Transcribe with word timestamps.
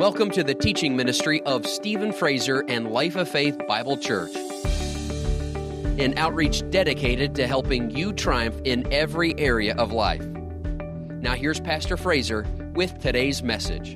Welcome 0.00 0.30
to 0.30 0.42
the 0.42 0.54
teaching 0.54 0.96
ministry 0.96 1.42
of 1.42 1.66
Stephen 1.66 2.10
Fraser 2.10 2.64
and 2.68 2.90
Life 2.90 3.16
of 3.16 3.28
Faith 3.28 3.60
Bible 3.68 3.98
Church, 3.98 4.34
an 4.34 6.16
outreach 6.16 6.62
dedicated 6.70 7.34
to 7.34 7.46
helping 7.46 7.90
you 7.90 8.14
triumph 8.14 8.58
in 8.64 8.90
every 8.90 9.38
area 9.38 9.74
of 9.76 9.92
life. 9.92 10.24
Now, 10.24 11.34
here's 11.34 11.60
Pastor 11.60 11.98
Fraser 11.98 12.46
with 12.72 12.98
today's 12.98 13.42
message. 13.42 13.94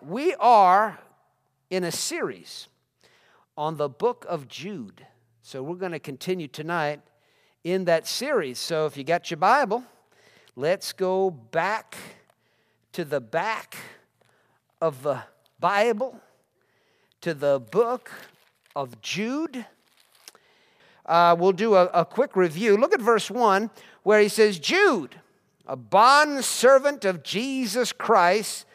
We 0.00 0.34
are 0.34 1.00
in 1.70 1.82
a 1.82 1.90
series 1.90 2.68
on 3.56 3.76
the 3.76 3.88
book 3.88 4.24
of 4.28 4.46
Jude. 4.46 5.04
So 5.42 5.64
we're 5.64 5.74
going 5.74 5.90
to 5.90 5.98
continue 5.98 6.46
tonight 6.46 7.00
in 7.64 7.86
that 7.86 8.06
series. 8.06 8.58
So 8.58 8.84
if 8.86 8.96
you 8.96 9.04
got 9.04 9.30
your 9.30 9.38
Bible, 9.38 9.82
let's 10.54 10.92
go 10.92 11.30
back 11.30 11.96
to 12.92 13.04
the 13.04 13.20
back 13.20 13.76
of 14.80 15.02
the 15.02 15.22
Bible, 15.58 16.20
to 17.22 17.32
the 17.32 17.58
book 17.58 18.10
of 18.76 19.00
Jude. 19.00 19.64
Uh, 21.06 21.34
we'll 21.38 21.52
do 21.52 21.74
a, 21.74 21.86
a 21.86 22.04
quick 22.04 22.36
review. 22.36 22.76
Look 22.76 22.92
at 22.92 23.00
verse 23.00 23.30
1 23.30 23.70
where 24.02 24.20
he 24.20 24.28
says, 24.28 24.58
Jude, 24.58 25.16
a 25.66 25.76
bond 25.76 26.44
servant 26.44 27.06
of 27.06 27.22
Jesus 27.22 27.92
Christ 27.92 28.66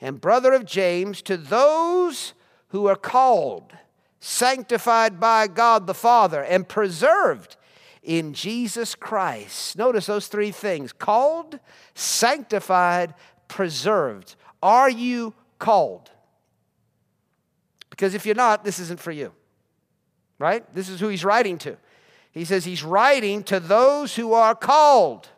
and 0.00 0.20
brother 0.20 0.54
of 0.54 0.64
James, 0.64 1.20
to 1.22 1.36
those 1.36 2.32
who 2.68 2.86
are 2.86 2.96
called, 2.96 3.72
sanctified 4.20 5.20
by 5.20 5.48
God 5.48 5.86
the 5.86 5.94
Father, 5.94 6.42
and 6.42 6.68
preserved 6.68 7.56
in 8.02 8.32
Jesus 8.32 8.94
Christ. 8.94 9.76
Notice 9.76 10.06
those 10.06 10.28
three 10.28 10.50
things 10.50 10.92
called, 10.92 11.58
sanctified, 11.94 13.14
preserved. 13.48 14.36
Are 14.62 14.90
you 14.90 15.34
called? 15.58 16.10
Because 17.90 18.14
if 18.14 18.26
you're 18.26 18.34
not, 18.34 18.64
this 18.64 18.78
isn't 18.78 19.00
for 19.00 19.10
you. 19.10 19.32
Right? 20.38 20.64
This 20.74 20.88
is 20.88 21.00
who 21.00 21.08
he's 21.08 21.24
writing 21.24 21.58
to. 21.58 21.76
He 22.30 22.44
says 22.44 22.64
he's 22.64 22.84
writing 22.84 23.42
to 23.44 23.58
those 23.58 24.14
who 24.14 24.32
are 24.32 24.54
called. 24.54 25.28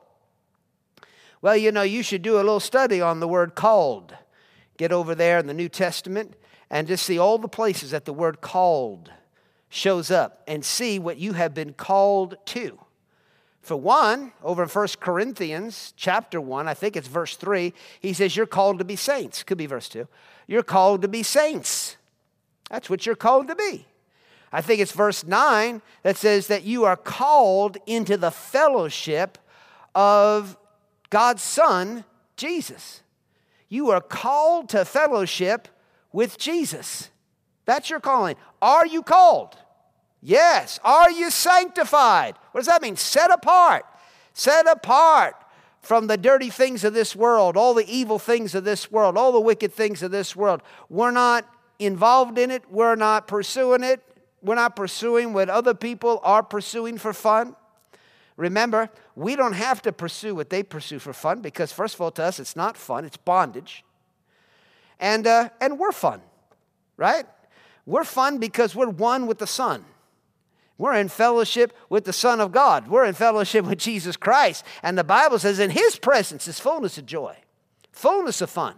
Well, 1.41 1.57
you 1.57 1.73
know, 1.73 1.83
you 1.83 2.03
should 2.03 2.23
do 2.23 2.35
a 2.35 2.37
little 2.37 2.61
study 2.61 3.01
on 3.01 3.21
the 3.21 3.29
word 3.29 3.55
called. 3.55 4.15
Get 4.77 4.93
over 4.93 5.15
there 5.15 5.39
in 5.39 5.47
the 5.47 5.55
New 5.55 5.69
Testament 5.71 6.35
and 6.69 6.87
just 6.87 7.05
see 7.07 7.19
all 7.19 7.39
the 7.39 7.49
places 7.49 7.93
that 7.93 8.05
the 8.05 8.13
word 8.13 8.41
called 8.41 9.11
shows 9.71 10.11
up 10.11 10.43
and 10.47 10.65
see 10.65 10.99
what 10.99 11.17
you 11.17 11.33
have 11.33 11.55
been 11.55 11.73
called 11.73 12.37
to. 12.45 12.79
For 13.63 13.77
one, 13.77 14.33
over 14.43 14.63
in 14.63 14.69
1 14.69 14.89
Corinthians 15.01 15.95
chapter 15.97 16.41
1, 16.41 16.67
I 16.67 16.75
think 16.75 16.97
it's 16.97 17.09
verse 17.09 17.37
3, 17.37 17.73
he 18.01 18.13
says, 18.13 18.37
You're 18.37 18.47
called 18.47 18.79
to 18.79 18.85
be 18.85 18.97
saints. 18.97 19.43
Could 19.43 19.59
be 19.59 19.67
verse 19.67 19.89
2. 19.89 20.09
You're 20.47 20.63
called 20.63 21.03
to 21.03 21.09
be 21.09 21.23
saints. 21.23 21.97
That's 22.71 22.91
what 22.91 23.07
you're 23.07 23.15
called 23.15 23.49
to 23.49 23.55
be. 23.55 23.87
I 24.53 24.61
think 24.63 24.81
it's 24.81 24.93
verse 24.93 25.25
9 25.25 25.81
that 26.03 26.17
says 26.17 26.49
that 26.49 26.65
you 26.65 26.85
are 26.85 26.97
called 26.97 27.77
into 27.87 28.17
the 28.17 28.33
fellowship 28.33 29.39
of 29.95 30.57
God's 31.11 31.43
Son, 31.43 32.05
Jesus. 32.37 33.03
You 33.69 33.91
are 33.91 34.01
called 34.01 34.69
to 34.71 34.85
fellowship 34.85 35.69
with 36.13 36.39
Jesus. 36.39 37.11
That's 37.65 37.91
your 37.91 38.01
calling. 38.01 38.37
Are 38.61 38.87
you 38.87 39.03
called? 39.03 39.57
Yes. 40.23 40.79
Are 40.85 41.11
you 41.11 41.31
sanctified? 41.31 42.37
What 42.53 42.61
does 42.61 42.69
that 42.69 42.83
mean? 42.83 42.97
Set 42.97 43.31
apart. 43.31 43.85
Set 44.35 44.67
apart 44.67 45.35
from 45.81 46.07
the 46.07 46.17
dirty 46.17 46.51
things 46.51 46.85
of 46.85 46.93
this 46.93 47.17
world, 47.17 47.57
all 47.57 47.73
the 47.75 47.89
evil 47.91 48.19
things 48.19 48.55
of 48.55 48.65
this 48.65 48.91
world, 48.91 49.17
all 49.17 49.33
the 49.33 49.41
wicked 49.41 49.73
things 49.73 50.03
of 50.03 50.11
this 50.11 50.37
world. 50.37 50.63
We're 50.89 51.11
not 51.11 51.47
involved 51.79 52.39
in 52.39 52.51
it. 52.51 52.71
We're 52.71 52.97
not 52.97 53.27
pursuing 53.27 53.83
it. 53.83 54.03
We're 54.43 54.55
not 54.55 54.77
pursuing 54.77 55.33
what 55.33 55.49
other 55.49 55.75
people 55.75 56.21
are 56.23 56.43
pursuing 56.43 56.99
for 56.99 57.13
fun. 57.13 57.57
Remember, 58.37 58.89
we 59.17 59.37
don't 59.37 59.53
have 59.53 59.83
to 59.83 59.93
pursue 59.93 60.35
what 60.35 60.49
they 60.49 60.63
pursue 60.63 60.99
for 60.99 61.13
fun 61.13 61.41
because, 61.43 61.73
first 61.73 61.95
of 61.95 62.01
all, 62.01 62.11
to 62.13 62.23
us, 62.23 62.41
it's 62.41 62.57
not 62.57 62.77
fun, 62.77 63.05
it's 63.05 63.19
bondage. 63.19 63.85
And, 64.99 65.27
uh, 65.27 65.51
and 65.61 65.79
we're 65.79 65.93
fun, 65.93 66.23
right? 66.97 67.27
We're 67.85 68.05
fun 68.05 68.39
because 68.39 68.75
we're 68.75 68.89
one 68.89 69.27
with 69.27 69.39
the 69.39 69.47
Son. 69.47 69.85
We're 70.81 70.95
in 70.95 71.09
fellowship 71.09 71.77
with 71.91 72.07
the 72.07 72.13
Son 72.15 72.41
of 72.41 72.53
God. 72.53 72.89
We're 72.89 73.05
in 73.05 73.13
fellowship 73.13 73.67
with 73.67 73.79
Jesus 73.79 74.17
Christ. 74.17 74.65
And 74.83 74.97
the 74.97 75.05
Bible 75.05 75.39
says, 75.39 75.59
in 75.59 75.69
His 75.69 75.97
presence 75.97 76.49
is 76.49 76.59
fullness 76.59 76.97
of 76.97 77.05
joy, 77.05 77.37
fullness 77.93 78.41
of 78.41 78.49
fun, 78.49 78.77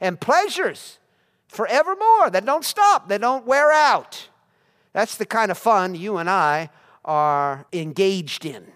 and 0.00 0.18
pleasures 0.18 0.98
forevermore 1.46 2.30
that 2.30 2.46
don't 2.46 2.64
stop, 2.64 3.10
that 3.10 3.20
don't 3.20 3.44
wear 3.44 3.70
out. 3.70 4.30
That's 4.94 5.18
the 5.18 5.26
kind 5.26 5.50
of 5.50 5.58
fun 5.58 5.94
you 5.94 6.16
and 6.16 6.30
I 6.30 6.70
are 7.04 7.66
engaged 7.70 8.46
in 8.46 8.68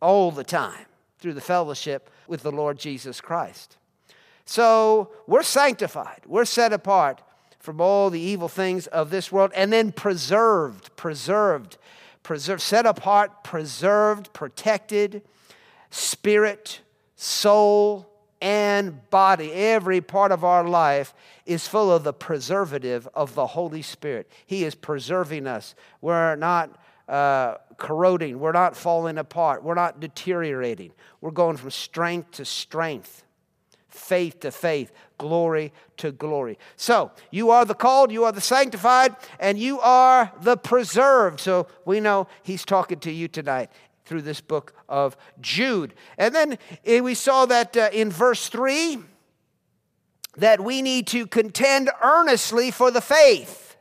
all 0.00 0.30
the 0.30 0.42
time 0.42 0.86
through 1.18 1.34
the 1.34 1.42
fellowship 1.42 2.08
with 2.26 2.42
the 2.42 2.50
Lord 2.50 2.78
Jesus 2.78 3.20
Christ. 3.20 3.76
So 4.46 5.10
we're 5.26 5.42
sanctified, 5.42 6.22
we're 6.26 6.46
set 6.46 6.72
apart 6.72 7.20
from 7.58 7.78
all 7.78 8.08
the 8.08 8.20
evil 8.20 8.48
things 8.48 8.86
of 8.86 9.10
this 9.10 9.30
world, 9.30 9.50
and 9.54 9.70
then 9.70 9.92
preserved, 9.92 10.96
preserved, 10.96 11.76
preserved, 12.26 12.60
set 12.60 12.86
apart, 12.86 13.44
preserved, 13.44 14.32
protected, 14.32 15.22
spirit, 15.90 16.80
soul, 17.14 18.10
and 18.40 19.08
body. 19.10 19.52
Every 19.52 20.00
part 20.00 20.32
of 20.32 20.42
our 20.42 20.64
life 20.64 21.14
is 21.46 21.68
full 21.68 21.92
of 21.92 22.02
the 22.02 22.12
preservative 22.12 23.06
of 23.14 23.36
the 23.36 23.46
Holy 23.46 23.80
Spirit. 23.80 24.28
He 24.44 24.64
is 24.64 24.74
preserving 24.74 25.46
us. 25.46 25.76
We're 26.00 26.34
not 26.34 26.76
uh, 27.08 27.58
corroding, 27.76 28.40
we're 28.40 28.50
not 28.50 28.76
falling 28.76 29.18
apart, 29.18 29.62
we're 29.62 29.74
not 29.74 30.00
deteriorating. 30.00 30.90
We're 31.20 31.30
going 31.30 31.56
from 31.56 31.70
strength 31.70 32.32
to 32.32 32.44
strength 32.44 33.22
faith 33.96 34.40
to 34.40 34.50
faith, 34.50 34.92
glory 35.18 35.72
to 35.98 36.12
glory. 36.12 36.58
So, 36.76 37.10
you 37.30 37.50
are 37.50 37.64
the 37.64 37.74
called, 37.74 38.10
you 38.12 38.24
are 38.24 38.32
the 38.32 38.40
sanctified, 38.40 39.16
and 39.38 39.58
you 39.58 39.80
are 39.80 40.32
the 40.40 40.56
preserved. 40.56 41.40
So, 41.40 41.66
we 41.84 42.00
know 42.00 42.28
he's 42.42 42.64
talking 42.64 43.00
to 43.00 43.10
you 43.10 43.28
tonight 43.28 43.70
through 44.04 44.22
this 44.22 44.40
book 44.40 44.72
of 44.88 45.16
Jude. 45.40 45.94
And 46.16 46.34
then 46.34 46.58
eh, 46.84 47.00
we 47.00 47.14
saw 47.14 47.44
that 47.46 47.76
uh, 47.76 47.90
in 47.92 48.10
verse 48.10 48.48
3 48.48 48.98
that 50.36 50.60
we 50.62 50.82
need 50.82 51.06
to 51.08 51.26
contend 51.26 51.90
earnestly 52.02 52.70
for 52.70 52.90
the 52.90 53.00
faith. 53.00 53.76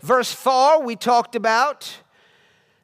Verse 0.00 0.32
4, 0.32 0.82
we 0.82 0.96
talked 0.96 1.36
about 1.36 1.98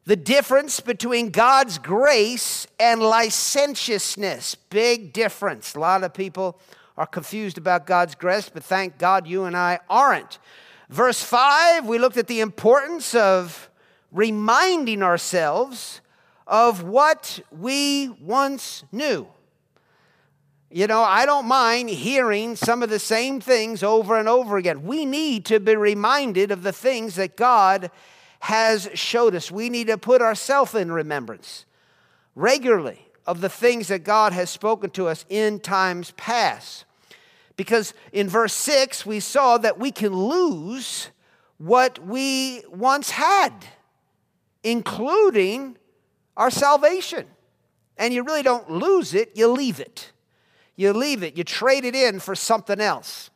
the 0.05 0.17
difference 0.17 0.81
between 0.81 1.31
God's 1.31 1.79
grace 1.79 2.67
and 2.79 3.01
licentiousness. 3.01 4.55
Big 4.55 5.13
difference. 5.13 5.75
A 5.75 5.81
lot 5.81 6.05
of 6.05 6.15
people 6.15 6.59
are 6.97 7.07
confused 7.07 7.59
about 7.59 7.87
God's 7.87 8.15
grace, 8.15 8.49
but 8.49 8.63
thank 8.63 8.99
God 8.99 9.27
you 9.27 9.45
and 9.45 9.57
I 9.57 9.81
aren't. 9.89 10.39
Verse 10.89 11.23
5, 11.23 11.87
we 11.87 11.99
looked 11.99 12.17
at 12.17 12.27
the 12.27 12.41
importance 12.41 13.15
of 13.15 13.71
reminding 14.11 15.03
ourselves 15.03 16.01
of 16.47 16.83
what 16.83 17.41
we 17.51 18.09
once 18.21 18.85
knew. 18.91 19.29
You 20.73 20.87
know, 20.87 21.03
I 21.03 21.27
don't 21.27 21.47
mind 21.47 21.91
hearing 21.91 22.55
some 22.55 22.83
of 22.83 22.91
the 22.91 22.99
same 22.99 23.41
things 23.41 23.83
over 23.83 24.17
and 24.17 24.29
over 24.29 24.57
again. 24.57 24.85
We 24.85 25.05
need 25.05 25.45
to 25.47 25.59
be 25.59 25.75
reminded 25.75 26.51
of 26.51 26.63
the 26.63 26.73
things 26.73 27.17
that 27.17 27.37
God 27.37 27.91
has 28.41 28.89
showed 28.95 29.35
us. 29.35 29.51
We 29.51 29.69
need 29.69 29.89
to 29.89 29.99
put 29.99 30.23
ourselves 30.23 30.75
in 30.75 30.93
remembrance 30.93 31.67
regularly 32.35 33.10
of 33.31 33.41
the 33.41 33.49
things 33.49 33.87
that 33.87 34.03
God 34.03 34.33
has 34.33 34.51
spoken 34.51 34.91
to 34.91 35.07
us 35.07 35.25
in 35.29 35.61
times 35.61 36.11
past. 36.17 36.85
Because 37.55 37.95
in 38.13 38.29
verse 38.29 38.53
6, 38.53 39.07
we 39.07 39.21
saw 39.21 39.57
that 39.59 39.79
we 39.79 39.93
can 39.93 40.13
lose 40.13 41.11
what 41.57 42.05
we 42.05 42.65
once 42.69 43.11
had, 43.11 43.53
including 44.65 45.79
our 46.37 46.51
salvation. 46.51 47.25
And 47.97 48.13
you 48.13 48.25
really 48.25 48.43
don't 48.43 48.69
lose 48.69 49.15
it, 49.15 49.31
you 49.37 49.47
leave 49.47 49.79
it. 49.79 50.11
You 50.75 50.93
leave 50.93 51.23
it, 51.23 51.37
you 51.37 51.45
trade 51.45 51.85
it 51.85 51.95
in 51.95 52.19
for 52.19 52.35
something 52.35 52.81
else, 52.81 53.31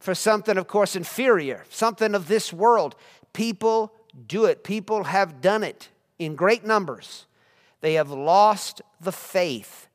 for 0.00 0.16
something, 0.16 0.58
of 0.58 0.66
course, 0.66 0.96
inferior, 0.96 1.64
something 1.70 2.16
of 2.16 2.26
this 2.26 2.52
world. 2.52 2.96
People 3.32 3.92
do 4.26 4.46
it. 4.46 4.64
People 4.64 5.04
have 5.04 5.40
done 5.40 5.62
it 5.62 5.90
in 6.18 6.34
great 6.34 6.64
numbers. 6.64 7.26
They 7.82 7.94
have 7.94 8.10
lost 8.10 8.80
the 9.00 9.12
faith. 9.12 9.88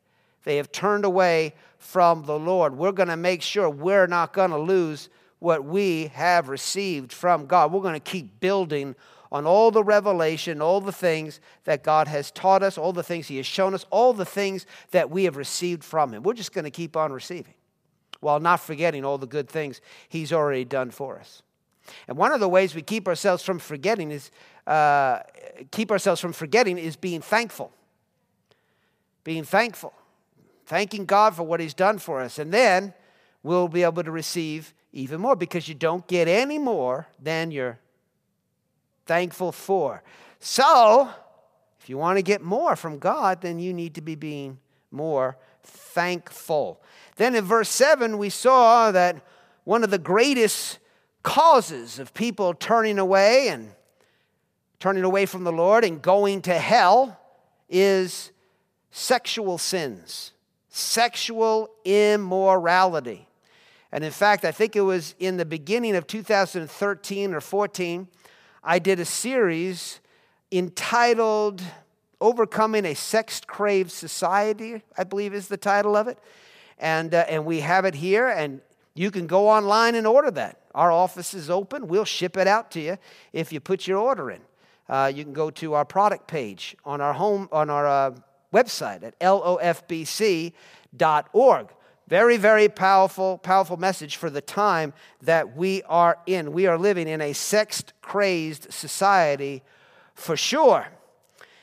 They 0.44 0.56
have 0.58 0.70
turned 0.70 1.04
away 1.04 1.54
from 1.78 2.24
the 2.24 2.38
Lord. 2.38 2.76
We're 2.76 2.92
going 2.92 3.08
to 3.08 3.16
make 3.16 3.42
sure 3.42 3.68
we're 3.68 4.06
not 4.06 4.32
going 4.32 4.50
to 4.50 4.58
lose 4.58 5.08
what 5.40 5.64
we 5.64 6.08
have 6.14 6.48
received 6.48 7.12
from 7.12 7.46
God. 7.46 7.72
We're 7.72 7.80
going 7.80 7.94
to 7.94 8.00
keep 8.00 8.40
building 8.40 8.94
on 9.30 9.46
all 9.46 9.70
the 9.70 9.84
revelation, 9.84 10.62
all 10.62 10.80
the 10.80 10.92
things 10.92 11.40
that 11.64 11.82
God 11.82 12.08
has 12.08 12.30
taught 12.30 12.62
us, 12.62 12.78
all 12.78 12.92
the 12.92 13.02
things 13.02 13.26
He 13.26 13.36
has 13.38 13.46
shown 13.46 13.74
us, 13.74 13.84
all 13.90 14.12
the 14.12 14.24
things 14.24 14.66
that 14.90 15.10
we 15.10 15.24
have 15.24 15.36
received 15.36 15.84
from 15.84 16.12
Him. 16.12 16.22
We're 16.22 16.34
just 16.34 16.52
going 16.52 16.64
to 16.64 16.70
keep 16.70 16.96
on 16.96 17.12
receiving 17.12 17.54
while 18.20 18.40
not 18.40 18.60
forgetting 18.60 19.04
all 19.04 19.18
the 19.18 19.26
good 19.26 19.48
things 19.48 19.80
He's 20.08 20.32
already 20.32 20.64
done 20.64 20.90
for 20.90 21.18
us. 21.18 21.42
And 22.06 22.16
one 22.18 22.32
of 22.32 22.40
the 22.40 22.48
ways 22.48 22.74
we 22.74 22.82
keep 22.82 23.08
ourselves 23.08 23.42
from 23.42 23.58
forgetting 23.58 24.10
is 24.10 24.30
uh, 24.66 25.20
keep 25.70 25.90
ourselves 25.90 26.20
from 26.20 26.32
forgetting 26.32 26.76
is 26.76 26.96
being 26.96 27.22
thankful. 27.22 27.72
Being 29.28 29.44
thankful, 29.44 29.92
thanking 30.64 31.04
God 31.04 31.36
for 31.36 31.42
what 31.42 31.60
He's 31.60 31.74
done 31.74 31.98
for 31.98 32.22
us, 32.22 32.38
and 32.38 32.50
then 32.50 32.94
we'll 33.42 33.68
be 33.68 33.82
able 33.82 34.02
to 34.02 34.10
receive 34.10 34.72
even 34.90 35.20
more 35.20 35.36
because 35.36 35.68
you 35.68 35.74
don't 35.74 36.06
get 36.06 36.28
any 36.28 36.56
more 36.56 37.08
than 37.22 37.50
you're 37.50 37.78
thankful 39.04 39.52
for. 39.52 40.02
So, 40.40 41.10
if 41.78 41.90
you 41.90 41.98
want 41.98 42.16
to 42.16 42.22
get 42.22 42.40
more 42.40 42.74
from 42.74 42.98
God, 42.98 43.42
then 43.42 43.58
you 43.58 43.74
need 43.74 43.96
to 43.96 44.00
be 44.00 44.14
being 44.14 44.60
more 44.90 45.36
thankful. 45.62 46.80
Then 47.16 47.34
in 47.34 47.44
verse 47.44 47.68
7, 47.68 48.16
we 48.16 48.30
saw 48.30 48.90
that 48.92 49.22
one 49.64 49.84
of 49.84 49.90
the 49.90 49.98
greatest 49.98 50.78
causes 51.22 51.98
of 51.98 52.14
people 52.14 52.54
turning 52.54 52.98
away 52.98 53.48
and 53.48 53.72
turning 54.80 55.04
away 55.04 55.26
from 55.26 55.44
the 55.44 55.52
Lord 55.52 55.84
and 55.84 56.00
going 56.00 56.40
to 56.40 56.54
hell 56.54 57.20
is 57.68 58.32
sexual 58.90 59.58
sins, 59.58 60.32
sexual 60.68 61.70
immorality. 61.84 63.28
And 63.92 64.04
in 64.04 64.10
fact, 64.10 64.44
I 64.44 64.52
think 64.52 64.76
it 64.76 64.82
was 64.82 65.14
in 65.18 65.36
the 65.36 65.44
beginning 65.44 65.96
of 65.96 66.06
2013 66.06 67.34
or 67.34 67.40
14, 67.40 68.08
I 68.62 68.78
did 68.78 69.00
a 69.00 69.04
series 69.04 70.00
entitled 70.52 71.62
Overcoming 72.20 72.84
a 72.84 72.94
Sex 72.94 73.40
Craved 73.46 73.92
Society, 73.92 74.82
I 74.96 75.04
believe 75.04 75.32
is 75.32 75.48
the 75.48 75.56
title 75.56 75.96
of 75.96 76.08
it. 76.08 76.18
And, 76.78 77.14
uh, 77.14 77.24
and 77.28 77.44
we 77.44 77.60
have 77.60 77.84
it 77.84 77.94
here, 77.94 78.28
and 78.28 78.60
you 78.94 79.10
can 79.10 79.26
go 79.26 79.48
online 79.48 79.94
and 79.94 80.06
order 80.06 80.30
that. 80.32 80.60
Our 80.74 80.90
office 80.90 81.32
is 81.32 81.48
open. 81.48 81.88
We'll 81.88 82.04
ship 82.04 82.36
it 82.36 82.46
out 82.46 82.70
to 82.72 82.80
you 82.80 82.98
if 83.32 83.52
you 83.52 83.60
put 83.60 83.86
your 83.86 83.98
order 83.98 84.30
in. 84.30 84.40
Uh, 84.88 85.12
you 85.14 85.22
can 85.22 85.32
go 85.32 85.50
to 85.50 85.74
our 85.74 85.84
product 85.84 86.26
page 86.26 86.76
on 86.84 87.00
our 87.00 87.12
home 87.12 87.48
on 87.52 87.68
our 87.68 87.86
uh, 87.86 88.10
website 88.52 89.02
at 89.02 89.18
lofbc.org. 89.20 90.52
Very, 92.08 92.36
very 92.38 92.68
powerful, 92.70 93.36
powerful 93.38 93.76
message 93.76 94.16
for 94.16 94.30
the 94.30 94.40
time 94.40 94.94
that 95.20 95.54
we 95.56 95.82
are 95.82 96.18
in. 96.26 96.52
We 96.52 96.66
are 96.66 96.78
living 96.78 97.06
in 97.06 97.20
a 97.20 97.34
sex 97.34 97.84
crazed 98.00 98.72
society 98.72 99.62
for 100.14 100.36
sure. 100.36 100.88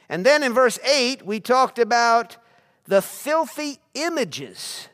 And 0.07 0.23
then 0.25 0.43
in 0.43 0.53
verse 0.53 0.77
8, 0.85 1.25
we 1.25 1.39
talked 1.39 1.79
about 1.79 2.37
the 2.85 3.01
filthy 3.01 3.79
images 3.95 4.87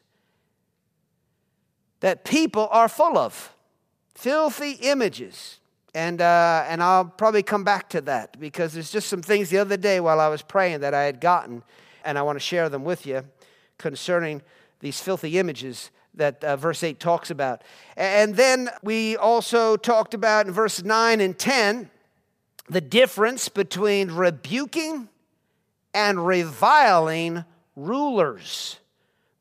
that 2.00 2.24
people 2.24 2.68
are 2.72 2.88
full 2.88 3.18
of. 3.18 3.54
Filthy 4.16 4.74
images. 4.82 5.60
And, 5.94 6.22
uh, 6.22 6.66
and 6.68 6.82
I'll 6.82 7.06
probably 7.06 7.44
come 7.44 7.64
back 7.64 7.90
to 7.90 8.02
that 8.02 8.40
because 8.40 8.74
there's 8.74 8.92
just 8.92 9.10
some 9.10 9.22
things 9.22 9.50
the 9.50 9.58
other 9.58 9.78
day 9.78 10.00
while 10.00 10.20
I 10.20 10.30
was 10.30 10.42
praying 10.42 10.82
that 10.82 10.94
I 10.94 11.04
had 11.04 11.20
gotten, 11.20 11.64
and 12.06 12.18
I 12.18 12.22
want 12.22 12.38
to 12.38 12.42
share 12.42 12.70
them 12.70 12.84
with 12.84 13.06
you 13.06 13.24
concerning 13.78 14.42
these 14.80 15.02
filthy 15.02 15.38
images 15.38 15.92
that 16.14 16.44
uh, 16.44 16.56
verse 16.56 16.84
8 16.84 17.00
talks 17.00 17.30
about. 17.30 17.64
And 17.96 18.36
then 18.36 18.70
we 18.84 19.18
also 19.18 19.76
talked 19.76 20.14
about 20.14 20.48
in 20.48 20.54
verse 20.54 20.84
9 20.84 21.22
and 21.22 21.38
10 21.38 21.90
the 22.70 22.82
difference 22.82 23.50
between 23.50 24.12
rebuking 24.12 25.10
and 25.94 26.26
reviling 26.26 27.44
rulers. 27.76 28.80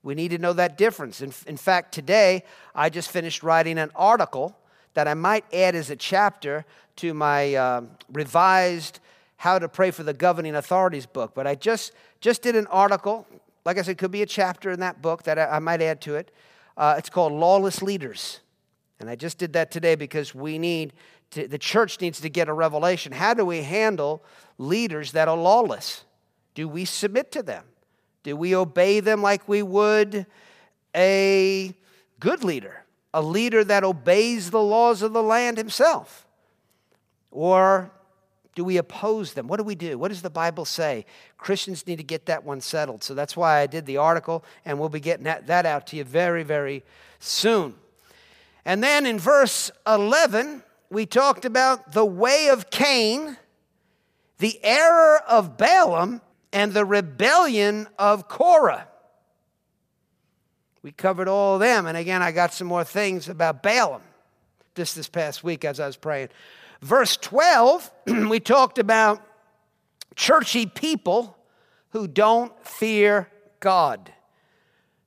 We 0.03 0.15
need 0.15 0.31
to 0.31 0.39
know 0.39 0.53
that 0.55 0.79
difference. 0.79 1.21
In, 1.21 1.33
in 1.47 1.57
fact, 1.57 1.93
today 1.93 2.45
I 2.75 2.89
just 2.89 3.11
finished 3.11 3.43
writing 3.43 3.79
an 3.79 3.91
article 3.95 4.57
that 4.95 5.09
I 5.09 5.15
might 5.15 5.45
add 5.53 5.75
as 5.75 5.91
a 5.91 5.97
chapter 5.97 6.65
to 6.97 7.15
my 7.15 7.55
uh, 7.55 7.83
revised 8.13 9.01
How 9.37 9.59
to 9.59 9.69
Pray 9.69 9.91
for 9.91 10.03
the 10.03 10.13
Governing 10.13 10.55
Authorities 10.55 11.07
book. 11.07 11.33
But 11.35 11.47
I 11.47 11.55
just, 11.55 11.93
just 12.21 12.43
did 12.43 12.57
an 12.57 12.67
article 12.67 13.27
like 13.65 13.79
I 13.79 13.83
said, 13.83 13.99
could 13.99 14.11
be 14.11 14.23
a 14.23 14.27
chapter 14.27 14.71
in 14.71 14.81
that 14.81 15.03
book 15.03 15.25
that 15.25 15.39
I, 15.39 15.47
I 15.47 15.59
might 15.59 15.83
add 15.83 16.01
to 16.03 16.17
it. 16.17 16.31
Uh, 16.77 16.95
it's 16.99 17.11
called 17.11 17.33
Lawless 17.33 17.83
Leaders. 17.83 18.41
And 18.99 19.09
I 19.09 19.17
just 19.17 19.39
did 19.39 19.53
that 19.55 19.71
today 19.71 19.95
because 19.95 20.35
we 20.35 20.59
need 20.59 20.93
to, 21.33 21.47
the 21.47 21.59
church 21.59 22.01
needs 22.01 22.21
to 22.21 22.29
get 22.29 22.49
a 22.49 22.53
revelation. 22.53 23.13
How 23.13 23.35
do 23.35 23.45
we 23.45 23.63
handle 23.63 24.25
leaders 24.59 25.13
that 25.13 25.29
are 25.29 25.37
lawless? 25.37 26.05
Do 26.55 26.69
we 26.69 26.85
submit 26.85 27.33
to 27.33 27.43
them? 27.43 27.65
Do 28.23 28.37
we 28.37 28.55
obey 28.55 29.01
them 29.01 29.23
like 29.23 29.49
we 29.49 29.63
would 29.63 30.27
a 30.95 31.73
good 32.19 32.45
leader, 32.45 32.85
a 33.13 33.23
leader 33.23 33.65
that 33.65 33.85
obeys 33.85 34.51
the 34.51 34.63
laws 34.63 35.03
of 35.03 35.13
the 35.13 35.23
land 35.23 35.59
himself? 35.59 36.27
Or 37.31 37.91
do 38.55 38.65
we 38.65 38.77
oppose 38.77 39.35
them? 39.35 39.47
What 39.47 39.59
do 39.59 39.65
we 39.65 39.75
do? 39.75 39.97
What 39.97 40.09
does 40.09 40.23
the 40.23 40.31
Bible 40.31 40.65
say? 40.65 41.07
Christians 41.39 41.87
need 41.87 41.97
to 41.97 42.03
get 42.03 42.27
that 42.27 42.45
one 42.45 42.61
settled. 42.61 43.03
So 43.03 43.15
that's 43.15 43.37
why 43.37 43.61
I 43.61 43.67
did 43.67 43.87
the 43.87 43.97
article, 43.97 44.45
and 44.65 44.79
we'll 44.79 44.89
be 44.89 45.01
getting 45.01 45.25
that, 45.25 45.67
out 45.67 45.87
to 45.89 45.97
you 45.97 46.05
very, 46.05 46.43
very 46.43 46.83
soon. 47.21 47.75
And 48.65 48.83
then 48.83 49.07
in 49.07 49.19
verse 49.19 49.71
11, 49.87 50.63
we 50.91 51.07
talked 51.07 51.45
about 51.45 51.93
the 51.93 52.05
way 52.05 52.49
of 52.49 52.71
Cain, 52.71 53.37
the 54.39 54.59
error 54.65 55.23
of 55.29 55.57
Balaam, 55.57 56.21
and 56.53 56.73
the 56.73 56.85
rebellion 56.85 57.87
of 57.99 58.29
Korah. 58.29 58.89
We 60.83 60.93
covered 60.93 61.29
all 61.29 61.55
of 61.55 61.61
them. 61.61 61.87
And 61.87 61.97
again, 61.97 62.23
I 62.23 62.33
got 62.33 62.55
some 62.55 62.67
more 62.67 62.85
things 62.85 63.29
about 63.29 63.63
Balaam 63.63 64.03
just 64.75 64.97
this 64.97 65.09
past 65.09 65.45
week 65.45 65.65
as 65.65 65.79
I 65.79 65.87
was 65.87 65.97
praying. 65.97 66.29
Verse 66.81 67.17
12, 67.17 67.91
we 68.29 68.41
talked 68.41 68.79
about 68.79 69.23
churchy 70.17 70.67
people 70.67 71.37
who 71.91 72.07
don't 72.07 72.53
fear 72.67 73.29
God. 73.61 74.13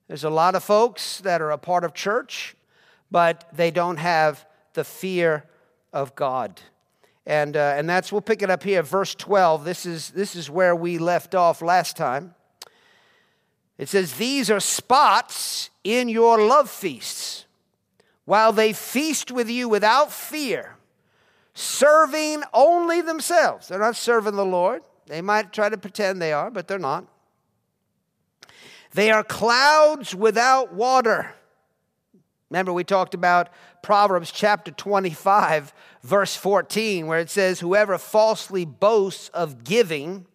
There's 0.08 0.24
a 0.24 0.30
lot 0.30 0.54
of 0.54 0.64
folks 0.64 1.22
that 1.22 1.42
are 1.42 1.52
a 1.52 1.58
part 1.58 1.84
of 1.84 1.94
church, 1.94 2.56
but 3.10 3.48
they 3.54 3.72
don't 3.72 3.98
have 3.98 4.46
the 4.74 4.84
fear 4.84 5.46
of 5.92 6.16
God. 6.16 6.62
And, 7.26 7.56
uh, 7.56 7.76
and 7.78 7.90
that's, 7.90 8.12
we'll 8.12 8.22
pick 8.22 8.42
it 8.42 8.50
up 8.50 8.64
here, 8.64 8.84
verse 8.84 9.16
12. 9.16 9.64
This 9.64 9.86
is, 9.86 10.10
this 10.12 10.36
is 10.36 10.50
where 10.50 10.76
we 10.76 10.98
left 10.98 11.34
off 11.34 11.62
last 11.62 11.96
time. 11.96 12.36
It 13.78 13.90
says, 13.90 14.14
These 14.14 14.50
are 14.50 14.60
spots 14.60 15.70
in 15.84 16.10
your 16.10 16.40
love 16.40 16.70
feasts, 16.70 17.46
while 18.26 18.52
they 18.52 18.74
feast 18.74 19.32
with 19.32 19.50
you 19.50 19.68
without 19.68 20.12
fear 20.12 20.78
serving 21.54 22.44
only 22.54 23.02
themselves. 23.02 23.68
They're 23.68 23.80
not 23.80 23.96
serving 23.96 24.36
the 24.36 24.46
Lord. 24.46 24.82
They 25.08 25.22
might 25.22 25.54
try 25.54 25.70
to 25.70 25.78
pretend 25.78 26.22
they 26.22 26.34
are, 26.34 26.50
but 26.50 26.68
they're 26.68 26.80
not. 26.80 27.06
They 28.94 29.12
are 29.12 29.24
clouds 29.24 30.16
without 30.16 30.74
water. 30.74 31.34
Remember, 32.50 32.72
we 32.72 32.84
talked 32.84 33.14
about 33.14 33.50
Proverbs 33.82 34.32
chapter 34.32 34.72
25, 34.72 35.74
verse 36.04 36.36
14, 36.36 37.08
where 37.08 37.20
it 37.20 37.30
says, 37.30 37.60
Whoever 37.60 37.98
falsely 37.98 38.66
boasts 38.66 39.30
of 39.30 39.64
giving 39.64 40.28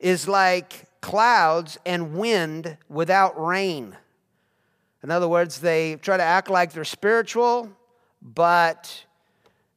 is 0.00 0.26
like 0.26 0.84
clouds 1.00 1.78
and 1.86 2.14
wind 2.14 2.76
without 2.88 3.40
rain. 3.42 3.96
In 5.02 5.10
other 5.10 5.28
words, 5.28 5.60
they 5.60 5.96
try 5.96 6.16
to 6.16 6.22
act 6.22 6.50
like 6.50 6.72
they're 6.72 6.84
spiritual, 6.84 7.70
but 8.20 9.04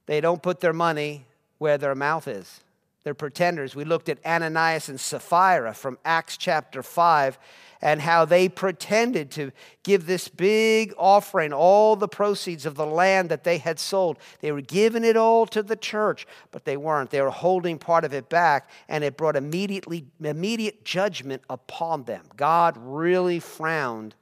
they 0.08 0.20
don't 0.20 0.42
put 0.42 0.60
their 0.60 0.74
money 0.74 1.26
where 1.58 1.78
their 1.78 1.96
mouth 1.96 2.28
is. 2.28 2.62
They're 3.04 3.14
pretenders. 3.14 3.76
We 3.76 3.84
looked 3.84 4.10
at 4.10 4.24
Ananias 4.26 4.90
and 4.90 5.00
Sapphira 5.00 5.74
from 5.74 5.98
Acts 6.06 6.38
chapter 6.38 6.84
5 6.84 7.38
and 7.82 8.02
how 8.02 8.26
they 8.26 8.48
pretended 8.48 9.32
to 9.32 9.52
give 9.84 10.06
this 10.06 10.28
big 10.28 10.94
offering, 10.98 11.52
all 11.52 11.96
the 11.96 12.08
proceeds 12.08 12.66
of 12.66 12.76
the 12.76 12.86
land 12.86 13.30
that 13.30 13.44
they 13.44 13.58
had 13.58 13.80
sold. 13.80 14.18
They 14.40 14.52
were 14.52 14.62
giving 14.62 15.04
it 15.04 15.18
all 15.18 15.46
to 15.48 15.64
the 15.64 15.76
church, 15.76 16.28
but 16.52 16.66
they 16.66 16.78
weren't. 16.78 17.10
They 17.10 17.22
were 17.22 17.32
holding 17.32 17.80
part 17.80 18.06
of 18.06 18.14
it 18.14 18.30
back, 18.30 18.70
and 18.88 19.04
it 19.04 19.18
brought 19.18 19.36
immediately, 19.36 20.06
immediate 20.24 20.86
judgment 20.86 21.42
upon 21.50 22.04
them. 22.04 22.26
God 22.36 22.78
really 22.78 23.40
frowned 23.40 24.16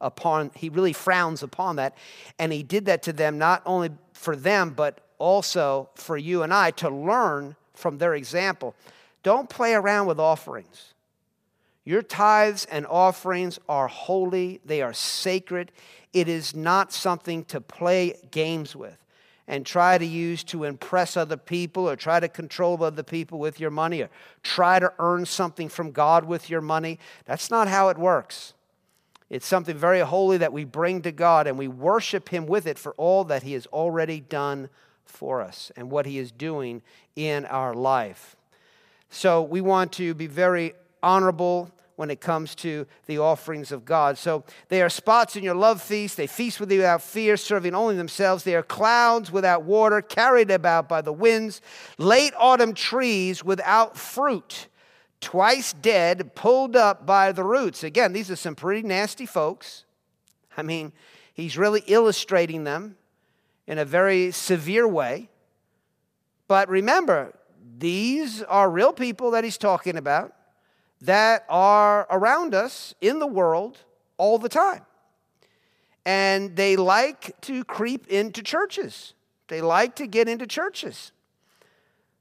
upon, 0.00 0.50
he 0.54 0.68
really 0.68 0.92
frowns 0.92 1.42
upon 1.42 1.76
that. 1.76 1.96
And 2.38 2.52
he 2.52 2.62
did 2.62 2.86
that 2.86 3.02
to 3.04 3.12
them 3.12 3.38
not 3.38 3.62
only 3.64 3.90
for 4.12 4.36
them, 4.36 4.70
but 4.70 5.00
also 5.18 5.88
for 5.94 6.16
you 6.16 6.42
and 6.42 6.52
I 6.52 6.70
to 6.72 6.90
learn 6.90 7.56
from 7.74 7.98
their 7.98 8.14
example. 8.14 8.74
Don't 9.22 9.48
play 9.48 9.74
around 9.74 10.06
with 10.06 10.20
offerings. 10.20 10.94
Your 11.86 12.02
tithes 12.02 12.64
and 12.64 12.84
offerings 12.84 13.60
are 13.68 13.86
holy, 13.86 14.60
they 14.64 14.82
are 14.82 14.92
sacred. 14.92 15.70
It 16.12 16.28
is 16.28 16.54
not 16.54 16.92
something 16.92 17.44
to 17.46 17.60
play 17.60 18.14
games 18.30 18.76
with. 18.76 18.98
and 19.48 19.64
try 19.64 19.96
to 19.96 20.04
use 20.04 20.42
to 20.42 20.64
impress 20.64 21.16
other 21.16 21.36
people 21.36 21.88
or 21.88 21.94
try 21.94 22.18
to 22.18 22.28
control 22.28 22.82
other 22.82 23.04
people 23.04 23.38
with 23.38 23.60
your 23.60 23.70
money 23.70 24.02
or 24.02 24.10
try 24.42 24.80
to 24.80 24.92
earn 24.98 25.24
something 25.24 25.68
from 25.68 25.92
God 25.92 26.24
with 26.24 26.50
your 26.50 26.60
money. 26.60 26.98
That's 27.26 27.48
not 27.48 27.68
how 27.68 27.88
it 27.88 27.96
works. 27.96 28.54
It's 29.30 29.46
something 29.46 29.76
very 29.76 30.00
holy 30.00 30.38
that 30.38 30.52
we 30.52 30.64
bring 30.64 31.00
to 31.02 31.12
God 31.12 31.46
and 31.46 31.56
we 31.56 31.68
worship 31.68 32.30
Him 32.30 32.46
with 32.46 32.66
it 32.66 32.76
for 32.76 32.92
all 32.94 33.22
that 33.26 33.44
He 33.44 33.52
has 33.52 33.66
already 33.66 34.18
done 34.18 34.68
for 35.04 35.40
us 35.40 35.70
and 35.76 35.92
what 35.92 36.06
He 36.06 36.18
is 36.18 36.32
doing 36.32 36.82
in 37.14 37.44
our 37.44 37.72
life. 37.72 38.34
So 39.10 39.42
we 39.42 39.60
want 39.60 39.92
to 39.92 40.12
be 40.12 40.26
very 40.26 40.74
honorable 41.04 41.70
when 41.96 42.10
it 42.10 42.20
comes 42.20 42.54
to 42.54 42.86
the 43.06 43.18
offerings 43.18 43.72
of 43.72 43.84
God. 43.84 44.16
So 44.16 44.44
they 44.68 44.82
are 44.82 44.88
spots 44.88 45.34
in 45.34 45.42
your 45.42 45.54
love 45.54 45.82
feast. 45.82 46.16
They 46.16 46.26
feast 46.26 46.60
with 46.60 46.70
you 46.70 46.78
without 46.78 47.02
fear, 47.02 47.36
serving 47.36 47.74
only 47.74 47.96
themselves. 47.96 48.44
They 48.44 48.54
are 48.54 48.62
clouds 48.62 49.32
without 49.32 49.64
water, 49.64 50.00
carried 50.00 50.50
about 50.50 50.88
by 50.88 51.00
the 51.00 51.12
winds, 51.12 51.60
late 51.98 52.34
autumn 52.38 52.74
trees 52.74 53.42
without 53.42 53.96
fruit 53.96 54.68
twice 55.20 55.72
dead, 55.72 56.34
pulled 56.34 56.76
up 56.76 57.06
by 57.06 57.32
the 57.32 57.42
roots. 57.42 57.82
Again, 57.82 58.12
these 58.12 58.30
are 58.30 58.36
some 58.36 58.54
pretty 58.54 58.86
nasty 58.86 59.26
folks. 59.26 59.84
I 60.56 60.62
mean, 60.62 60.92
he's 61.34 61.58
really 61.58 61.82
illustrating 61.86 62.64
them 62.64 62.96
in 63.66 63.78
a 63.78 63.84
very 63.84 64.30
severe 64.30 64.86
way. 64.86 65.28
But 66.48 66.68
remember, 66.68 67.36
these 67.78 68.42
are 68.44 68.70
real 68.70 68.92
people 68.92 69.32
that 69.32 69.42
he's 69.42 69.58
talking 69.58 69.96
about 69.96 70.35
that 71.06 71.44
are 71.48 72.06
around 72.10 72.54
us 72.54 72.94
in 73.00 73.18
the 73.18 73.26
world 73.26 73.78
all 74.16 74.38
the 74.38 74.48
time. 74.48 74.82
And 76.04 76.54
they 76.54 76.76
like 76.76 77.40
to 77.42 77.64
creep 77.64 78.06
into 78.08 78.42
churches. 78.42 79.14
They 79.48 79.60
like 79.60 79.96
to 79.96 80.06
get 80.06 80.28
into 80.28 80.46
churches. 80.46 81.12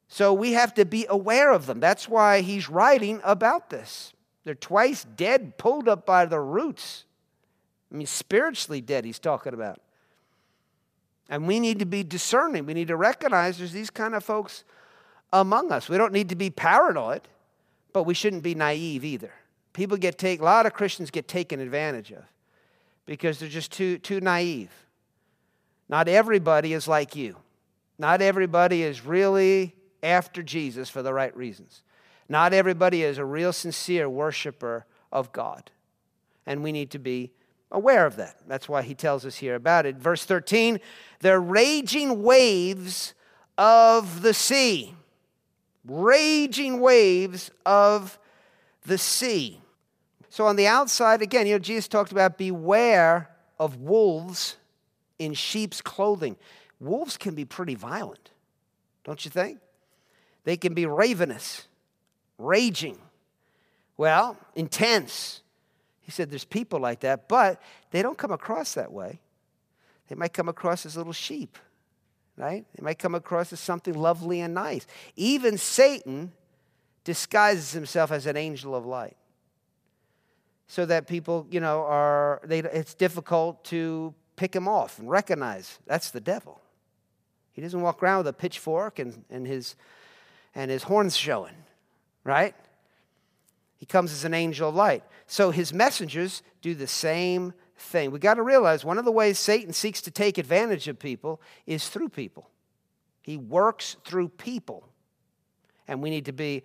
So 0.07 0.33
we 0.33 0.53
have 0.53 0.73
to 0.75 0.85
be 0.85 1.05
aware 1.09 1.51
of 1.51 1.65
them. 1.65 1.79
That's 1.79 2.07
why 2.07 2.41
he's 2.41 2.69
writing 2.69 3.21
about 3.23 3.69
this. 3.69 4.13
They're 4.43 4.55
twice 4.55 5.03
dead, 5.03 5.57
pulled 5.57 5.87
up 5.87 6.05
by 6.05 6.25
the 6.25 6.39
roots. 6.39 7.05
I 7.91 7.95
mean, 7.95 8.07
spiritually 8.07 8.81
dead, 8.81 9.05
he's 9.05 9.19
talking 9.19 9.53
about. 9.53 9.79
And 11.29 11.47
we 11.47 11.59
need 11.59 11.79
to 11.79 11.85
be 11.85 12.03
discerning. 12.03 12.65
We 12.65 12.75
need 12.75 12.89
to 12.89 12.95
recognize 12.95 13.57
there's 13.57 13.71
these 13.71 13.89
kind 13.89 14.13
of 14.13 14.23
folks 14.23 14.63
among 15.33 15.71
us. 15.71 15.89
We 15.89 15.97
don't 15.97 16.13
need 16.13 16.29
to 16.29 16.35
be 16.35 16.51
paranoid, 16.51 17.21
but 17.95 18.03
we 18.03 18.13
shouldn't 18.13 18.43
be 18.43 18.53
naive 18.53 19.05
either. 19.05 19.31
People 19.71 19.95
get 19.95 20.17
taken, 20.17 20.43
a 20.43 20.45
lot 20.45 20.65
of 20.65 20.73
Christians 20.73 21.09
get 21.09 21.29
taken 21.29 21.61
advantage 21.61 22.11
of 22.11 22.25
because 23.05 23.39
they're 23.39 23.47
just 23.47 23.71
too, 23.71 23.99
too 23.99 24.19
naive. 24.19 24.69
Not 25.87 26.09
everybody 26.09 26.73
is 26.73 26.89
like 26.89 27.15
you. 27.15 27.37
Not 27.97 28.21
everybody 28.21 28.83
is 28.83 29.05
really 29.05 29.77
after 30.03 30.43
Jesus 30.43 30.89
for 30.89 31.03
the 31.03 31.13
right 31.13 31.33
reasons. 31.37 31.83
Not 32.27 32.53
everybody 32.53 33.01
is 33.01 33.17
a 33.17 33.23
real 33.23 33.53
sincere 33.53 34.09
worshiper 34.09 34.85
of 35.09 35.31
God. 35.31 35.71
And 36.45 36.65
we 36.65 36.73
need 36.73 36.91
to 36.91 36.99
be 36.99 37.31
aware 37.71 38.05
of 38.05 38.17
that. 38.17 38.35
That's 38.45 38.67
why 38.67 38.81
he 38.81 38.93
tells 38.93 39.25
us 39.25 39.37
here 39.37 39.55
about 39.55 39.85
it. 39.85 39.95
Verse 39.95 40.25
13 40.25 40.81
the 41.21 41.39
raging 41.39 42.23
waves 42.23 43.13
of 43.57 44.21
the 44.21 44.33
sea. 44.33 44.95
Raging 45.87 46.79
waves 46.79 47.51
of 47.65 48.17
the 48.85 48.97
sea. 48.97 49.61
So 50.29 50.45
on 50.47 50.55
the 50.55 50.67
outside, 50.67 51.21
again, 51.21 51.47
you 51.47 51.53
know, 51.53 51.59
Jesus 51.59 51.87
talked 51.87 52.11
about 52.11 52.37
beware 52.37 53.29
of 53.59 53.77
wolves 53.77 54.57
in 55.19 55.33
sheep's 55.33 55.81
clothing. 55.81 56.35
Wolves 56.79 57.17
can 57.17 57.35
be 57.35 57.45
pretty 57.45 57.75
violent, 57.75 58.31
don't 59.03 59.23
you 59.23 59.31
think? 59.31 59.59
They 60.43 60.57
can 60.57 60.73
be 60.73 60.85
ravenous, 60.85 61.67
raging, 62.37 62.97
well, 63.97 64.37
intense. 64.55 65.41
He 66.01 66.11
said 66.11 66.29
there's 66.29 66.45
people 66.45 66.79
like 66.79 66.99
that, 66.99 67.27
but 67.27 67.61
they 67.91 68.01
don't 68.01 68.17
come 68.17 68.31
across 68.31 68.73
that 68.73 68.91
way. 68.91 69.19
They 70.07 70.15
might 70.15 70.33
come 70.33 70.49
across 70.49 70.85
as 70.85 70.97
little 70.97 71.13
sheep, 71.13 71.57
right? 72.37 72.65
They 72.75 72.83
might 72.83 72.99
come 72.99 73.15
across 73.15 73.53
as 73.53 73.59
something 73.59 73.93
lovely 73.93 74.41
and 74.41 74.53
nice. 74.53 74.85
Even 75.15 75.57
Satan 75.57 76.31
disguises 77.03 77.71
himself 77.71 78.11
as 78.11 78.25
an 78.25 78.35
angel 78.35 78.75
of 78.75 78.85
light 78.85 79.15
so 80.67 80.85
that 80.85 81.07
people, 81.07 81.47
you 81.51 81.59
know, 81.59 81.83
are, 81.83 82.41
they, 82.43 82.59
it's 82.59 82.93
difficult 82.93 83.63
to 83.65 84.13
pick 84.35 84.55
him 84.55 84.67
off 84.67 84.99
and 84.99 85.09
recognize 85.09 85.79
that's 85.85 86.11
the 86.11 86.19
devil. 86.19 86.59
He 87.53 87.61
doesn't 87.61 87.81
walk 87.81 88.03
around 88.03 88.19
with 88.19 88.27
a 88.27 88.33
pitchfork 88.33 88.99
and, 88.99 89.23
and 89.29 89.47
his 89.47 89.75
and 90.55 90.71
his 90.71 90.83
horns 90.83 91.15
showing, 91.15 91.53
right? 92.23 92.55
He 93.77 93.85
comes 93.85 94.13
as 94.13 94.23
an 94.23 94.33
angel 94.33 94.69
of 94.69 94.75
light. 94.75 95.03
So 95.27 95.51
his 95.51 95.73
messengers 95.73 96.41
do 96.61 96.73
the 96.73 96.87
same 96.87 97.53
thing. 97.77 98.11
We 98.11 98.19
got 98.19 98.35
to 98.35 98.43
realize 98.43 98.85
one 98.85 98.97
of 98.97 99.05
the 99.05 99.11
ways 99.11 99.39
Satan 99.39 99.73
seeks 99.73 100.01
to 100.01 100.11
take 100.11 100.37
advantage 100.37 100.87
of 100.87 100.99
people 100.99 101.41
is 101.65 101.89
through 101.89 102.09
people. 102.09 102.49
He 103.21 103.37
works 103.37 103.97
through 104.05 104.29
people. 104.29 104.87
And 105.87 106.01
we 106.01 106.09
need 106.09 106.25
to 106.25 106.33
be 106.33 106.63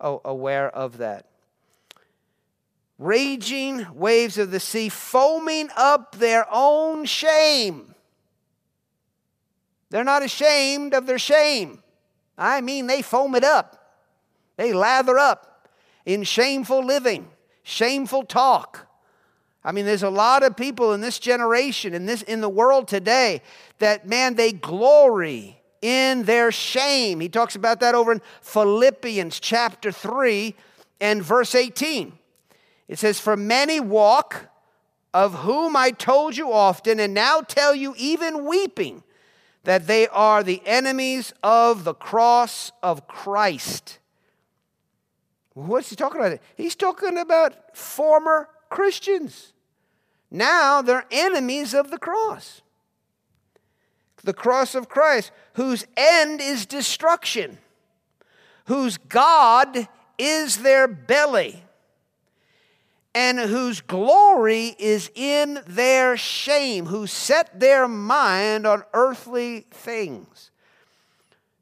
aware 0.00 0.68
of 0.70 0.98
that. 0.98 1.26
Raging 2.98 3.86
waves 3.94 4.36
of 4.36 4.50
the 4.50 4.60
sea, 4.60 4.88
foaming 4.88 5.70
up 5.76 6.16
their 6.16 6.46
own 6.50 7.04
shame. 7.06 7.94
They're 9.88 10.04
not 10.04 10.22
ashamed 10.22 10.94
of 10.94 11.06
their 11.06 11.18
shame. 11.18 11.82
I 12.36 12.60
mean, 12.60 12.86
they 12.86 13.02
foam 13.02 13.34
it 13.34 13.44
up, 13.44 13.94
they 14.56 14.72
lather 14.72 15.18
up 15.18 15.68
in 16.06 16.22
shameful 16.22 16.84
living, 16.84 17.28
shameful 17.62 18.24
talk. 18.24 18.86
I 19.62 19.72
mean, 19.72 19.84
there's 19.84 20.02
a 20.02 20.10
lot 20.10 20.42
of 20.42 20.56
people 20.56 20.94
in 20.94 21.00
this 21.00 21.18
generation, 21.18 21.92
in, 21.92 22.06
this, 22.06 22.22
in 22.22 22.40
the 22.40 22.48
world 22.48 22.88
today, 22.88 23.42
that, 23.78 24.06
man, 24.06 24.34
they 24.34 24.52
glory 24.52 25.60
in 25.82 26.24
their 26.24 26.50
shame. 26.50 27.20
He 27.20 27.28
talks 27.28 27.56
about 27.56 27.80
that 27.80 27.94
over 27.94 28.12
in 28.12 28.22
Philippians 28.40 29.38
chapter 29.38 29.92
3 29.92 30.54
and 31.00 31.22
verse 31.22 31.54
18. 31.54 32.12
It 32.88 32.98
says, 32.98 33.20
For 33.20 33.36
many 33.36 33.80
walk, 33.80 34.50
of 35.12 35.40
whom 35.40 35.76
I 35.76 35.90
told 35.90 36.36
you 36.36 36.52
often, 36.52 37.00
and 37.00 37.12
now 37.12 37.40
tell 37.40 37.74
you 37.74 37.94
even 37.98 38.44
weeping 38.44 39.02
that 39.64 39.86
they 39.86 40.06
are 40.08 40.42
the 40.42 40.62
enemies 40.64 41.32
of 41.42 41.84
the 41.84 41.94
cross 41.94 42.72
of 42.82 43.06
Christ. 43.08 43.98
What's 45.54 45.90
he 45.90 45.96
talking 45.96 46.20
about? 46.20 46.38
He's 46.56 46.76
talking 46.76 47.18
about 47.18 47.76
former 47.76 48.48
Christians. 48.70 49.52
Now 50.30 50.80
they're 50.80 51.06
enemies 51.10 51.74
of 51.74 51.90
the 51.90 51.98
cross. 51.98 52.62
The 54.22 54.32
cross 54.32 54.74
of 54.74 54.88
Christ, 54.88 55.32
whose 55.54 55.86
end 55.96 56.40
is 56.40 56.66
destruction, 56.66 57.58
whose 58.66 58.96
God 58.96 59.88
is 60.18 60.58
their 60.58 60.86
belly 60.86 61.62
and 63.14 63.38
whose 63.38 63.80
glory 63.80 64.76
is 64.78 65.10
in 65.14 65.60
their 65.66 66.16
shame, 66.16 66.86
who 66.86 67.06
set 67.06 67.58
their 67.58 67.88
mind 67.88 68.66
on 68.66 68.84
earthly 68.92 69.66
things. 69.70 70.50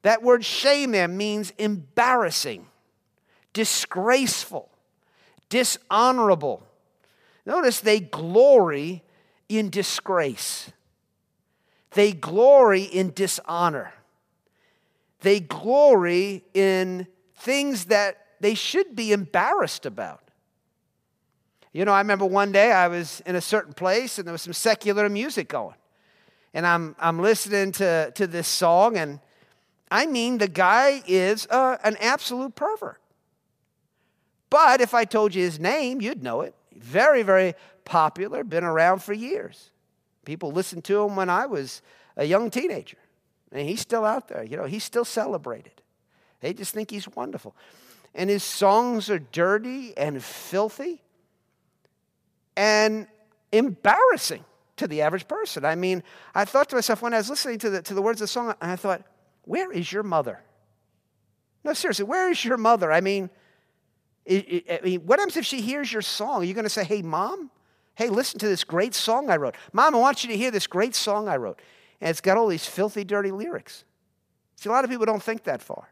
That 0.02 0.22
word 0.22 0.44
shame 0.44 0.92
there 0.92 1.08
means 1.08 1.52
embarrassing, 1.58 2.66
disgraceful, 3.52 4.68
dishonorable. 5.48 6.67
Notice 7.48 7.80
they 7.80 8.00
glory 8.00 9.02
in 9.48 9.70
disgrace, 9.70 10.70
they 11.92 12.12
glory 12.12 12.82
in 12.82 13.12
dishonor, 13.14 13.94
they 15.22 15.40
glory 15.40 16.44
in 16.52 17.06
things 17.36 17.86
that 17.86 18.26
they 18.40 18.54
should 18.54 18.94
be 18.94 19.12
embarrassed 19.12 19.86
about. 19.86 20.20
You 21.72 21.86
know, 21.86 21.92
I 21.92 22.00
remember 22.00 22.26
one 22.26 22.52
day 22.52 22.70
I 22.70 22.86
was 22.88 23.22
in 23.24 23.34
a 23.34 23.40
certain 23.40 23.72
place 23.72 24.18
and 24.18 24.28
there 24.28 24.32
was 24.32 24.42
some 24.42 24.52
secular 24.52 25.08
music 25.08 25.48
going. 25.48 25.76
And 26.52 26.66
I'm, 26.66 26.96
I'm 26.98 27.18
listening 27.18 27.72
to, 27.72 28.10
to 28.14 28.26
this 28.26 28.46
song, 28.46 28.98
and 28.98 29.20
I 29.90 30.04
mean, 30.04 30.36
the 30.36 30.48
guy 30.48 31.02
is 31.06 31.46
uh, 31.48 31.78
an 31.82 31.96
absolute 31.98 32.54
pervert. 32.54 33.00
But 34.50 34.82
if 34.82 34.92
I 34.92 35.06
told 35.06 35.34
you 35.34 35.42
his 35.42 35.58
name, 35.58 36.02
you'd 36.02 36.22
know 36.22 36.42
it. 36.42 36.54
Very, 36.78 37.22
very 37.22 37.54
popular, 37.84 38.44
been 38.44 38.64
around 38.64 39.02
for 39.02 39.12
years. 39.12 39.70
People 40.24 40.52
listened 40.52 40.84
to 40.84 41.02
him 41.02 41.16
when 41.16 41.30
I 41.30 41.46
was 41.46 41.82
a 42.16 42.24
young 42.24 42.50
teenager. 42.50 42.98
And 43.52 43.68
he's 43.68 43.80
still 43.80 44.04
out 44.04 44.28
there. 44.28 44.44
You 44.44 44.56
know, 44.56 44.64
he's 44.64 44.84
still 44.84 45.04
celebrated. 45.04 45.82
They 46.40 46.52
just 46.52 46.74
think 46.74 46.90
he's 46.90 47.08
wonderful. 47.08 47.56
And 48.14 48.28
his 48.30 48.44
songs 48.44 49.10
are 49.10 49.18
dirty 49.18 49.96
and 49.96 50.22
filthy 50.22 51.02
and 52.56 53.06
embarrassing. 53.52 54.44
to 54.78 54.88
the 54.88 55.02
average 55.02 55.28
person. 55.28 55.64
I 55.64 55.74
mean, 55.74 56.02
I 56.34 56.44
thought 56.44 56.68
to 56.70 56.76
myself 56.76 57.02
when 57.02 57.12
I 57.12 57.18
was 57.18 57.28
listening 57.28 57.58
to 57.58 57.70
the, 57.70 57.82
to 57.82 57.94
the 57.94 58.02
words 58.02 58.20
of 58.20 58.24
the 58.24 58.28
song, 58.28 58.54
and 58.60 58.70
I 58.70 58.76
thought, 58.76 59.02
where 59.42 59.70
is 59.70 59.92
your 59.92 60.02
mother? 60.02 60.40
No, 61.64 61.74
seriously, 61.74 62.04
where 62.04 62.30
is 62.30 62.44
your 62.44 62.56
mother? 62.56 62.90
I 62.90 63.00
mean, 63.00 63.30
I 64.28 64.80
mean, 64.84 65.00
what 65.00 65.18
happens 65.18 65.36
if 65.36 65.46
she 65.46 65.60
hears 65.60 65.92
your 65.92 66.02
song? 66.02 66.42
Are 66.42 66.44
you 66.44 66.54
going 66.54 66.64
to 66.64 66.70
say, 66.70 66.84
hey, 66.84 67.02
mom, 67.02 67.50
hey, 67.94 68.08
listen 68.10 68.38
to 68.40 68.48
this 68.48 68.64
great 68.64 68.94
song 68.94 69.30
I 69.30 69.36
wrote? 69.36 69.54
Mom, 69.72 69.94
I 69.94 69.98
want 69.98 70.22
you 70.22 70.30
to 70.30 70.36
hear 70.36 70.50
this 70.50 70.66
great 70.66 70.94
song 70.94 71.28
I 71.28 71.36
wrote. 71.36 71.60
And 72.00 72.10
it's 72.10 72.20
got 72.20 72.36
all 72.36 72.48
these 72.48 72.66
filthy, 72.66 73.04
dirty 73.04 73.30
lyrics. 73.30 73.84
See, 74.56 74.68
a 74.68 74.72
lot 74.72 74.84
of 74.84 74.90
people 74.90 75.06
don't 75.06 75.22
think 75.22 75.44
that 75.44 75.62
far. 75.62 75.88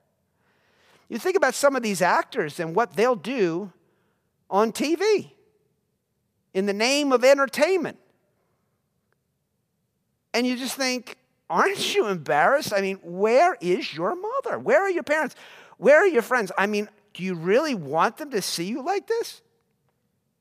You 1.09 1.19
think 1.19 1.37
about 1.37 1.55
some 1.55 1.77
of 1.77 1.83
these 1.83 2.03
actors 2.03 2.61
and 2.61 2.75
what 2.75 2.95
they'll 2.95 3.17
do 3.17 3.73
on 4.51 4.73
TV 4.73 5.31
in 6.53 6.67
the 6.67 6.73
name 6.73 7.13
of 7.13 7.25
entertainment. 7.25 7.99
And 10.35 10.47
you 10.47 10.57
just 10.57 10.77
think, 10.77 11.17
aren't 11.49 11.95
you 11.95 12.09
embarrassed? 12.09 12.73
I 12.75 12.81
mean, 12.81 12.99
where 13.03 13.57
is 13.61 13.95
your 13.95 14.15
mother? 14.15 14.59
Where 14.59 14.83
are 14.83 14.91
your 14.91 15.03
parents? 15.03 15.35
Where 15.79 15.99
are 15.99 16.07
your 16.07 16.23
friends? 16.23 16.51
I 16.59 16.67
mean, 16.67 16.89
do 17.17 17.25
you 17.25 17.35
really 17.35 17.75
want 17.75 18.19
them 18.19 18.31
to 18.31 18.43
see 18.43 18.65
you 18.65 18.83
like 18.85 19.07
this? 19.07 19.41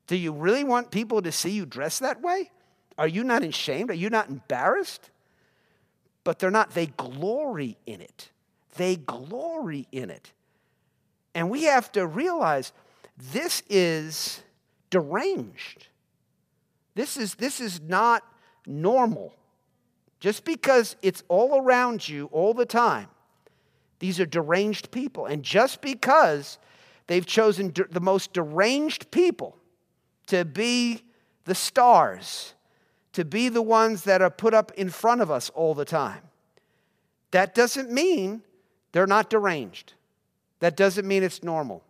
Do 0.08 0.18
you 0.18 0.34
really 0.34 0.66
want 0.66 0.92
people 0.92 1.22
to 1.22 1.32
see 1.32 1.52
you 1.52 1.66
dressed 1.66 2.02
that 2.02 2.22
way? 2.22 2.52
Are 2.98 3.08
you 3.08 3.24
not 3.24 3.44
ashamed? 3.44 3.90
Are 3.92 3.96
you 3.96 4.10
not 4.10 4.28
embarrassed? 4.28 5.10
But 6.26 6.38
they're 6.38 6.52
not. 6.52 6.72
They 6.72 6.88
glory 6.88 7.78
in 7.86 8.02
it. 8.02 8.30
They 8.76 8.98
glory 8.98 9.88
in 9.94 10.10
it. 10.10 10.34
And 11.34 11.50
we 11.50 11.64
have 11.64 11.94
to 11.94 12.06
realize 12.06 12.74
this 13.32 13.64
is 13.70 14.44
deranged. 14.90 15.88
This 16.94 17.16
is, 17.16 17.36
this 17.36 17.62
is 17.62 17.80
not 17.80 18.22
normal. 18.68 19.34
Just 20.20 20.44
because 20.44 20.98
it's 21.02 21.24
all 21.30 21.62
around 21.62 22.08
you 22.08 22.26
all 22.34 22.54
the 22.54 22.66
time, 22.66 23.08
these 24.06 24.20
are 24.20 24.26
deranged 24.28 24.92
people. 24.92 25.26
And 25.26 25.42
just 25.42 25.82
because 25.82 26.60
they've 27.08 27.26
chosen 27.26 27.74
the 27.90 28.00
most 28.00 28.34
deranged 28.34 29.10
people 29.10 29.58
to 30.28 30.46
be 30.46 31.02
the 31.46 31.56
stars, 31.56 32.54
to 33.14 33.26
be 33.26 33.50
the 33.50 33.64
ones 33.64 34.04
that 34.04 34.22
are 34.22 34.30
put 34.30 34.54
up 34.54 34.72
in 34.74 34.92
front 34.92 35.22
of 35.22 35.32
us 35.32 35.50
all 35.56 35.74
the 35.74 35.86
time, 35.86 36.22
that 37.32 37.56
doesn't 37.56 37.90
mean 37.90 38.44
they're 38.92 39.08
not 39.08 39.32
deranged. 39.32 39.94
That 40.60 40.78
doesn't 40.78 41.08
mean 41.08 41.24
it's 41.24 41.42
normal. 41.42 41.82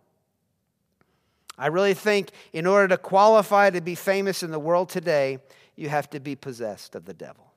I 1.57 1.67
really 1.67 1.93
think 1.93 2.31
in 2.53 2.65
order 2.65 2.87
to 2.87 2.97
qualify 2.97 3.71
to 3.71 3.81
be 3.81 3.95
famous 3.95 4.41
in 4.41 4.51
the 4.51 4.59
world 4.59 4.87
today, 4.87 5.39
you 5.75 5.89
have 5.89 6.09
to 6.11 6.21
be 6.21 6.37
possessed 6.37 6.95
of 6.95 7.03
the 7.03 7.13
devil. 7.13 7.51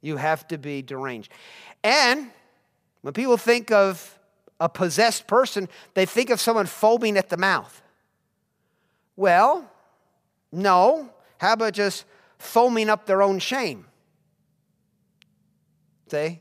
You 0.00 0.16
have 0.16 0.46
to 0.46 0.58
be 0.58 0.80
deranged. 0.80 1.32
And 1.82 2.30
when 3.02 3.14
people 3.14 3.36
think 3.36 3.70
of 3.70 4.18
a 4.60 4.68
possessed 4.68 5.26
person, 5.26 5.68
they 5.94 6.06
think 6.06 6.30
of 6.30 6.40
someone 6.40 6.66
foaming 6.66 7.16
at 7.16 7.28
the 7.28 7.36
mouth. 7.36 7.82
Well, 9.16 9.70
no. 10.52 11.10
How 11.38 11.52
about 11.52 11.74
just 11.74 12.04
foaming 12.38 12.88
up 12.88 13.06
their 13.06 13.22
own 13.22 13.38
shame? 13.38 13.86
See? 16.10 16.40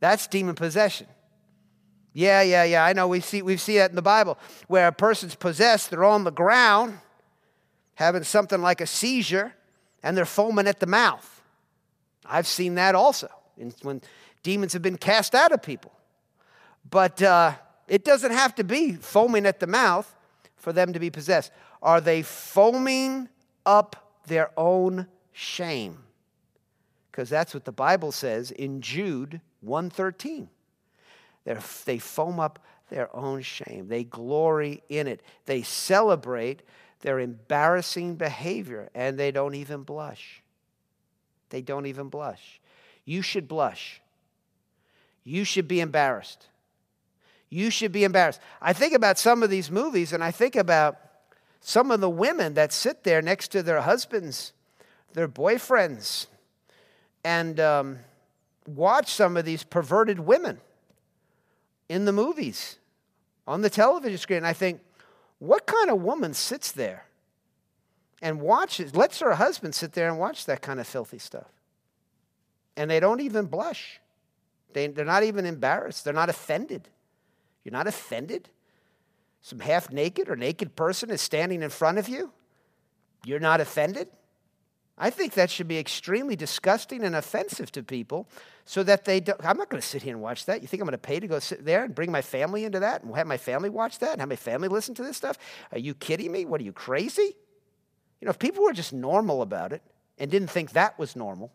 That's 0.00 0.26
demon 0.26 0.54
possession. 0.54 1.06
Yeah, 2.12 2.42
yeah, 2.42 2.64
yeah. 2.64 2.84
I 2.84 2.92
know 2.92 3.08
we 3.08 3.20
see 3.20 3.42
we 3.42 3.56
see 3.56 3.78
that 3.78 3.90
in 3.90 3.96
the 3.96 4.02
Bible 4.02 4.38
where 4.66 4.88
a 4.88 4.92
person's 4.92 5.34
possessed, 5.34 5.90
they're 5.90 6.04
on 6.04 6.24
the 6.24 6.32
ground 6.32 6.98
having 7.94 8.24
something 8.24 8.60
like 8.60 8.80
a 8.80 8.86
seizure 8.86 9.52
and 10.02 10.16
they're 10.16 10.24
foaming 10.24 10.66
at 10.66 10.80
the 10.80 10.86
mouth. 10.86 11.42
I've 12.24 12.46
seen 12.46 12.74
that 12.76 12.94
also 12.94 13.28
In, 13.56 13.72
when 13.82 14.02
demons 14.42 14.72
have 14.72 14.82
been 14.82 14.98
cast 14.98 15.34
out 15.34 15.52
of 15.52 15.62
people. 15.62 15.92
But 16.90 17.22
uh, 17.22 17.54
it 17.86 18.04
doesn't 18.04 18.32
have 18.32 18.54
to 18.56 18.64
be 18.64 18.92
foaming 18.94 19.46
at 19.46 19.60
the 19.60 19.66
mouth 19.66 20.14
for 20.56 20.72
them 20.72 20.92
to 20.92 20.98
be 20.98 21.10
possessed. 21.10 21.50
Are 21.82 22.00
they 22.00 22.22
foaming 22.22 23.28
up 23.64 24.14
their 24.26 24.50
own 24.56 25.06
shame? 25.32 25.98
Because 27.10 27.28
that's 27.28 27.54
what 27.54 27.64
the 27.64 27.72
Bible 27.72 28.12
says 28.12 28.50
in 28.50 28.80
Jude 28.80 29.40
113. 29.60 30.48
They're, 31.44 31.60
they 31.84 31.98
foam 31.98 32.38
up 32.38 32.58
their 32.90 33.14
own 33.14 33.42
shame. 33.42 33.88
They 33.88 34.04
glory 34.04 34.82
in 34.88 35.06
it. 35.06 35.22
They 35.46 35.62
celebrate 35.62 36.62
their 37.00 37.20
embarrassing 37.20 38.16
behavior 38.16 38.88
and 38.94 39.18
they 39.18 39.30
don't 39.30 39.54
even 39.54 39.82
blush. 39.82 40.42
They 41.50 41.62
don't 41.62 41.86
even 41.86 42.08
blush. 42.08 42.60
You 43.04 43.22
should 43.22 43.48
blush. 43.48 44.00
You 45.28 45.44
should 45.44 45.68
be 45.68 45.80
embarrassed. 45.80 46.46
You 47.50 47.68
should 47.68 47.92
be 47.92 48.04
embarrassed. 48.04 48.40
I 48.62 48.72
think 48.72 48.94
about 48.94 49.18
some 49.18 49.42
of 49.42 49.50
these 49.50 49.70
movies 49.70 50.14
and 50.14 50.24
I 50.24 50.30
think 50.30 50.56
about 50.56 50.96
some 51.60 51.90
of 51.90 52.00
the 52.00 52.08
women 52.08 52.54
that 52.54 52.72
sit 52.72 53.04
there 53.04 53.20
next 53.20 53.48
to 53.48 53.62
their 53.62 53.82
husbands, 53.82 54.54
their 55.12 55.28
boyfriends, 55.28 56.28
and 57.22 57.60
um, 57.60 57.98
watch 58.66 59.12
some 59.12 59.36
of 59.36 59.44
these 59.44 59.64
perverted 59.64 60.18
women 60.18 60.60
in 61.90 62.06
the 62.06 62.12
movies, 62.12 62.78
on 63.46 63.60
the 63.60 63.68
television 63.68 64.16
screen. 64.16 64.44
I 64.46 64.54
think, 64.54 64.80
what 65.40 65.66
kind 65.66 65.90
of 65.90 66.00
woman 66.00 66.32
sits 66.32 66.72
there 66.72 67.04
and 68.22 68.40
watches, 68.40 68.96
lets 68.96 69.20
her 69.20 69.34
husband 69.34 69.74
sit 69.74 69.92
there 69.92 70.08
and 70.08 70.18
watch 70.18 70.46
that 70.46 70.62
kind 70.62 70.80
of 70.80 70.86
filthy 70.86 71.18
stuff? 71.18 71.50
And 72.78 72.90
they 72.90 73.00
don't 73.00 73.20
even 73.20 73.44
blush. 73.44 74.00
They, 74.72 74.86
they're 74.88 75.04
not 75.04 75.22
even 75.22 75.46
embarrassed. 75.46 76.04
They're 76.04 76.12
not 76.12 76.28
offended. 76.28 76.88
You're 77.64 77.72
not 77.72 77.86
offended? 77.86 78.48
Some 79.40 79.60
half 79.60 79.92
naked 79.92 80.28
or 80.28 80.36
naked 80.36 80.76
person 80.76 81.10
is 81.10 81.20
standing 81.20 81.62
in 81.62 81.70
front 81.70 81.98
of 81.98 82.08
you? 82.08 82.32
You're 83.24 83.40
not 83.40 83.60
offended? 83.60 84.08
I 85.00 85.10
think 85.10 85.34
that 85.34 85.50
should 85.50 85.68
be 85.68 85.78
extremely 85.78 86.34
disgusting 86.34 87.04
and 87.04 87.14
offensive 87.14 87.70
to 87.72 87.82
people 87.82 88.28
so 88.64 88.82
that 88.82 89.04
they 89.04 89.20
don't. 89.20 89.38
I'm 89.44 89.56
not 89.56 89.70
going 89.70 89.80
to 89.80 89.86
sit 89.86 90.02
here 90.02 90.12
and 90.12 90.20
watch 90.20 90.46
that. 90.46 90.60
You 90.60 90.66
think 90.66 90.80
I'm 90.80 90.86
going 90.86 90.92
to 90.92 90.98
pay 90.98 91.20
to 91.20 91.26
go 91.28 91.38
sit 91.38 91.64
there 91.64 91.84
and 91.84 91.94
bring 91.94 92.10
my 92.10 92.20
family 92.20 92.64
into 92.64 92.80
that 92.80 93.04
and 93.04 93.14
have 93.14 93.26
my 93.26 93.36
family 93.36 93.70
watch 93.70 94.00
that 94.00 94.12
and 94.12 94.20
have 94.20 94.28
my 94.28 94.36
family 94.36 94.68
listen 94.68 94.94
to 94.96 95.04
this 95.04 95.16
stuff? 95.16 95.38
Are 95.70 95.78
you 95.78 95.94
kidding 95.94 96.32
me? 96.32 96.44
What 96.44 96.60
are 96.60 96.64
you, 96.64 96.72
crazy? 96.72 97.36
You 98.20 98.24
know, 98.24 98.30
if 98.30 98.38
people 98.40 98.64
were 98.64 98.72
just 98.72 98.92
normal 98.92 99.42
about 99.42 99.72
it 99.72 99.82
and 100.18 100.30
didn't 100.30 100.50
think 100.50 100.72
that 100.72 100.98
was 100.98 101.14
normal, 101.14 101.52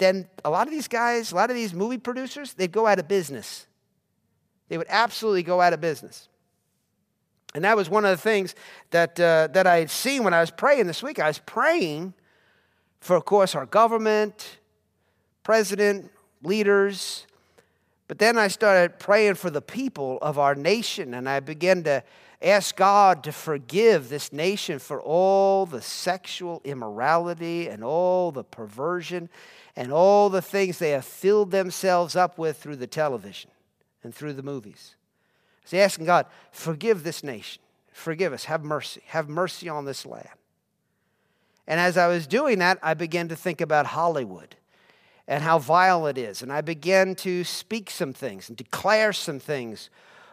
then 0.00 0.28
a 0.44 0.50
lot 0.50 0.66
of 0.66 0.72
these 0.72 0.88
guys, 0.88 1.30
a 1.30 1.36
lot 1.36 1.50
of 1.50 1.56
these 1.56 1.72
movie 1.72 1.98
producers, 1.98 2.54
they'd 2.54 2.72
go 2.72 2.86
out 2.86 2.98
of 2.98 3.06
business. 3.06 3.66
They 4.68 4.78
would 4.78 4.88
absolutely 4.88 5.44
go 5.44 5.60
out 5.60 5.72
of 5.72 5.80
business. 5.80 6.28
And 7.54 7.64
that 7.64 7.76
was 7.76 7.90
one 7.90 8.04
of 8.04 8.10
the 8.10 8.16
things 8.16 8.54
that, 8.90 9.18
uh, 9.20 9.48
that 9.52 9.66
I 9.66 9.78
had 9.78 9.90
seen 9.90 10.24
when 10.24 10.34
I 10.34 10.40
was 10.40 10.50
praying 10.50 10.86
this 10.86 11.02
week. 11.02 11.18
I 11.18 11.28
was 11.28 11.38
praying 11.38 12.14
for, 13.00 13.16
of 13.16 13.24
course, 13.24 13.54
our 13.54 13.66
government, 13.66 14.58
president, 15.42 16.10
leaders. 16.42 17.26
But 18.08 18.18
then 18.18 18.38
I 18.38 18.48
started 18.48 18.98
praying 18.98 19.34
for 19.34 19.50
the 19.50 19.62
people 19.62 20.18
of 20.22 20.38
our 20.38 20.54
nation, 20.54 21.14
and 21.14 21.28
I 21.28 21.40
began 21.40 21.82
to 21.84 22.02
ask 22.42 22.76
God 22.76 23.22
to 23.24 23.32
forgive 23.32 24.08
this 24.08 24.32
nation 24.32 24.78
for 24.78 25.00
all 25.00 25.66
the 25.66 25.82
sexual 25.82 26.60
immorality 26.64 27.68
and 27.68 27.84
all 27.84 28.32
the 28.32 28.44
perversion 28.44 29.28
and 29.76 29.92
all 29.92 30.30
the 30.30 30.42
things 30.42 30.78
they 30.78 30.90
have 30.90 31.04
filled 31.04 31.50
themselves 31.50 32.16
up 32.16 32.38
with 32.38 32.56
through 32.56 32.76
the 32.76 32.86
television 32.86 33.50
and 34.02 34.14
through 34.14 34.32
the 34.32 34.42
movies. 34.42 34.96
So 35.64 35.76
asking 35.76 36.06
God, 36.06 36.26
forgive 36.50 37.02
this 37.02 37.22
nation. 37.22 37.62
Forgive 37.92 38.32
us. 38.32 38.44
Have 38.44 38.64
mercy. 38.64 39.02
Have 39.06 39.28
mercy 39.28 39.68
on 39.68 39.84
this 39.84 40.06
land. 40.06 40.28
And 41.66 41.78
as 41.78 41.96
I 41.96 42.08
was 42.08 42.26
doing 42.26 42.58
that, 42.58 42.78
I 42.82 42.94
began 42.94 43.28
to 43.28 43.36
think 43.36 43.60
about 43.60 43.86
Hollywood 43.86 44.56
and 45.28 45.44
how 45.44 45.58
vile 45.58 46.06
it 46.06 46.18
is. 46.18 46.42
And 46.42 46.52
I 46.52 46.62
began 46.62 47.14
to 47.16 47.44
speak 47.44 47.90
some 47.90 48.12
things 48.12 48.48
and 48.48 48.56
declare 48.56 49.12
some 49.12 49.38
things 49.38 49.90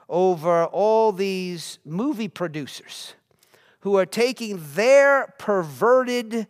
over 0.10 0.65
all 0.65 1.12
these 1.12 1.80
movie 1.86 2.28
producers 2.28 3.13
who 3.82 3.98
are 3.98 4.06
taking 4.06 4.62
their 4.74 5.34
perverted 5.38 6.48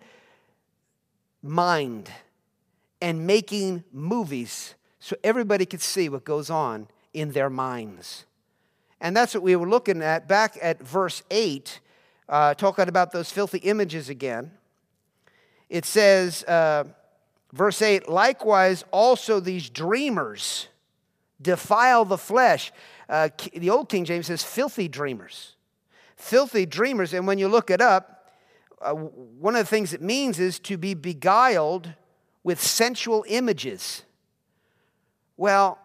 mind 1.42 2.12
and 3.02 3.26
making 3.26 3.84
movies 3.92 4.76
so 5.00 5.16
everybody 5.24 5.66
could 5.66 5.82
see 5.82 6.10
what 6.10 6.24
goes 6.24 6.50
on 6.50 6.88
in 7.14 7.32
their 7.32 7.50
minds. 7.50 8.26
And 9.00 9.16
that's 9.16 9.34
what 9.34 9.44
we 9.44 9.56
were 9.56 9.70
looking 9.70 10.02
at 10.02 10.28
back 10.28 10.58
at 10.62 10.82
verse 10.82 11.24
8, 11.30 11.80
uh, 12.28 12.54
talking 12.56 12.88
about 12.88 13.12
those 13.12 13.32
filthy 13.32 13.60
images 13.60 14.10
again. 14.10 14.52
It 15.70 15.86
says, 15.86 16.44
uh, 16.46 16.86
verse 17.54 17.82
8, 17.82 18.10
likewise 18.10 18.84
also 18.92 19.40
these 19.40 19.70
dreamers 19.70 20.68
defile 21.42 22.06
the 22.06 22.18
flesh. 22.18 22.72
Uh, 23.10 23.30
the 23.54 23.70
old 23.70 23.90
King 23.90 24.06
James 24.06 24.28
says, 24.28 24.44
filthy 24.44 24.88
dreamers. 24.88 25.56
Filthy 26.16 26.66
dreamers. 26.66 27.14
And 27.14 27.28
when 27.28 27.38
you 27.38 27.48
look 27.48 27.70
it 27.70 27.82
up, 27.82 28.32
uh, 28.82 28.94
one 28.94 29.56
of 29.56 29.60
the 29.60 29.70
things 29.70 29.94
it 29.94 30.02
means 30.02 30.40
is 30.40 30.60
to 30.60 30.78
be 30.78 30.94
beguiled 30.94 31.94
with 32.44 32.62
sensual 32.62 33.26
images. 33.28 34.04
Well, 35.36 35.80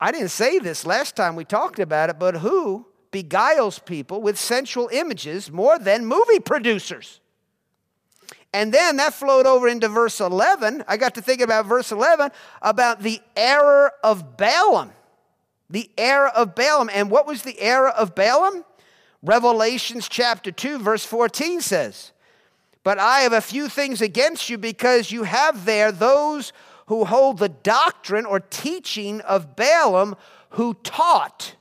I 0.00 0.12
didn't 0.12 0.28
say 0.28 0.58
this 0.58 0.86
last 0.86 1.16
time 1.16 1.34
we 1.34 1.44
talked 1.44 1.78
about 1.78 2.10
it, 2.10 2.18
but 2.18 2.36
who 2.36 2.86
beguiles 3.10 3.78
people 3.78 4.20
with 4.20 4.38
sensual 4.38 4.88
images 4.92 5.50
more 5.50 5.78
than 5.78 6.06
movie 6.06 6.40
producers? 6.40 7.20
And 8.52 8.72
then 8.72 8.96
that 8.96 9.12
flowed 9.12 9.46
over 9.46 9.68
into 9.68 9.88
verse 9.88 10.20
11. 10.20 10.84
I 10.88 10.96
got 10.96 11.14
to 11.14 11.22
think 11.22 11.40
about 11.40 11.66
verse 11.66 11.92
11 11.92 12.30
about 12.62 13.02
the 13.02 13.20
error 13.36 13.92
of 14.02 14.36
Balaam. 14.36 14.92
The 15.68 15.90
error 15.98 16.28
of 16.28 16.54
Balaam. 16.54 16.90
And 16.92 17.10
what 17.10 17.26
was 17.26 17.42
the 17.42 17.58
error 17.60 17.90
of 17.90 18.14
Balaam? 18.14 18.64
Revelations 19.22 20.08
chapter 20.08 20.50
2, 20.50 20.78
verse 20.78 21.04
14 21.04 21.60
says, 21.60 22.12
But 22.84 22.98
I 22.98 23.20
have 23.20 23.32
a 23.32 23.40
few 23.40 23.68
things 23.68 24.00
against 24.00 24.48
you 24.48 24.56
because 24.56 25.10
you 25.10 25.24
have 25.24 25.64
there 25.64 25.92
those 25.92 26.52
who 26.86 27.04
hold 27.04 27.38
the 27.38 27.48
doctrine 27.50 28.24
or 28.24 28.40
teaching 28.40 29.20
of 29.22 29.56
Balaam 29.56 30.16
who 30.50 30.72
taught. 30.72 31.54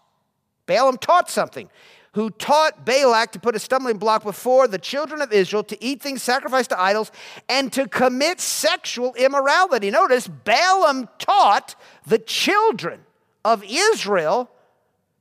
Balaam 0.67 0.97
taught 0.97 1.29
something 1.29 1.69
who 2.17 2.31
taught 2.31 2.83
Balak 2.83 3.33
to 3.33 3.39
put 3.39 3.55
a 3.55 3.59
stumbling 3.59 3.99
block 3.99 4.23
before 4.23 4.67
the 4.67 4.79
children 4.79 5.21
of 5.21 5.31
Israel 5.31 5.63
to 5.65 5.83
eat 5.83 6.01
things 6.01 6.23
sacrificed 6.23 6.71
to 6.71 6.81
idols 6.81 7.11
and 7.47 7.71
to 7.73 7.87
commit 7.87 8.41
sexual 8.41 9.13
immorality. 9.13 9.91
Notice 9.91 10.27
Balaam 10.27 11.09
taught 11.19 11.75
the 12.07 12.17
children 12.17 13.01
of 13.45 13.63
Israel 13.63 14.49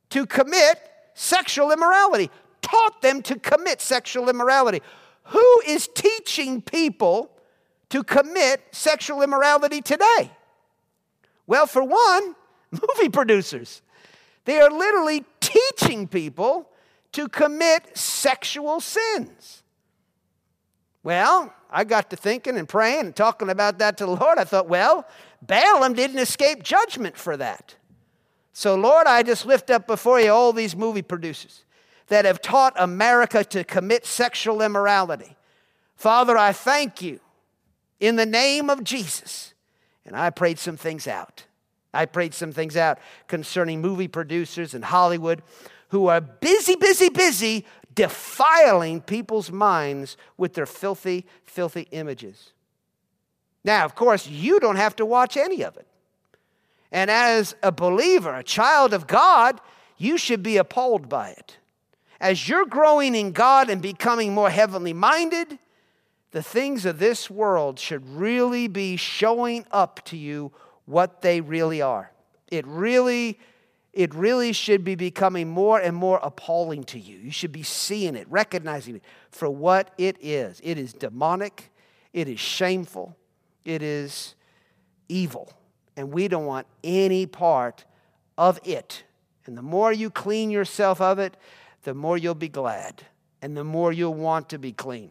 to 0.09 0.25
commit 0.25 0.79
sexual 1.13 1.71
immorality, 1.71 2.31
taught 2.63 3.03
them 3.03 3.21
to 3.21 3.37
commit 3.37 3.79
sexual 3.79 4.27
immorality. 4.27 4.81
Who 5.25 5.61
is 5.67 5.87
teaching 5.93 6.63
people 6.63 7.29
to 7.89 8.03
commit 8.03 8.63
sexual 8.71 9.21
immorality 9.21 9.83
today? 9.83 10.31
Well, 11.45 11.67
for 11.67 11.83
one, 11.83 12.35
movie 12.71 13.09
producers. 13.09 13.83
They 14.45 14.59
are 14.59 14.71
literally 14.71 15.25
teaching 15.39 16.07
people 16.07 16.71
to 17.13 17.27
commit 17.27 17.97
sexual 17.97 18.79
sins. 18.79 19.63
Well, 21.03 21.53
I 21.69 21.83
got 21.83 22.09
to 22.09 22.15
thinking 22.15 22.57
and 22.57 22.67
praying 22.67 23.05
and 23.05 23.15
talking 23.15 23.49
about 23.49 23.79
that 23.79 23.97
to 23.97 24.05
the 24.05 24.11
Lord. 24.11 24.37
I 24.37 24.43
thought, 24.43 24.67
well, 24.67 25.07
Balaam 25.41 25.93
didn't 25.93 26.19
escape 26.19 26.63
judgment 26.63 27.17
for 27.17 27.37
that. 27.37 27.75
So, 28.53 28.75
Lord, 28.75 29.07
I 29.07 29.23
just 29.23 29.45
lift 29.45 29.69
up 29.69 29.87
before 29.87 30.19
you 30.19 30.31
all 30.31 30.51
these 30.51 30.75
movie 30.75 31.01
producers 31.01 31.63
that 32.07 32.25
have 32.25 32.41
taught 32.41 32.73
America 32.77 33.43
to 33.43 33.63
commit 33.63 34.05
sexual 34.05 34.61
immorality. 34.61 35.35
Father, 35.95 36.37
I 36.37 36.53
thank 36.53 37.01
you 37.01 37.19
in 37.99 38.15
the 38.15 38.25
name 38.25 38.69
of 38.69 38.83
Jesus. 38.83 39.53
And 40.05 40.15
I 40.15 40.29
prayed 40.29 40.57
some 40.57 40.77
things 40.77 41.05
out. 41.05 41.45
I 41.93 42.05
prayed 42.05 42.33
some 42.33 42.51
things 42.51 42.77
out 42.77 42.97
concerning 43.27 43.81
movie 43.81 44.07
producers 44.07 44.73
in 44.73 44.83
Hollywood 44.83 45.41
who 45.89 46.07
are 46.07 46.21
busy, 46.21 46.75
busy, 46.75 47.09
busy 47.09 47.65
defiling 47.95 49.01
people's 49.01 49.51
minds 49.51 50.17
with 50.37 50.53
their 50.53 50.65
filthy, 50.65 51.25
filthy 51.45 51.87
images. 51.91 52.53
Now, 53.63 53.85
of 53.85 53.95
course, 53.95 54.27
you 54.27 54.59
don't 54.59 54.75
have 54.75 54.95
to 54.97 55.05
watch 55.05 55.35
any 55.35 55.63
of 55.63 55.75
it. 55.77 55.87
And 56.91 57.09
as 57.09 57.55
a 57.63 57.71
believer, 57.71 58.35
a 58.35 58.43
child 58.43 58.93
of 58.93 59.07
God, 59.07 59.59
you 59.97 60.17
should 60.17 60.43
be 60.43 60.57
appalled 60.57 61.09
by 61.09 61.29
it. 61.29 61.57
As 62.19 62.47
you're 62.47 62.65
growing 62.65 63.15
in 63.15 63.31
God 63.31 63.69
and 63.69 63.81
becoming 63.81 64.33
more 64.33 64.49
heavenly 64.49 64.93
minded, 64.93 65.59
the 66.31 66.43
things 66.43 66.85
of 66.85 66.99
this 66.99 67.29
world 67.29 67.79
should 67.79 68.07
really 68.07 68.67
be 68.67 68.95
showing 68.95 69.65
up 69.71 70.03
to 70.05 70.17
you 70.17 70.51
what 70.85 71.21
they 71.21 71.41
really 71.41 71.81
are. 71.81 72.11
It 72.49 72.65
really 72.67 73.39
it 73.97 74.13
really 74.13 74.53
should 74.53 74.83
be 74.83 74.93
becoming 74.93 75.49
more 75.49 75.79
and 75.79 75.95
more 75.95 76.19
appalling 76.21 76.83
to 76.83 76.99
you. 76.99 77.17
You 77.17 77.31
should 77.31 77.51
be 77.51 77.63
seeing 77.63 78.15
it, 78.15 78.27
recognizing 78.29 78.97
it 78.97 79.03
for 79.31 79.49
what 79.49 79.89
it 79.97 80.17
is. 80.21 80.61
It 80.63 80.77
is 80.77 80.93
demonic, 80.93 81.71
it 82.13 82.27
is 82.27 82.39
shameful, 82.39 83.17
it 83.65 83.81
is 83.81 84.35
evil. 85.09 85.51
And 85.95 86.13
we 86.13 86.27
don't 86.27 86.45
want 86.45 86.67
any 86.83 87.25
part 87.25 87.85
of 88.37 88.59
it. 88.63 89.03
And 89.47 89.57
the 89.57 89.63
more 89.63 89.91
you 89.91 90.11
clean 90.11 90.51
yourself 90.51 91.01
of 91.01 91.17
it, 91.17 91.35
the 91.81 91.95
more 91.95 92.19
you'll 92.19 92.35
be 92.35 92.49
glad 92.49 93.01
and 93.41 93.57
the 93.57 93.63
more 93.63 93.91
you'll 93.91 94.13
want 94.13 94.47
to 94.49 94.59
be 94.59 94.73
clean. 94.73 95.09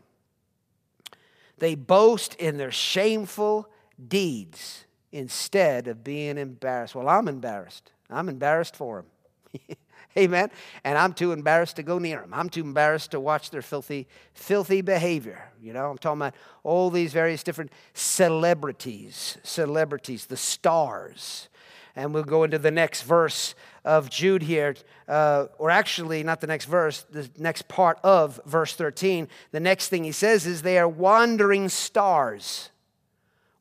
They 1.59 1.75
boast 1.75 2.37
in 2.37 2.57
their 2.57 2.70
shameful 2.70 3.68
deeds 4.07 4.85
instead 5.11 5.88
of 5.88 6.05
being 6.05 6.38
embarrassed. 6.38 6.94
Well, 6.94 7.09
I'm 7.09 7.27
embarrassed. 7.27 7.90
I'm 8.11 8.29
embarrassed 8.29 8.77
for 8.77 9.05
them. 9.53 9.77
Amen. 10.19 10.51
And 10.85 10.97
I'm 10.97 11.12
too 11.12 11.33
embarrassed 11.33 11.77
to 11.77 11.83
go 11.83 11.99
near 11.99 12.21
them. 12.21 12.33
I'm 12.33 12.49
too 12.49 12.62
embarrassed 12.62 13.11
to 13.11 13.21
watch 13.21 13.51
their 13.51 13.62
filthy, 13.62 14.07
filthy 14.33 14.81
behavior. 14.81 15.51
You 15.61 15.75
know, 15.75 15.90
I'm 15.90 15.99
talking 15.99 16.23
about 16.23 16.35
all 16.62 16.90
these 16.90 17.12
various 17.12 17.42
different 17.42 17.71
celebrities, 17.92 19.37
celebrities, 19.42 20.27
the 20.27 20.37
stars. 20.37 21.49
And 21.95 22.14
we'll 22.14 22.25
go 22.25 22.45
into 22.45 22.59
the 22.59 22.71
next 22.71 23.03
verse 23.03 23.55
of 23.85 24.11
Jude 24.11 24.42
here, 24.42 24.75
uh, 25.09 25.47
or 25.59 25.71
actually, 25.71 26.23
not 26.23 26.40
the 26.40 26.47
next 26.47 26.66
verse, 26.66 27.07
the 27.11 27.29
next 27.38 27.69
part 27.69 27.99
of 28.03 28.40
verse 28.45 28.75
13. 28.75 29.29
The 29.53 29.61
next 29.61 29.88
thing 29.88 30.05
he 30.05 30.12
says 30.12 30.47
is 30.47 30.62
they 30.62 30.79
are 30.79 30.88
wandering 30.88 31.69
stars. 31.69 32.71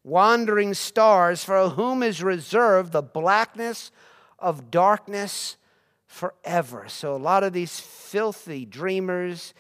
Wandering 0.04 0.74
stars 0.74 1.44
for 1.44 1.70
whom 1.70 2.04
is 2.04 2.22
reserved 2.22 2.92
the 2.92 3.02
blackness 3.02 3.92
of 4.40 4.72
darkness 4.72 5.58
forever. 6.08 6.86
So, 6.88 7.16
a 7.16 7.18
lot 7.18 7.44
of 7.44 7.54
these 7.54 7.80
filthy 7.80 8.66
dreamers 8.66 9.54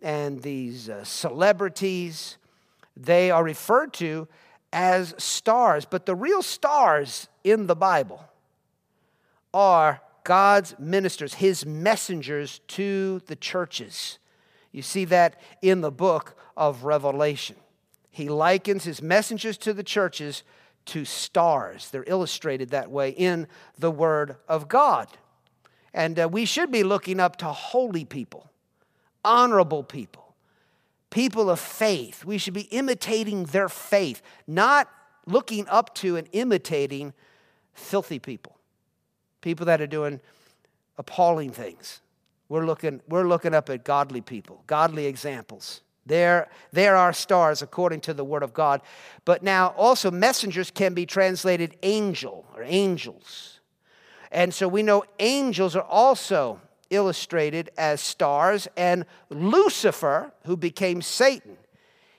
and 0.00 0.42
these 0.42 0.88
uh, 0.88 1.04
celebrities, 1.04 2.36
they 2.96 3.30
are 3.30 3.44
referred 3.44 3.92
to 3.94 4.28
as 4.72 5.14
stars. 5.18 5.84
But 5.84 6.06
the 6.06 6.14
real 6.14 6.42
stars 6.42 7.28
in 7.44 7.66
the 7.66 7.76
Bible 7.76 8.24
are 9.54 10.00
God's 10.24 10.74
ministers, 10.78 11.34
his 11.34 11.66
messengers 11.66 12.60
to 12.68 13.20
the 13.26 13.36
churches. 13.36 14.18
You 14.70 14.82
see 14.82 15.04
that 15.06 15.40
in 15.60 15.80
the 15.80 15.90
book 15.90 16.36
of 16.56 16.84
Revelation. 16.84 17.56
He 18.10 18.28
likens 18.28 18.84
his 18.84 19.02
messengers 19.02 19.56
to 19.58 19.72
the 19.72 19.82
churches 19.82 20.42
to 20.86 21.04
stars. 21.04 21.90
They're 21.90 22.04
illustrated 22.06 22.70
that 22.70 22.90
way 22.90 23.10
in 23.10 23.46
the 23.78 23.90
Word 23.90 24.36
of 24.48 24.68
God. 24.68 25.08
And 25.94 26.18
uh, 26.18 26.28
we 26.28 26.44
should 26.44 26.70
be 26.70 26.82
looking 26.82 27.20
up 27.20 27.36
to 27.36 27.46
holy 27.46 28.04
people, 28.04 28.50
honorable 29.24 29.82
people, 29.82 30.34
people 31.10 31.50
of 31.50 31.60
faith. 31.60 32.24
We 32.24 32.38
should 32.38 32.54
be 32.54 32.62
imitating 32.62 33.44
their 33.44 33.68
faith, 33.68 34.22
not 34.46 34.88
looking 35.26 35.68
up 35.68 35.94
to 35.96 36.16
and 36.16 36.28
imitating 36.32 37.12
filthy 37.74 38.18
people, 38.18 38.58
people 39.40 39.66
that 39.66 39.80
are 39.80 39.86
doing 39.86 40.20
appalling 40.98 41.50
things. 41.50 42.00
We're 42.48 42.66
looking, 42.66 43.00
we're 43.08 43.26
looking 43.26 43.54
up 43.54 43.70
at 43.70 43.84
godly 43.84 44.20
people, 44.20 44.62
godly 44.66 45.06
examples. 45.06 45.82
There, 46.04 46.48
there 46.72 46.96
are 46.96 47.12
stars 47.12 47.62
according 47.62 48.00
to 48.02 48.14
the 48.14 48.24
Word 48.24 48.42
of 48.42 48.52
God. 48.52 48.80
But 49.24 49.42
now 49.42 49.68
also, 49.76 50.10
messengers 50.10 50.70
can 50.70 50.94
be 50.94 51.06
translated 51.06 51.76
angel 51.82 52.44
or 52.56 52.62
angels. 52.64 53.60
And 54.30 54.52
so 54.52 54.66
we 54.66 54.82
know 54.82 55.04
angels 55.18 55.76
are 55.76 55.82
also 55.82 56.60
illustrated 56.90 57.70
as 57.76 58.00
stars. 58.00 58.66
And 58.76 59.04
Lucifer, 59.30 60.32
who 60.44 60.56
became 60.56 61.02
Satan, 61.02 61.56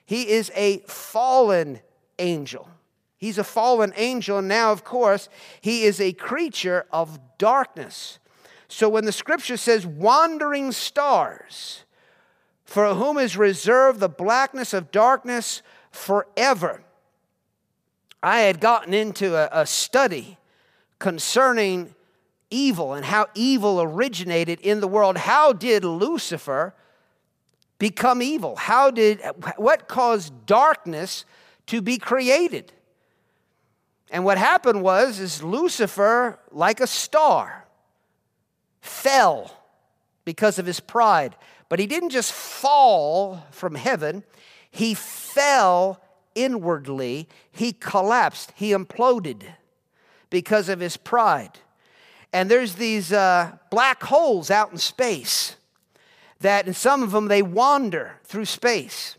he 0.06 0.28
is 0.28 0.50
a 0.54 0.78
fallen 0.80 1.80
angel. 2.18 2.68
He's 3.16 3.38
a 3.38 3.44
fallen 3.44 3.92
angel. 3.96 4.38
And 4.38 4.48
now, 4.48 4.72
of 4.72 4.84
course, 4.84 5.28
he 5.60 5.84
is 5.84 6.00
a 6.00 6.12
creature 6.12 6.86
of 6.90 7.18
darkness. 7.38 8.18
So 8.68 8.88
when 8.88 9.04
the 9.04 9.12
scripture 9.12 9.56
says 9.56 9.86
wandering 9.86 10.72
stars, 10.72 11.83
for 12.64 12.94
whom 12.94 13.18
is 13.18 13.36
reserved 13.36 14.00
the 14.00 14.08
blackness 14.08 14.72
of 14.72 14.90
darkness 14.90 15.62
forever. 15.90 16.82
I 18.22 18.40
had 18.40 18.60
gotten 18.60 18.94
into 18.94 19.36
a, 19.36 19.62
a, 19.62 19.66
study 19.66 20.38
concerning 20.98 21.94
evil 22.50 22.94
and 22.94 23.04
how 23.04 23.26
evil 23.34 23.82
originated 23.82 24.60
in 24.60 24.80
the 24.80 24.88
world. 24.88 25.18
How 25.18 25.52
did 25.52 25.84
Lucifer 25.84 26.74
become 27.78 28.22
evil? 28.22 28.56
How 28.56 28.90
did 28.90 29.20
what 29.56 29.88
caused 29.88 30.46
darkness 30.46 31.26
to 31.66 31.82
be 31.82 31.98
created? 31.98 32.72
And 34.10 34.24
what 34.24 34.38
happened 34.38 34.82
was 34.82 35.18
is 35.18 35.42
Lucifer 35.42 36.38
like 36.50 36.80
a 36.80 36.86
star 36.86 37.66
fell 38.80 39.54
because 40.24 40.58
of 40.58 40.66
his 40.66 40.80
pride. 40.80 41.36
But 41.68 41.78
he 41.78 41.86
didn't 41.86 42.10
just 42.10 42.32
fall 42.32 43.46
from 43.50 43.74
heaven, 43.74 44.24
he 44.70 44.94
fell 44.94 46.00
inwardly. 46.34 47.28
He 47.50 47.72
collapsed, 47.72 48.52
he 48.56 48.70
imploded 48.70 49.44
because 50.30 50.68
of 50.68 50.80
his 50.80 50.96
pride. 50.96 51.58
And 52.32 52.50
there's 52.50 52.74
these 52.74 53.12
uh, 53.12 53.58
black 53.70 54.02
holes 54.02 54.50
out 54.50 54.72
in 54.72 54.78
space 54.78 55.54
that, 56.40 56.66
in 56.66 56.74
some 56.74 57.02
of 57.02 57.12
them, 57.12 57.28
they 57.28 57.42
wander 57.42 58.18
through 58.24 58.46
space. 58.46 59.16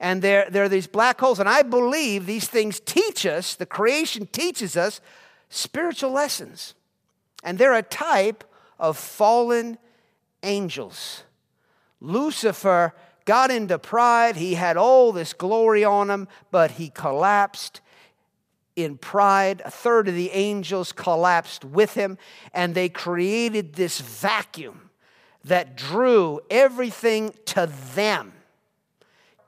And 0.00 0.20
there, 0.20 0.48
there 0.50 0.64
are 0.64 0.68
these 0.68 0.88
black 0.88 1.20
holes. 1.20 1.38
And 1.38 1.48
I 1.48 1.62
believe 1.62 2.26
these 2.26 2.48
things 2.48 2.80
teach 2.80 3.24
us, 3.24 3.54
the 3.54 3.66
creation 3.66 4.26
teaches 4.26 4.76
us 4.76 5.00
spiritual 5.48 6.10
lessons. 6.10 6.74
And 7.44 7.58
they're 7.58 7.74
a 7.74 7.82
type 7.82 8.42
of 8.80 8.98
fallen 8.98 9.78
angels. 10.42 11.22
Lucifer 12.02 12.92
got 13.24 13.50
into 13.50 13.78
pride. 13.78 14.36
He 14.36 14.54
had 14.54 14.76
all 14.76 15.12
this 15.12 15.32
glory 15.32 15.84
on 15.84 16.10
him, 16.10 16.28
but 16.50 16.72
he 16.72 16.90
collapsed 16.90 17.80
in 18.74 18.98
pride. 18.98 19.62
A 19.64 19.70
third 19.70 20.08
of 20.08 20.14
the 20.14 20.30
angels 20.30 20.92
collapsed 20.92 21.64
with 21.64 21.94
him, 21.94 22.18
and 22.52 22.74
they 22.74 22.88
created 22.88 23.74
this 23.74 24.00
vacuum 24.00 24.90
that 25.44 25.76
drew 25.76 26.40
everything 26.50 27.34
to 27.46 27.70
them. 27.94 28.32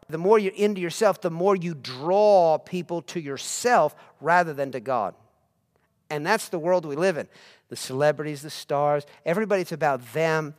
The 0.09 0.19
more 0.19 0.38
you're 0.38 0.53
into 0.55 0.81
yourself, 0.81 1.21
the 1.21 1.31
more 1.31 1.57
you 1.57 1.75
draw 1.75 2.59
people 2.59 3.03
to 3.03 3.21
yourself 3.21 3.97
rather 4.21 4.53
than 4.53 4.71
to 4.73 4.81
God. 4.81 5.14
And 6.11 6.25
that's 6.25 6.49
the 6.49 6.59
world 6.59 6.85
we 6.85 6.95
live 6.95 7.17
in. 7.17 7.27
The 7.69 7.77
celebrities, 7.77 8.43
the 8.43 8.51
stars, 8.51 9.05
everybody's 9.25 9.73
about 9.73 10.12
them. 10.12 10.55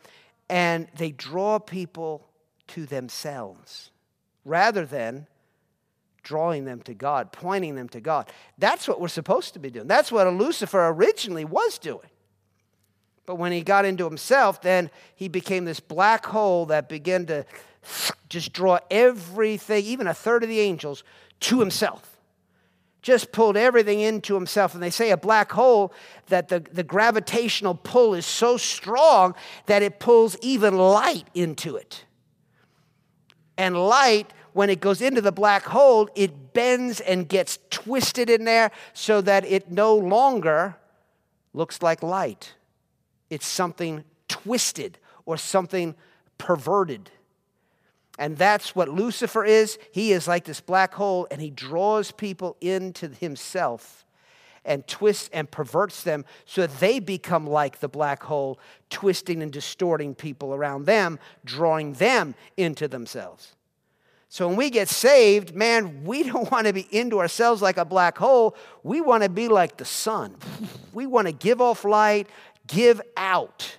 And 0.50 0.88
they 0.96 1.12
draw 1.12 1.60
people 1.60 2.28
to 2.68 2.86
themselves 2.86 3.92
rather 4.44 4.86
than 4.86 5.28
drawing 6.24 6.66
them 6.66 6.82
to 6.82 6.94
God, 6.94 7.32
pointing 7.32 7.76
them 7.76 7.90
to 7.90 8.02
God. 8.02 8.30
That's 8.58 8.88
what 8.88 9.00
we're 9.00 9.08
supposed 9.08 9.54
to 9.54 9.60
be 9.60 9.70
doing. 9.70 9.88
That's 9.88 10.12
what 10.12 10.28
a 10.28 10.32
Lucifer 10.32 10.88
originally 10.88 11.46
was 11.46 11.78
doing. 11.78 12.10
But 13.26 13.36
when 13.36 13.52
he 13.52 13.62
got 13.62 13.86
into 13.86 14.06
himself, 14.06 14.62
then 14.62 14.92
he 15.16 15.28
became 15.28 15.66
this 15.66 15.80
black 15.80 16.26
hole 16.26 16.68
that 16.68 16.90
began 16.90 17.26
to 17.28 17.46
just 18.30 18.54
draw 18.54 18.80
everything, 18.90 19.84
even 19.86 20.08
a 20.08 20.14
third 20.14 20.44
of 20.44 20.50
the 20.50 20.60
angels, 20.60 21.04
to 21.42 21.60
himself 21.60 22.15
just 23.06 23.32
pulled 23.32 23.56
everything 23.56 24.00
into 24.00 24.34
himself. 24.34 24.74
And 24.74 24.82
they 24.82 24.90
say 24.90 25.12
a 25.12 25.18
black 25.18 25.52
hole 25.52 25.94
that 26.26 26.48
the, 26.48 26.60
the 26.60 26.82
gravitational 26.82 27.76
pull 27.76 28.16
is 28.16 28.26
so 28.26 28.58
strong 28.58 29.36
that 29.68 29.84
it 29.84 30.00
pulls 30.00 30.36
even 30.42 30.76
light 30.76 31.28
into 31.36 31.76
it. 31.76 32.04
And 33.60 33.78
light, 33.78 34.34
when 34.54 34.72
it 34.72 34.80
goes 34.80 35.04
into 35.04 35.22
the 35.22 35.32
black 35.32 35.66
hole, 35.66 36.10
it 36.16 36.52
bends 36.54 37.00
and 37.00 37.30
gets 37.30 37.60
twisted 37.70 38.28
in 38.28 38.44
there 38.44 38.72
so 38.94 39.22
that 39.22 39.46
it 39.46 39.70
no 39.70 39.96
longer 39.96 40.76
looks 41.54 41.84
like 41.84 42.02
light. 42.02 42.56
It's 43.30 43.46
something 43.46 44.04
twisted 44.28 44.98
or 45.28 45.38
something 45.38 45.94
perverted. 46.40 47.12
And 48.18 48.38
that's 48.38 48.76
what 48.76 48.88
Lucifer 48.90 49.44
is. 49.44 49.78
He 49.92 50.12
is 50.12 50.28
like 50.28 50.46
this 50.46 50.62
black 50.62 50.94
hole, 50.94 51.28
and 51.30 51.42
he 51.42 51.50
draws 51.50 52.12
people 52.12 52.56
into 52.62 53.10
himself 53.10 54.06
and 54.64 54.86
twists 54.88 55.30
and 55.32 55.50
perverts 55.50 56.04
them 56.04 56.26
so 56.46 56.66
they 56.66 57.00
become 57.00 57.46
like 57.46 57.80
the 57.80 57.88
black 57.88 58.24
hole, 58.24 58.60
twisting 58.90 59.44
and 59.44 59.52
distorting 59.52 60.16
people 60.16 60.54
around 60.54 60.86
them, 60.86 61.20
drawing 61.46 61.94
them 61.94 62.36
into 62.58 62.88
themselves. 62.88 63.56
So 64.28 64.48
when 64.48 64.58
we 64.58 64.70
get 64.70 64.90
saved, 64.90 65.56
man, 65.56 66.04
we 66.04 66.24
don't 66.24 66.52
want 66.52 66.68
to 66.68 66.74
be 66.74 66.88
into 66.92 67.20
ourselves 67.20 67.62
like 67.62 67.78
a 67.78 67.86
black 67.86 68.18
hole. 68.18 68.56
We 68.84 69.02
want 69.02 69.24
to 69.24 69.30
be 69.30 69.48
like 69.48 69.78
the 69.78 69.86
sun. 69.86 70.36
We 70.94 71.06
want 71.06 71.28
to 71.28 71.32
give 71.32 71.62
off 71.62 71.86
light, 71.86 72.28
give 72.68 73.02
out. 73.16 73.78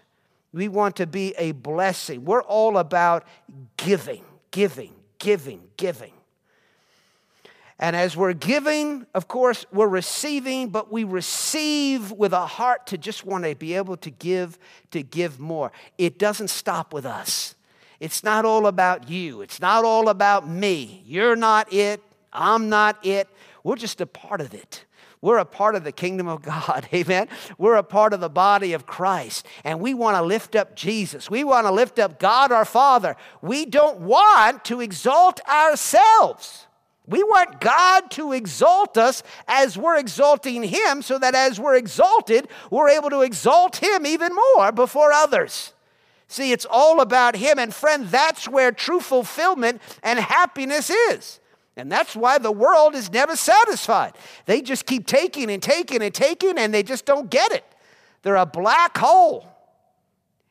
We 0.53 0.69
want 0.69 0.97
to 0.97 1.07
be 1.07 1.35
a 1.37 1.53
blessing. 1.53 2.25
We're 2.25 2.43
all 2.43 2.79
about 2.79 3.25
giving, 3.77 4.25
giving, 4.51 4.95
giving, 5.19 5.63
giving. 5.77 6.13
And 7.79 7.95
as 7.95 8.17
we're 8.17 8.33
giving, 8.33 9.07
of 9.13 9.29
course, 9.29 9.67
we're 9.71 9.87
receiving, 9.87 10.71
but 10.71 10.91
we 10.91 11.05
receive 11.05 12.11
with 12.11 12.33
a 12.33 12.47
heart 12.47 12.87
to 12.87 12.99
just 12.99 13.27
want 13.27 13.45
to 13.45 13.55
be 13.55 13.75
able 13.75 13.99
to 13.99 14.11
give, 14.11 14.59
to 14.93 15.03
give 15.03 15.39
more. 15.39 15.73
It 15.99 16.19
doesn't 16.19 16.49
stop 16.49 16.95
with 16.95 17.05
us. 17.05 17.55
It's 18.01 18.25
not 18.25 18.47
all 18.47 18.67
about 18.67 19.11
you. 19.11 19.43
It's 19.43 19.61
not 19.61 19.85
all 19.85 20.09
about 20.09 20.49
me. 20.49 21.03
You're 21.05 21.37
not 21.37 21.71
it. 21.71 22.01
I'm 22.33 22.71
not 22.71 23.05
it. 23.05 23.29
We're 23.63 23.77
just 23.77 24.01
a 24.01 24.07
part 24.07 24.41
of 24.41 24.55
it. 24.55 24.86
We're 25.27 25.39
a 25.39 25.45
part 25.45 25.75
of 25.75 25.83
the 25.83 25.91
kingdom 25.91 26.29
of 26.29 26.41
God. 26.41 26.89
Amen. 26.95 27.27
We're 27.59 27.75
a 27.75 27.83
part 27.83 28.13
of 28.13 28.21
the 28.21 28.29
body 28.29 28.75
of 28.75 28.87
Christ. 28.87 29.45
And 29.65 29.81
we 29.81 29.93
want 29.93 30.17
to 30.17 30.23
lift 30.23 30.55
up 30.55 30.77
Jesus. 30.77 31.29
We 31.29 31.43
want 31.43 31.67
to 31.67 31.73
lift 31.73 31.99
up 31.99 32.21
God 32.21 32.53
our 32.53 32.65
Father. 32.65 33.17
We 33.43 33.67
don't 33.67 34.03
want 34.03 34.65
to 34.67 34.81
exalt 34.81 35.41
ourselves. 35.49 36.69
We 37.09 37.25
want 37.25 37.61
God 37.61 38.09
to 38.13 38.35
exalt 38.35 38.97
us 38.97 39.25
as 39.49 39.77
we're 39.77 39.99
exalting 39.99 40.63
Him, 40.63 41.03
so 41.03 41.19
that 41.19 41.35
as 41.35 41.59
we're 41.59 41.75
exalted, 41.75 42.47
we're 42.71 42.91
able 42.91 43.11
to 43.11 43.23
exalt 43.23 43.83
Him 43.83 44.07
even 44.07 44.33
more 44.33 44.71
before 44.71 45.11
others. 45.11 45.73
See, 46.29 46.53
it's 46.53 46.67
all 46.71 47.01
about 47.01 47.35
Him. 47.35 47.59
And 47.59 47.75
friend, 47.75 48.07
that's 48.07 48.49
where 48.49 48.71
true 48.71 49.01
fulfillment 49.01 49.83
and 50.05 50.21
happiness 50.21 50.89
is. 50.89 51.41
And 51.77 51.93
that's 51.93 52.17
why 52.17 52.39
the 52.39 52.53
world 52.53 52.95
is 52.95 53.13
never 53.13 53.37
satisfied. 53.37 54.15
They 54.47 54.63
just 54.63 54.87
keep 54.87 55.07
taking 55.07 55.51
and 55.51 55.63
taking 55.63 56.03
and 56.03 56.15
taking, 56.15 56.57
and 56.59 56.73
they 56.73 56.83
just 56.83 57.05
don't 57.05 57.31
get 57.31 57.53
it. 57.53 57.65
They're 58.23 58.37
a 58.37 58.47
black 58.47 58.97
hole, 58.97 59.47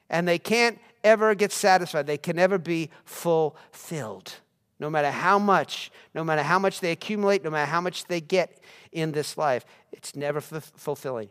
and 0.09 0.27
they 0.27 0.37
can't 0.37 0.77
ever 1.03 1.33
get 1.33 1.51
satisfied. 1.51 2.05
They 2.05 2.17
can 2.17 2.35
never 2.35 2.57
be 2.57 2.91
fulfilled. 3.05 4.35
No 4.79 4.89
matter 4.89 5.09
how 5.09 5.39
much, 5.39 5.91
no 6.13 6.23
matter 6.23 6.43
how 6.43 6.59
much 6.59 6.79
they 6.79 6.91
accumulate, 6.91 7.43
no 7.43 7.49
matter 7.49 7.69
how 7.69 7.81
much 7.81 8.05
they 8.05 8.21
get 8.21 8.59
in 8.91 9.11
this 9.11 9.37
life, 9.37 9.65
it's 9.91 10.15
never 10.15 10.39
f- 10.39 10.71
fulfilling. 10.75 11.29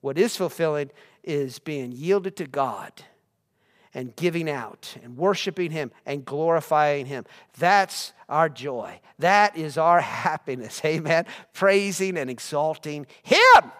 What 0.00 0.18
is 0.18 0.36
fulfilling 0.36 0.90
is 1.22 1.58
being 1.58 1.92
yielded 1.92 2.36
to 2.36 2.46
God 2.46 2.92
and 3.96 4.14
giving 4.14 4.48
out 4.48 4.94
and 5.02 5.16
worshiping 5.16 5.70
Him 5.70 5.90
and 6.04 6.22
glorifying 6.22 7.06
Him. 7.06 7.24
That's 7.58 8.12
our 8.28 8.50
joy. 8.50 9.00
That 9.18 9.56
is 9.56 9.78
our 9.78 10.00
happiness. 10.02 10.82
Amen. 10.84 11.24
Praising 11.54 12.18
and 12.18 12.28
exalting 12.28 13.06
Him. 13.22 13.72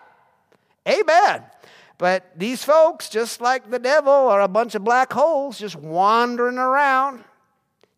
Amen. 0.88 1.42
But 1.98 2.30
these 2.34 2.64
folks, 2.64 3.10
just 3.10 3.42
like 3.42 3.70
the 3.70 3.78
devil, 3.78 4.10
are 4.10 4.40
a 4.40 4.48
bunch 4.48 4.74
of 4.74 4.82
black 4.82 5.12
holes 5.12 5.58
just 5.58 5.76
wandering 5.76 6.56
around, 6.56 7.22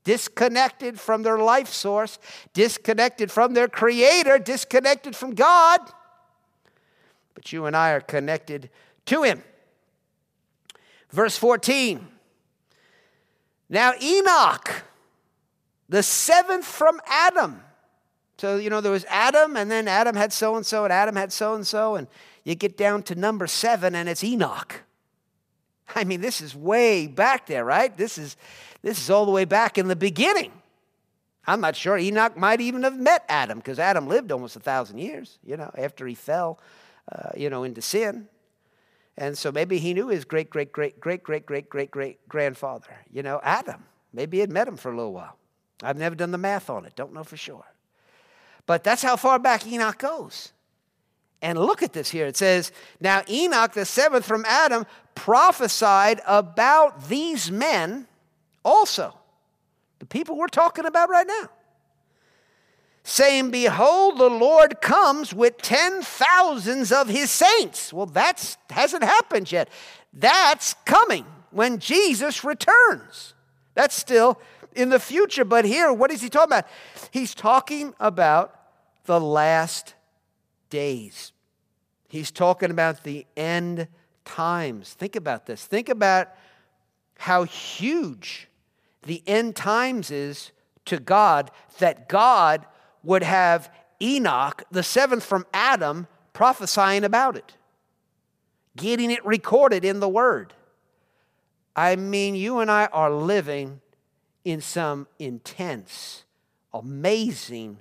disconnected 0.03 0.99
from 0.99 1.23
their 1.23 1.39
life 1.39 1.69
source, 1.69 2.19
disconnected 2.53 3.31
from 3.31 3.55
their 3.55 3.69
creator, 3.69 4.41
disconnected 4.41 5.15
from 5.15 5.37
God. 5.37 5.81
But 7.35 7.53
you 7.53 7.67
and 7.67 7.77
I 7.77 7.93
are 7.93 8.01
connected 8.01 8.71
to 9.07 9.23
Him. 9.23 9.45
Verse 11.11 11.37
14. 11.37 12.07
Now, 13.69 13.93
Enoch, 14.01 14.83
the 15.89 16.03
seventh 16.03 16.65
from 16.65 17.01
Adam. 17.07 17.63
So, 18.39 18.57
you 18.57 18.71
know, 18.71 18.81
there 18.81 18.93
was 18.93 19.05
Adam, 19.09 19.57
and 19.57 19.71
then 19.71 19.89
Adam 19.89 20.15
had 20.15 20.33
so 20.33 20.57
and 20.57 20.65
so, 20.65 20.85
and 20.85 20.93
Adam 20.93 21.17
had 21.17 21.33
so 21.33 21.55
and 21.55 21.67
so, 21.67 21.97
and 21.97 22.07
you 22.45 22.55
get 22.55 22.77
down 22.77 23.03
to 23.05 23.15
number 23.15 23.47
seven, 23.47 23.95
and 23.95 24.09
it's 24.09 24.23
Enoch. 24.23 24.83
I 25.95 26.05
mean, 26.05 26.21
this 26.21 26.41
is 26.41 26.55
way 26.55 27.07
back 27.07 27.47
there, 27.47 27.65
right? 27.65 27.95
This 27.97 28.17
is, 28.17 28.37
this 28.83 28.99
is 28.99 29.11
all 29.11 29.27
the 29.27 29.33
way 29.33 29.45
back 29.45 29.77
in 29.77 29.89
the 29.89 29.97
beginning. 29.97 30.53
I'm 31.47 31.61
not 31.61 31.77
sure. 31.77 31.97
Enoch 31.97 32.37
might 32.37 32.61
even 32.61 32.83
have 32.83 32.99
met 32.99 33.25
Adam 33.29 33.59
because 33.59 33.79
Adam 33.79 34.07
lived 34.07 34.31
almost 34.31 34.55
a 34.57 34.61
thousand 34.61 34.99
years, 34.99 35.39
you 35.43 35.57
know, 35.57 35.71
after 35.77 36.07
he 36.07 36.15
fell, 36.15 36.61
uh, 37.11 37.31
you 37.37 37.49
know, 37.49 37.65
into 37.65 37.81
sin. 37.81 38.29
And 39.19 39.37
so 39.37 39.51
maybe 39.51 39.79
he 39.79 39.95
knew 39.95 40.09
his 40.09 40.25
great, 40.25 40.49
great, 40.49 40.71
great, 40.71 41.01
great, 41.01 41.25
great, 41.25 41.45
great, 41.45 41.69
great, 41.69 41.91
great 41.91 42.29
grandfather, 42.29 42.97
you 43.13 43.25
know, 43.25 43.41
Adam. 43.43 43.83
Maybe 44.13 44.37
he 44.37 44.41
had 44.41 44.51
met 44.51 44.69
him 44.69 44.77
for 44.77 44.93
a 44.93 44.97
little 44.97 45.13
while. 45.13 45.37
I've 45.83 45.99
never 45.99 46.15
done 46.15 46.31
the 46.31 46.39
math 46.39 46.71
on 46.71 46.85
it, 46.85 46.95
don't 46.95 47.13
know 47.13 47.25
for 47.25 47.37
sure. 47.37 47.67
But 48.65 48.85
that's 48.85 49.03
how 49.03 49.17
far 49.17 49.41
back 49.41 49.67
Enoch 49.67 49.99
goes. 49.99 50.53
And 51.43 51.59
look 51.59 51.83
at 51.83 51.93
this 51.93 52.11
here. 52.11 52.27
It 52.27 52.37
says, 52.37 52.71
Now 53.01 53.23
Enoch, 53.29 53.73
the 53.73 53.85
seventh 53.85 54.25
from 54.25 54.45
Adam, 54.47 54.87
prophesied 55.17 56.21
about 56.25 57.09
these 57.09 57.51
men 57.51 58.07
also. 58.65 59.19
The 59.99 60.07
people 60.07 60.37
we're 60.37 60.47
talking 60.47 60.87
about 60.87 61.11
right 61.11 61.27
now 61.27 61.51
saying, 63.09 63.51
Behold, 63.51 64.19
the 64.19 64.29
Lord 64.29 64.83
comes 64.83 65.33
with 65.33 65.57
ten 65.63 66.03
thousands 66.03 66.93
of 66.93 67.09
his 67.09 67.31
saints. 67.31 67.91
Well, 67.91 68.07
that 68.07 68.57
hasn't 68.69 69.03
happened 69.03 69.51
yet. 69.51 69.71
That's 70.13 70.75
coming. 70.85 71.25
when 71.51 71.79
Jesus 71.79 72.45
returns. 72.45 73.33
That's 73.75 73.95
still 73.95 74.39
in 74.75 74.91
the 74.91 75.01
future. 75.01 75.47
But 75.47 75.65
here, 75.65 75.91
what 75.91 76.11
is 76.11 76.21
he 76.21 76.29
talking 76.29 76.53
about? 76.53 76.67
He's 77.11 77.35
talking 77.35 77.95
about 77.99 78.55
the 79.07 79.19
last 79.19 79.95
days. 80.69 81.33
He's 82.09 82.31
talking 82.31 82.71
about 82.71 83.05
the 83.05 83.25
end 83.35 83.89
times. 84.27 84.93
Think 84.93 85.17
about 85.17 85.47
this. 85.47 85.65
Think 85.65 85.89
about 85.89 86.29
how 87.17 87.45
huge 87.45 88.49
the 89.05 89.23
end 89.27 89.57
times 89.57 90.11
is 90.11 90.53
to 90.85 90.99
God 90.99 91.51
that 91.79 92.09
God 92.11 92.67
would 93.03 93.23
have 93.23 93.71
Enoch, 94.01 94.63
the 94.71 94.83
seventh 94.83 95.25
from 95.25 95.47
Adam, 95.53 96.07
prophesying 96.33 97.05
about 97.05 97.37
it, 97.37 97.57
getting 98.77 99.11
it 99.11 99.25
recorded 99.25 99.85
in 99.85 100.01
the 100.01 100.09
Word. 100.09 100.55
I 101.75 101.97
mean, 101.97 102.35
you 102.35 102.59
and 102.59 102.71
I 102.71 102.87
are 102.87 103.11
living 103.11 103.81
in 104.45 104.61
some 104.61 105.07
intense, 105.19 106.25
amazing 106.73 107.79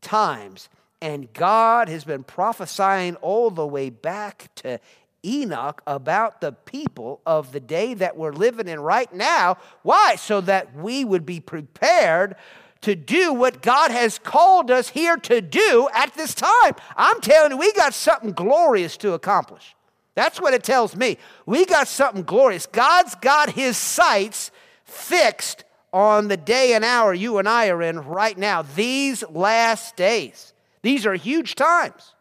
times. 0.00 0.68
And 1.02 1.32
God 1.32 1.88
has 1.88 2.04
been 2.04 2.24
prophesying 2.24 3.16
all 3.16 3.50
the 3.50 3.66
way 3.66 3.90
back 3.90 4.50
to 4.56 4.80
Enoch 5.24 5.82
about 5.86 6.40
the 6.40 6.52
people 6.52 7.20
of 7.26 7.52
the 7.52 7.60
day 7.60 7.94
that 7.94 8.16
we're 8.16 8.32
living 8.32 8.68
in 8.68 8.80
right 8.80 9.12
now. 9.12 9.58
Why? 9.82 10.16
So 10.16 10.40
that 10.42 10.74
we 10.74 11.04
would 11.04 11.26
be 11.26 11.40
prepared 11.40 12.36
to 12.84 12.94
do 12.94 13.32
what 13.32 13.62
God 13.62 13.90
has 13.90 14.18
called 14.18 14.70
us 14.70 14.90
here 14.90 15.16
to 15.16 15.40
do 15.40 15.88
at 15.94 16.14
this 16.14 16.34
time. 16.34 16.74
I'm 16.96 17.20
telling 17.20 17.52
you, 17.52 17.56
we 17.56 17.72
got 17.72 17.94
something 17.94 18.32
glorious 18.32 18.98
to 18.98 19.14
accomplish. 19.14 19.74
That's 20.14 20.40
what 20.40 20.54
it 20.54 20.62
tells 20.62 20.94
me. 20.94 21.16
We 21.46 21.64
got 21.64 21.88
something 21.88 22.22
glorious. 22.22 22.66
God's 22.66 23.14
got 23.16 23.50
his 23.50 23.76
sights 23.76 24.50
fixed 24.84 25.64
on 25.94 26.28
the 26.28 26.36
day 26.36 26.74
and 26.74 26.84
hour 26.84 27.14
you 27.14 27.38
and 27.38 27.48
I 27.48 27.68
are 27.68 27.82
in 27.82 28.00
right 28.00 28.36
now, 28.36 28.62
these 28.62 29.24
last 29.30 29.96
days. 29.96 30.52
These 30.82 31.06
are 31.06 31.14
huge 31.14 31.54
times. 31.54 32.14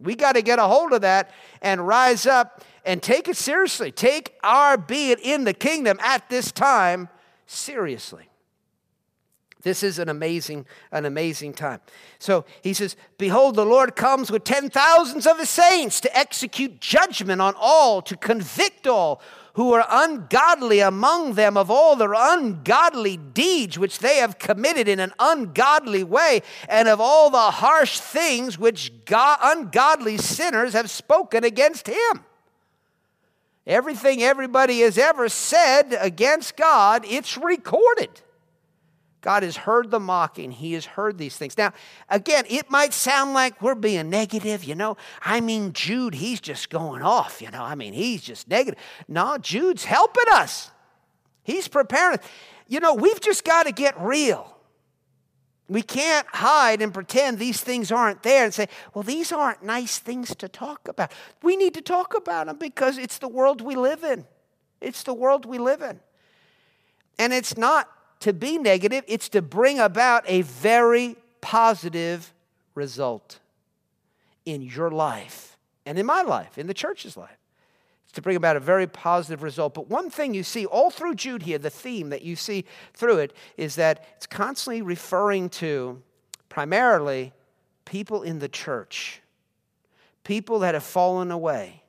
We 0.00 0.16
got 0.16 0.32
to 0.32 0.42
get 0.42 0.58
a 0.58 0.64
hold 0.64 0.92
of 0.92 1.02
that 1.02 1.30
and 1.62 1.86
rise 1.86 2.26
up 2.26 2.64
and 2.84 3.00
take 3.00 3.28
it 3.28 3.36
seriously. 3.36 3.92
Take 3.92 4.34
our 4.42 4.76
being 4.76 5.18
in 5.22 5.44
the 5.44 5.54
kingdom 5.54 5.98
at 6.02 6.28
this 6.28 6.50
time 6.50 7.08
seriously. 7.46 8.28
This 9.64 9.82
is 9.82 9.98
an 9.98 10.10
amazing, 10.10 10.66
an 10.92 11.06
amazing 11.06 11.54
time. 11.54 11.80
So 12.18 12.44
he 12.62 12.74
says, 12.74 12.96
Behold, 13.16 13.56
the 13.56 13.64
Lord 13.64 13.96
comes 13.96 14.30
with 14.30 14.44
ten 14.44 14.68
thousands 14.68 15.26
of 15.26 15.38
his 15.38 15.48
saints 15.48 16.00
to 16.02 16.16
execute 16.16 16.80
judgment 16.80 17.40
on 17.40 17.54
all, 17.58 18.02
to 18.02 18.14
convict 18.14 18.86
all 18.86 19.22
who 19.54 19.72
are 19.72 19.86
ungodly 19.88 20.80
among 20.80 21.34
them 21.34 21.56
of 21.56 21.70
all 21.70 21.96
their 21.96 22.12
ungodly 22.14 23.16
deeds 23.16 23.78
which 23.78 24.00
they 24.00 24.16
have 24.16 24.38
committed 24.38 24.86
in 24.86 25.00
an 25.00 25.12
ungodly 25.18 26.04
way, 26.04 26.42
and 26.68 26.86
of 26.86 27.00
all 27.00 27.30
the 27.30 27.38
harsh 27.38 27.98
things 27.98 28.58
which 28.58 28.92
God, 29.06 29.38
ungodly 29.42 30.18
sinners 30.18 30.74
have 30.74 30.90
spoken 30.90 31.42
against 31.42 31.88
him. 31.88 32.24
Everything 33.66 34.22
everybody 34.22 34.80
has 34.80 34.98
ever 34.98 35.30
said 35.30 35.96
against 35.98 36.56
God, 36.56 37.06
it's 37.08 37.38
recorded. 37.38 38.20
God 39.24 39.42
has 39.42 39.56
heard 39.56 39.90
the 39.90 39.98
mocking. 39.98 40.50
He 40.50 40.74
has 40.74 40.84
heard 40.84 41.16
these 41.16 41.34
things. 41.34 41.56
Now, 41.56 41.72
again, 42.10 42.44
it 42.46 42.70
might 42.70 42.92
sound 42.92 43.32
like 43.32 43.62
we're 43.62 43.74
being 43.74 44.10
negative, 44.10 44.64
you 44.64 44.74
know. 44.74 44.98
I 45.22 45.40
mean, 45.40 45.72
Jude, 45.72 46.14
he's 46.14 46.42
just 46.42 46.68
going 46.68 47.00
off, 47.00 47.40
you 47.40 47.50
know. 47.50 47.62
I 47.62 47.74
mean, 47.74 47.94
he's 47.94 48.20
just 48.20 48.48
negative. 48.48 48.78
No, 49.08 49.38
Jude's 49.38 49.86
helping 49.86 50.30
us. 50.30 50.70
He's 51.42 51.68
preparing. 51.68 52.18
You 52.68 52.80
know, 52.80 52.92
we've 52.92 53.18
just 53.18 53.46
got 53.46 53.62
to 53.62 53.72
get 53.72 53.98
real. 53.98 54.58
We 55.70 55.80
can't 55.80 56.26
hide 56.26 56.82
and 56.82 56.92
pretend 56.92 57.38
these 57.38 57.62
things 57.62 57.90
aren't 57.90 58.22
there 58.24 58.44
and 58.44 58.52
say, 58.52 58.68
well, 58.92 59.04
these 59.04 59.32
aren't 59.32 59.62
nice 59.62 60.00
things 60.00 60.36
to 60.36 60.48
talk 60.48 60.86
about. 60.86 61.10
We 61.42 61.56
need 61.56 61.72
to 61.72 61.80
talk 61.80 62.14
about 62.14 62.48
them 62.48 62.58
because 62.58 62.98
it's 62.98 63.16
the 63.16 63.28
world 63.28 63.62
we 63.62 63.74
live 63.74 64.04
in. 64.04 64.26
It's 64.82 65.02
the 65.02 65.14
world 65.14 65.46
we 65.46 65.56
live 65.56 65.80
in. 65.80 66.00
And 67.18 67.32
it's 67.32 67.56
not 67.56 67.88
to 68.24 68.32
be 68.32 68.56
negative, 68.56 69.04
it's 69.06 69.28
to 69.28 69.42
bring 69.42 69.78
about 69.78 70.24
a 70.26 70.40
very 70.40 71.14
positive 71.42 72.32
result 72.74 73.38
in 74.46 74.62
your 74.62 74.90
life 74.90 75.58
and 75.84 75.98
in 75.98 76.06
my 76.06 76.22
life, 76.22 76.56
in 76.56 76.66
the 76.66 76.72
church's 76.72 77.18
life. 77.18 77.36
It's 78.04 78.14
to 78.14 78.22
bring 78.22 78.36
about 78.36 78.56
a 78.56 78.60
very 78.60 78.86
positive 78.86 79.42
result. 79.42 79.74
But 79.74 79.90
one 79.90 80.08
thing 80.08 80.32
you 80.32 80.42
see 80.42 80.64
all 80.64 80.88
through 80.88 81.16
Jude 81.16 81.42
here, 81.42 81.58
the 81.58 81.68
theme 81.68 82.08
that 82.08 82.22
you 82.22 82.34
see 82.34 82.64
through 82.94 83.18
it, 83.18 83.34
is 83.58 83.74
that 83.74 84.06
it's 84.16 84.26
constantly 84.26 84.80
referring 84.80 85.50
to 85.50 86.00
primarily 86.48 87.34
people 87.84 88.22
in 88.22 88.38
the 88.38 88.48
church, 88.48 89.20
people 90.24 90.60
that 90.60 90.72
have 90.72 90.82
fallen 90.82 91.30
away, 91.30 91.82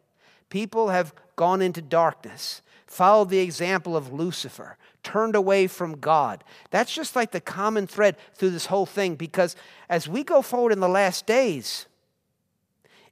people 0.49 0.89
have 0.89 1.13
gone 1.37 1.61
into 1.61 1.81
darkness, 1.81 2.61
followed 2.87 3.29
the 3.29 3.39
example 3.39 3.95
of 3.95 4.11
Lucifer, 4.11 4.77
turned 5.05 5.35
away 5.35 5.67
from 5.67 5.99
God. 5.99 6.43
That's 6.71 6.93
just 6.93 7.15
like 7.15 7.31
the 7.31 7.39
common 7.39 7.87
thread 7.87 8.17
through 8.33 8.49
this 8.49 8.65
whole 8.65 8.87
thing 8.87 9.15
because 9.15 9.55
as 9.87 10.09
we 10.09 10.23
go 10.23 10.41
forward 10.41 10.73
in 10.73 10.81
the 10.81 10.89
last 10.89 11.25
days, 11.25 11.85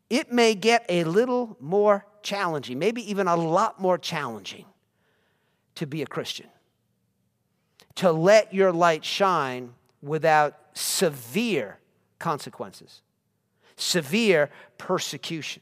it 0.09 0.31
may 0.31 0.55
get 0.55 0.85
a 0.89 1.05
little 1.05 1.55
more 1.61 2.05
challenging, 2.23 2.79
maybe 2.79 3.09
even 3.09 3.27
a 3.27 3.35
lot 3.35 3.79
more 3.79 3.97
challenging 3.97 4.65
to 5.75 5.85
be 5.87 6.01
a 6.01 6.07
Christian, 6.07 6.47
to 7.95 8.11
let 8.11 8.53
your 8.53 8.71
light 8.71 9.05
shine 9.05 9.73
without 10.01 10.57
severe 10.73 11.77
consequences, 12.17 13.01
severe 13.75 14.49
persecution. 14.79 15.61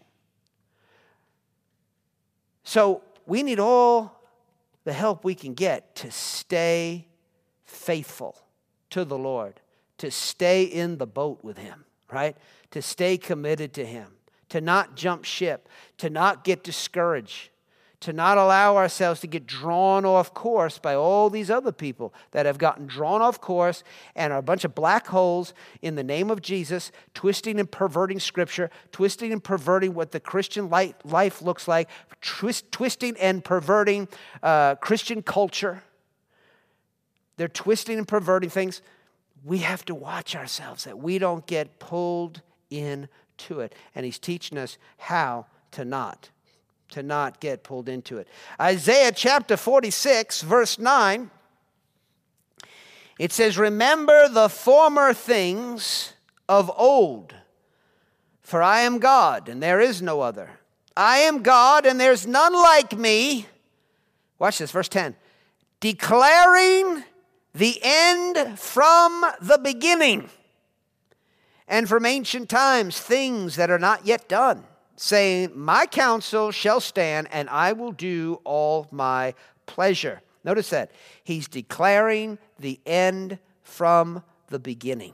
So 2.64 3.04
we 3.26 3.44
need 3.44 3.60
all 3.60 4.21
the 4.84 4.94
help 4.94 5.24
we 5.24 5.36
can 5.36 5.54
get 5.54 5.96
to 5.96 6.12
stay 6.12 7.08
faithful 7.66 8.38
to 8.90 9.06
the 9.06 9.18
Lord, 9.18 9.60
to 9.98 10.12
stay 10.12 10.64
in 10.64 10.98
the 10.98 11.08
boat 11.08 11.44
with 11.44 11.58
Him, 11.58 11.86
right? 12.12 12.36
To 12.72 12.82
stay 12.82 13.18
committed 13.18 13.74
to 13.74 13.86
Him, 13.86 14.08
to 14.50 14.62
not 14.62 14.96
jump 14.96 15.24
ship, 15.24 15.70
to 15.98 16.10
not 16.10 16.44
get 16.44 16.64
discouraged, 16.64 17.50
to 18.02 18.12
not 18.12 18.38
allow 18.38 18.78
ourselves 18.78 19.20
to 19.22 19.28
get 19.28 19.46
drawn 19.46 20.06
off 20.06 20.34
course 20.34 20.80
by 20.80 20.96
all 20.96 21.30
these 21.30 21.52
other 21.52 21.72
people 21.72 22.14
that 22.32 22.48
have 22.48 22.58
gotten 22.58 22.88
drawn 22.88 23.22
off 23.22 23.40
course 23.40 23.84
and 24.16 24.34
are 24.34 24.40
a 24.40 24.44
bunch 24.44 24.66
of 24.66 24.74
black 24.74 25.08
holes 25.08 25.54
in 25.84 25.96
the 25.96 26.04
name 26.04 26.32
of 26.32 26.42
Jesus, 26.42 26.92
twisting 27.14 27.60
and 27.60 27.72
perverting 27.72 28.20
Scripture, 28.20 28.72
twisting 28.92 29.32
and 29.32 29.44
perverting 29.44 29.94
what 29.94 30.12
the 30.12 30.20
Christian 30.20 30.70
life 30.70 31.42
looks 31.42 31.68
like, 31.68 31.90
twist, 32.22 32.72
twisting 32.72 33.16
and 33.18 33.44
perverting 33.44 34.08
uh, 34.42 34.76
Christian 34.76 35.22
culture. 35.22 35.84
They're 37.38 37.48
twisting 37.48 38.00
and 38.00 38.08
perverting 38.08 38.50
things. 38.50 38.82
We 39.44 39.60
have 39.60 39.86
to 39.86 39.96
watch 39.96 40.36
ourselves 40.36 40.86
that 40.86 40.98
we 40.98 41.20
don't 41.20 41.46
get 41.46 41.78
pulled 41.78 42.42
into 42.72 43.60
it. 43.60 43.76
And 43.94 44.06
he's 44.06 44.20
teaching 44.20 44.58
us 44.58 44.80
how 44.98 45.46
to 45.72 45.86
not 45.86 46.32
to 46.92 47.04
not 47.04 47.40
get 47.40 47.64
pulled 47.64 47.90
into 47.90 48.18
it. 48.18 48.28
Isaiah 48.60 49.12
chapter 49.12 49.58
46, 49.58 50.42
verse 50.42 50.80
9, 50.80 51.30
it 53.20 53.32
says, 53.32 53.58
Remember 53.58 54.30
the 54.30 54.50
former 54.50 55.14
things 55.14 56.14
of 56.48 56.72
old, 56.76 57.34
for 58.42 58.62
I 58.62 58.82
am 58.82 59.00
God, 59.00 59.50
and 59.50 59.62
there 59.62 59.80
is 59.80 60.02
no 60.02 60.22
other. 60.22 60.50
I 60.96 61.20
am 61.20 61.42
God, 61.42 61.86
and 61.86 62.00
there's 62.00 62.28
none 62.28 62.54
like 62.54 62.98
me. 62.98 63.48
Watch 64.40 64.60
this, 64.60 64.72
verse 64.72 64.90
10 64.90 65.16
declaring 65.80 67.04
the 67.56 67.80
end 67.82 68.60
from 68.60 69.26
the 69.42 69.58
beginning, 69.58 70.30
and 71.68 71.90
from 71.90 72.06
ancient 72.06 72.50
times 72.50 73.00
things 73.00 73.56
that 73.56 73.72
are 73.72 73.80
not 73.80 74.06
yet 74.06 74.30
done 74.30 74.64
saying, 75.02 75.52
My 75.56 75.88
counsel 75.88 76.52
shall 76.52 76.80
stand, 76.80 77.28
and 77.32 77.50
I 77.50 77.74
will 77.74 77.92
do 77.92 78.40
all 78.44 78.88
my 78.92 79.34
pleasure. 79.66 80.22
Notice 80.44 80.70
that. 80.70 80.92
He's 81.24 81.48
declaring 81.48 82.38
the 82.60 82.80
end 82.86 83.40
from 83.64 84.24
the 84.48 84.60
beginning. 84.60 85.14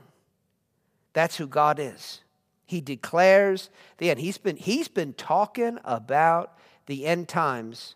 That's 1.14 1.38
who 1.38 1.48
God 1.48 1.80
is. 1.80 2.22
He 2.66 2.82
declares 2.82 3.70
the 3.98 4.10
end. 4.10 4.20
He's 4.20 4.38
been, 4.38 4.58
he's 4.58 4.90
been 4.90 5.14
talking 5.14 5.80
about 5.86 6.58
the 6.86 7.06
end 7.06 7.30
times 7.30 7.96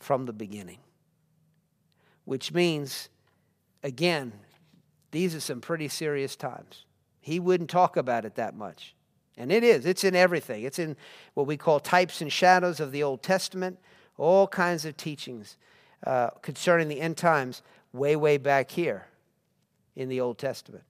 from 0.00 0.26
the 0.26 0.32
beginning, 0.32 0.78
which 2.24 2.52
means, 2.52 3.08
again, 3.84 4.32
these 5.12 5.36
are 5.36 5.40
some 5.40 5.60
pretty 5.60 5.86
serious 5.86 6.34
times. 6.34 6.84
He 7.20 7.38
wouldn't 7.38 7.70
talk 7.70 7.96
about 7.96 8.24
it 8.24 8.34
that 8.34 8.56
much. 8.56 8.94
And 9.40 9.50
it 9.50 9.64
is, 9.64 9.86
it's 9.86 10.04
in 10.04 10.14
everything. 10.14 10.64
It's 10.64 10.78
in 10.78 10.96
what 11.32 11.46
we 11.46 11.56
call 11.56 11.80
types 11.80 12.20
and 12.20 12.30
shadows 12.30 12.78
of 12.78 12.92
the 12.92 13.02
Old 13.02 13.22
Testament, 13.22 13.78
all 14.18 14.46
kinds 14.46 14.84
of 14.84 14.98
teachings 14.98 15.56
uh, 16.06 16.28
concerning 16.42 16.88
the 16.88 17.00
end 17.00 17.16
times 17.16 17.62
way, 17.94 18.16
way 18.16 18.36
back 18.36 18.70
here 18.70 19.06
in 19.96 20.10
the 20.10 20.20
Old 20.20 20.36
Testament. 20.36 20.84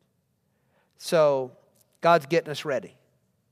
So 0.98 1.52
God's 2.00 2.26
getting 2.26 2.50
us 2.50 2.64
ready. 2.64 2.96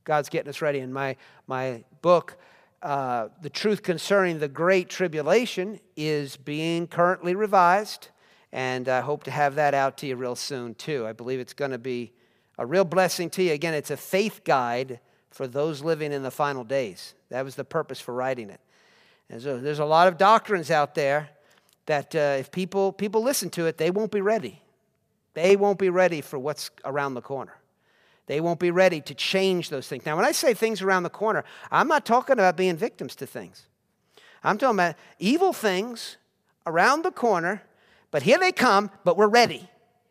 God's 0.02 0.28
getting 0.28 0.48
us 0.48 0.60
ready. 0.60 0.80
In 0.80 0.92
my, 0.92 1.14
my 1.46 1.84
book, 2.02 2.36
uh, 2.82 3.28
The 3.40 3.50
Truth 3.50 3.84
Concerning 3.84 4.40
the 4.40 4.48
Great 4.48 4.88
Tribulation, 4.88 5.78
is 5.96 6.36
being 6.36 6.88
currently 6.88 7.36
revised, 7.36 8.08
and 8.52 8.88
I 8.88 9.00
hope 9.00 9.22
to 9.24 9.30
have 9.30 9.54
that 9.54 9.74
out 9.74 9.96
to 9.98 10.08
you 10.08 10.16
real 10.16 10.34
soon, 10.34 10.74
too. 10.74 11.06
I 11.06 11.12
believe 11.12 11.38
it's 11.38 11.54
going 11.54 11.70
to 11.70 11.78
be 11.78 12.12
a 12.58 12.66
real 12.66 12.84
blessing 12.84 13.30
to 13.30 13.42
you. 13.42 13.52
Again, 13.52 13.74
it's 13.74 13.90
a 13.90 13.96
faith 13.96 14.42
guide 14.44 15.00
for 15.30 15.46
those 15.46 15.82
living 15.82 16.12
in 16.12 16.22
the 16.22 16.30
final 16.30 16.64
days. 16.64 17.14
That 17.30 17.44
was 17.44 17.54
the 17.54 17.64
purpose 17.64 18.00
for 18.00 18.12
writing 18.12 18.50
it. 18.50 18.60
And 19.30 19.40
so 19.40 19.58
there's 19.58 19.78
a 19.78 19.84
lot 19.84 20.08
of 20.08 20.18
doctrines 20.18 20.70
out 20.70 20.94
there 20.94 21.30
that 21.86 22.14
uh, 22.14 22.36
if 22.38 22.50
people, 22.50 22.92
people 22.92 23.22
listen 23.22 23.50
to 23.50 23.66
it, 23.66 23.78
they 23.78 23.90
won't 23.90 24.10
be 24.10 24.20
ready. 24.20 24.60
They 25.34 25.56
won't 25.56 25.78
be 25.78 25.90
ready 25.90 26.20
for 26.20 26.38
what's 26.38 26.70
around 26.84 27.14
the 27.14 27.22
corner. 27.22 27.54
They 28.26 28.40
won't 28.40 28.60
be 28.60 28.70
ready 28.70 29.00
to 29.02 29.14
change 29.14 29.70
those 29.70 29.88
things. 29.88 30.04
Now, 30.04 30.16
when 30.16 30.24
I 30.24 30.32
say 30.32 30.52
things 30.52 30.82
around 30.82 31.04
the 31.04 31.10
corner, 31.10 31.44
I'm 31.70 31.88
not 31.88 32.04
talking 32.04 32.34
about 32.34 32.56
being 32.56 32.76
victims 32.76 33.14
to 33.16 33.26
things. 33.26 33.66
I'm 34.44 34.58
talking 34.58 34.76
about 34.76 34.96
evil 35.18 35.52
things 35.52 36.16
around 36.66 37.02
the 37.02 37.10
corner, 37.10 37.62
but 38.10 38.22
here 38.22 38.38
they 38.38 38.52
come, 38.52 38.90
but 39.04 39.16
we're 39.16 39.28
ready. 39.28 39.68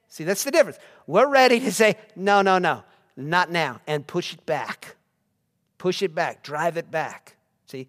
See, 0.10 0.24
that's 0.24 0.44
the 0.44 0.52
difference. 0.52 0.80
We're 1.06 1.28
ready 1.28 1.60
to 1.60 1.72
say, 1.72 1.98
no, 2.16 2.42
no, 2.42 2.58
no, 2.58 2.84
not 3.16 3.52
now, 3.52 3.82
and 3.88 4.06
push 4.06 4.34
it 4.34 4.46
back. 4.46 4.96
Push 5.78 6.02
it 6.02 6.16
back, 6.16 6.44
drive 6.44 6.78
it 6.78 6.90
back. 6.90 7.36
See, 7.68 7.88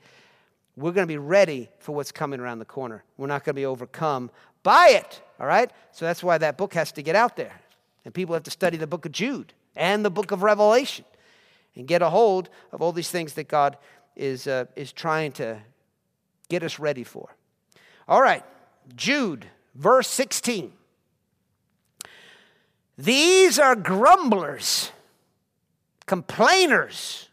we're 0.76 0.92
going 0.92 1.06
to 1.06 1.12
be 1.12 1.18
ready 1.18 1.68
for 1.78 1.94
what's 1.94 2.12
coming 2.12 2.40
around 2.40 2.58
the 2.58 2.64
corner. 2.64 3.04
We're 3.16 3.26
not 3.26 3.44
going 3.44 3.54
to 3.54 3.60
be 3.60 3.66
overcome 3.66 4.30
by 4.62 4.88
it, 4.90 5.22
all 5.40 5.46
right? 5.46 5.70
So 5.92 6.04
that's 6.04 6.22
why 6.22 6.38
that 6.38 6.58
book 6.58 6.74
has 6.74 6.92
to 6.92 7.02
get 7.02 7.16
out 7.16 7.36
there. 7.36 7.60
And 8.04 8.12
people 8.12 8.34
have 8.34 8.44
to 8.44 8.50
study 8.50 8.76
the 8.76 8.86
book 8.86 9.06
of 9.06 9.12
Jude 9.12 9.52
and 9.76 10.04
the 10.04 10.10
book 10.10 10.30
of 10.30 10.42
Revelation 10.42 11.04
and 11.74 11.86
get 11.86 12.02
a 12.02 12.10
hold 12.10 12.48
of 12.72 12.82
all 12.82 12.92
these 12.92 13.10
things 13.10 13.34
that 13.34 13.48
God 13.48 13.76
is, 14.16 14.46
uh, 14.46 14.66
is 14.76 14.92
trying 14.92 15.32
to 15.32 15.58
get 16.48 16.62
us 16.62 16.78
ready 16.78 17.04
for. 17.04 17.34
All 18.06 18.22
right, 18.22 18.44
Jude, 18.96 19.46
verse 19.74 20.08
16. 20.08 20.72
These 22.98 23.60
are 23.60 23.76
grumblers, 23.76 24.90
complainers 26.04 27.28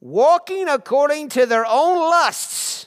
walking 0.00 0.68
according 0.68 1.30
to 1.30 1.46
their 1.46 1.66
own 1.66 1.98
lusts. 1.98 2.86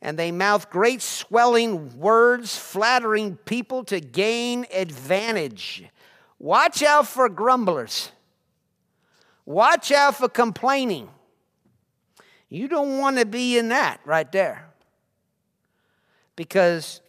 And 0.00 0.18
they 0.18 0.32
mouth 0.32 0.68
great 0.68 1.00
swelling 1.00 1.96
words, 2.00 2.56
flattering 2.56 3.36
people 3.36 3.84
to 3.84 4.00
gain 4.00 4.66
advantage. 4.74 5.84
Watch 6.40 6.82
out 6.82 7.06
for 7.06 7.28
grumblers. 7.28 8.10
Watch 9.46 9.92
out 9.92 10.16
for 10.16 10.28
complaining. 10.28 11.08
You 12.48 12.66
don't 12.66 12.98
want 12.98 13.18
to 13.18 13.24
be 13.24 13.56
in 13.56 13.68
that 13.68 14.00
right 14.04 14.30
there. 14.32 14.68
Because 16.34 17.00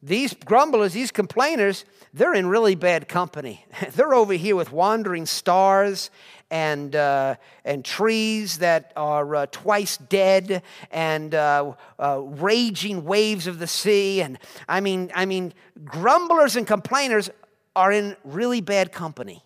these 0.00 0.32
grumblers, 0.32 0.92
these 0.92 1.10
complainers, 1.10 1.84
they're 2.16 2.34
in 2.34 2.46
really 2.46 2.74
bad 2.74 3.08
company. 3.08 3.64
they're 3.92 4.14
over 4.14 4.32
here 4.32 4.56
with 4.56 4.72
wandering 4.72 5.26
stars 5.26 6.10
and, 6.50 6.96
uh, 6.96 7.34
and 7.62 7.84
trees 7.84 8.58
that 8.58 8.92
are 8.96 9.34
uh, 9.34 9.46
twice 9.50 9.98
dead 9.98 10.62
and 10.90 11.34
uh, 11.34 11.74
uh, 11.98 12.20
raging 12.20 13.04
waves 13.04 13.46
of 13.46 13.58
the 13.58 13.66
sea. 13.66 14.22
And 14.22 14.38
I 14.66 14.80
mean, 14.80 15.10
I 15.14 15.26
mean, 15.26 15.52
grumblers 15.84 16.56
and 16.56 16.66
complainers 16.66 17.28
are 17.74 17.92
in 17.92 18.16
really 18.24 18.62
bad 18.62 18.92
company. 18.92 19.44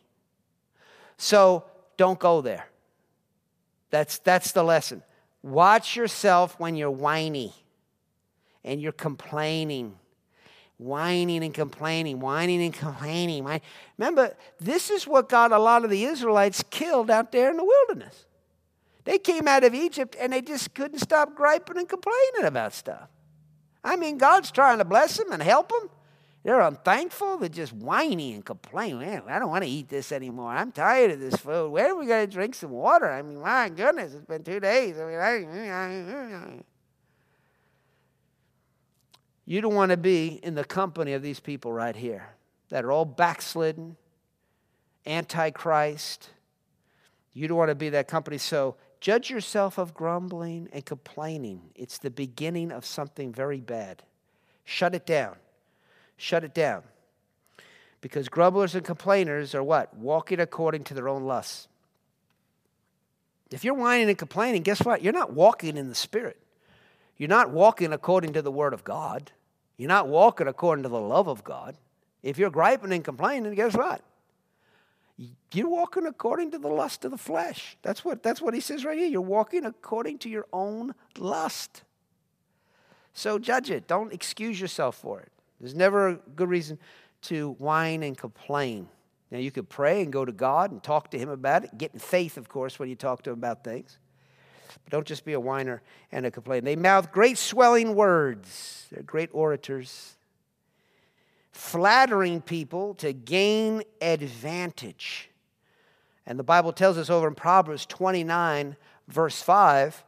So 1.17 1.65
don't 1.97 2.21
go 2.21 2.41
there. 2.41 2.69
That's, 3.91 4.19
that's 4.19 4.53
the 4.53 4.63
lesson. 4.63 5.03
Watch 5.43 5.97
yourself 5.97 6.55
when 6.61 6.77
you're 6.77 6.91
whiny 6.91 7.53
and 8.63 8.81
you're 8.81 8.93
complaining 8.93 9.97
whining 10.81 11.45
and 11.45 11.53
complaining, 11.53 12.21
whining 12.21 12.63
and 12.63 12.73
complaining. 12.75 13.47
Remember, 13.99 14.35
this 14.59 14.91
is 14.91 15.07
what 15.07 15.29
got 15.29 15.53
a 15.53 15.59
lot 15.59 15.85
of 15.85 15.91
the 15.91 16.05
Israelites 16.05 16.65
killed 16.71 17.11
out 17.11 17.33
there 17.33 17.51
in 17.51 17.57
the 17.57 17.65
wilderness. 17.65 18.27
They 19.05 19.19
came 19.19 19.47
out 19.47 19.65
of 19.65 19.75
Egypt 19.75 20.17
and 20.19 20.33
they 20.33 20.41
just 20.41 20.75
couldn't 20.75 20.99
stop 20.99 21.35
griping 21.35 21.79
and 21.79 21.89
complaining 21.89 22.45
about 22.45 22.73
stuff. 22.73 23.09
I 23.83 23.97
mean, 23.97 24.19
God's 24.19 24.51
trying 24.51 24.79
to 24.79 24.85
bless 24.85 25.17
them 25.17 25.33
and 25.33 25.43
help 25.43 25.71
them. 25.71 25.91
They're 26.43 26.61
unthankful. 26.61 27.39
They're 27.39 27.49
just 27.51 27.73
whiny 27.73 28.33
and 28.33 28.45
complaining. 28.45 29.01
Man, 29.01 29.23
I 29.29 29.39
don't 29.39 29.51
want 29.51 29.65
to 29.65 29.71
eat 29.71 29.89
this 29.89 30.11
anymore. 30.13 30.51
I'm 30.51 30.73
tired 30.73 31.11
of 31.11 31.21
this 31.21 31.37
food. 31.37 31.71
Where 31.71 31.93
are 31.93 31.97
we 31.97 32.07
going 32.07 32.27
to 32.27 32.33
drink 32.33 32.55
some 32.55 32.71
water? 32.71 33.11
I 33.11 33.21
mean, 33.21 33.41
my 33.41 33.69
goodness, 33.69 34.15
it's 34.15 34.25
been 34.25 34.43
two 34.43 34.61
days. 34.61 34.99
I 34.99 35.05
mean, 35.05 35.19
I, 35.19 36.63
you 39.51 39.61
don't 39.61 39.75
want 39.75 39.91
to 39.91 39.97
be 39.97 40.39
in 40.45 40.55
the 40.55 40.65
company 40.65 41.13
of 41.13 41.23
these 41.23 41.41
people 41.41 41.73
right 41.73 41.97
here 41.97 42.29
that 42.69 42.85
are 42.85 42.93
all 42.93 43.05
backslidden, 43.05 43.97
antichrist. 45.05 46.31
You 47.33 47.49
don't 47.49 47.57
want 47.57 47.71
to 47.71 47.75
be 47.75 47.89
that 47.89 48.07
company. 48.07 48.39
So 48.39 48.77
judge 49.01 49.29
yourself 49.29 49.77
of 49.77 49.93
grumbling 49.93 50.69
and 50.73 50.87
complaining. 50.87 51.63
It's 51.75 51.99
the 51.99 52.13
beginning 52.13 52.71
of 52.71 52.87
something 52.87 53.33
very 53.33 53.59
bad. 53.59 54.05
Shut 54.65 54.95
it 54.95 55.05
down. 55.05 55.35
Shut 56.17 56.45
it 56.45 56.55
down. 56.55 56.85
Because 58.01 58.29
grumblers 58.29 58.77
and 58.77 58.85
complainers 58.85 59.53
are 59.57 59.65
what? 59.65 59.97
Walking 59.97 60.39
according 60.39 60.85
to 60.85 60.95
their 60.95 61.09
own 61.09 61.25
lusts. 61.25 61.67
If 63.51 63.65
you're 63.65 63.75
whining 63.75 64.11
and 64.11 64.17
complaining, 64.17 64.63
guess 64.63 64.85
what? 64.85 65.03
You're 65.03 65.13
not 65.13 65.33
walking 65.33 65.77
in 65.77 65.89
the 65.89 65.97
Spirit. 65.97 66.41
You're 67.17 67.29
not 67.29 67.51
walking 67.51 67.93
according 67.93 68.35
to 68.35 68.43
the 68.43 68.53
Word 68.53 68.73
of 68.73 68.85
God. 68.85 69.33
You're 69.81 69.89
not 69.89 70.09
walking 70.09 70.47
according 70.47 70.83
to 70.83 70.91
the 70.91 71.01
love 71.01 71.27
of 71.27 71.43
God. 71.43 71.75
If 72.23 72.37
you're 72.37 72.51
griping 72.51 72.93
and 72.93 73.03
complaining, 73.03 73.55
guess 73.55 73.75
what? 73.75 74.03
You're 75.55 75.71
walking 75.71 76.05
according 76.05 76.51
to 76.51 76.59
the 76.59 76.69
lust 76.69 77.07
of 77.07 77.13
the 77.13 77.17
flesh. 77.17 77.79
That's 77.81 78.05
what, 78.05 78.23
that's 78.23 78.43
what 78.43 78.53
he 78.53 78.61
says 78.61 78.85
right 78.85 78.99
here. 78.99 79.09
You're 79.09 79.23
walking 79.23 79.65
according 79.65 80.19
to 80.19 80.29
your 80.29 80.45
own 80.53 80.95
lust. 81.17 81.83
So 83.15 83.39
judge 83.39 83.71
it. 83.71 83.89
Don't 83.89 84.13
excuse 84.13 84.61
yourself 84.61 84.97
for 84.97 85.19
it. 85.21 85.33
There's 85.59 85.75
never 85.75 86.09
a 86.09 86.15
good 86.37 86.51
reason 86.51 86.79
to 87.23 87.53
whine 87.53 88.03
and 88.03 88.19
complain. 88.19 88.87
Now, 89.31 89.39
you 89.39 89.51
could 89.51 89.71
pray 89.71 90.03
and 90.03 90.13
go 90.13 90.27
to 90.27 90.33
God 90.33 90.73
and 90.73 90.83
talk 90.83 91.11
to 91.13 91.19
Him 91.19 91.31
about 91.31 91.65
it. 91.65 91.79
Get 91.79 91.95
in 91.95 92.01
faith, 92.01 92.37
of 92.37 92.51
course, 92.51 92.79
when 92.79 92.91
you 92.91 92.97
talk 92.97 93.23
to 93.23 93.31
Him 93.31 93.39
about 93.39 93.65
things. 93.65 93.99
But 94.85 94.91
don't 94.91 95.07
just 95.07 95.25
be 95.25 95.33
a 95.33 95.41
whiner 95.41 95.83
and 96.13 96.27
a 96.27 96.31
complainer. 96.31 96.65
They 96.65 96.77
mouth 96.77 97.13
great 97.13 97.39
swelling 97.39 97.95
words, 97.95 98.87
they're 98.91 99.03
great 99.03 99.31
orators, 99.33 100.17
flattering 101.53 102.41
people 102.41 102.95
to 102.95 103.13
gain 103.13 103.83
advantage. 104.01 105.31
And 106.27 106.39
the 106.39 106.45
Bible 106.45 106.73
tells 106.73 106.99
us 106.99 107.11
over 107.11 107.29
in 107.29 107.35
Proverbs 107.35 107.87
29, 107.87 108.77
verse 109.09 109.43
5, 109.43 110.05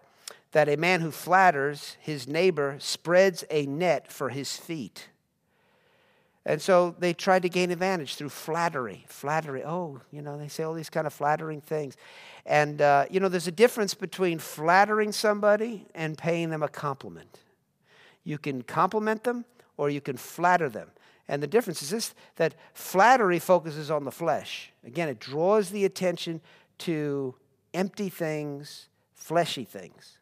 that 0.52 0.68
a 0.68 0.76
man 0.76 1.00
who 1.00 1.10
flatters 1.10 1.96
his 2.00 2.28
neighbor 2.28 2.76
spreads 2.78 3.44
a 3.50 3.66
net 3.66 4.12
for 4.12 4.28
his 4.28 4.56
feet. 4.56 5.08
And 6.44 6.60
so 6.60 6.94
they 6.98 7.12
tried 7.12 7.42
to 7.42 7.48
gain 7.48 7.70
advantage 7.70 8.16
through 8.16 8.30
flattery. 8.30 9.04
Flattery. 9.06 9.62
Oh, 9.64 10.00
you 10.10 10.22
know, 10.22 10.36
they 10.36 10.48
say 10.48 10.64
all 10.64 10.74
these 10.74 10.90
kind 10.90 11.06
of 11.06 11.12
flattering 11.12 11.60
things. 11.60 11.96
And, 12.44 12.82
uh, 12.82 13.06
you 13.10 13.20
know, 13.20 13.28
there's 13.28 13.46
a 13.46 13.52
difference 13.52 13.94
between 13.94 14.38
flattering 14.40 15.12
somebody 15.12 15.86
and 15.94 16.18
paying 16.18 16.50
them 16.50 16.62
a 16.62 16.68
compliment. 16.68 17.38
You 18.24 18.38
can 18.38 18.62
compliment 18.62 19.22
them 19.22 19.44
or 19.76 19.88
you 19.88 20.00
can 20.00 20.16
flatter 20.16 20.68
them. 20.68 20.90
And 21.28 21.40
the 21.40 21.46
difference 21.46 21.80
is 21.82 21.90
this 21.90 22.14
that 22.36 22.54
flattery 22.74 23.38
focuses 23.38 23.90
on 23.90 24.04
the 24.04 24.10
flesh. 24.10 24.72
Again, 24.84 25.08
it 25.08 25.20
draws 25.20 25.70
the 25.70 25.84
attention 25.84 26.40
to 26.78 27.36
empty 27.72 28.08
things, 28.08 28.88
fleshy 29.14 29.64
things. 29.64 30.18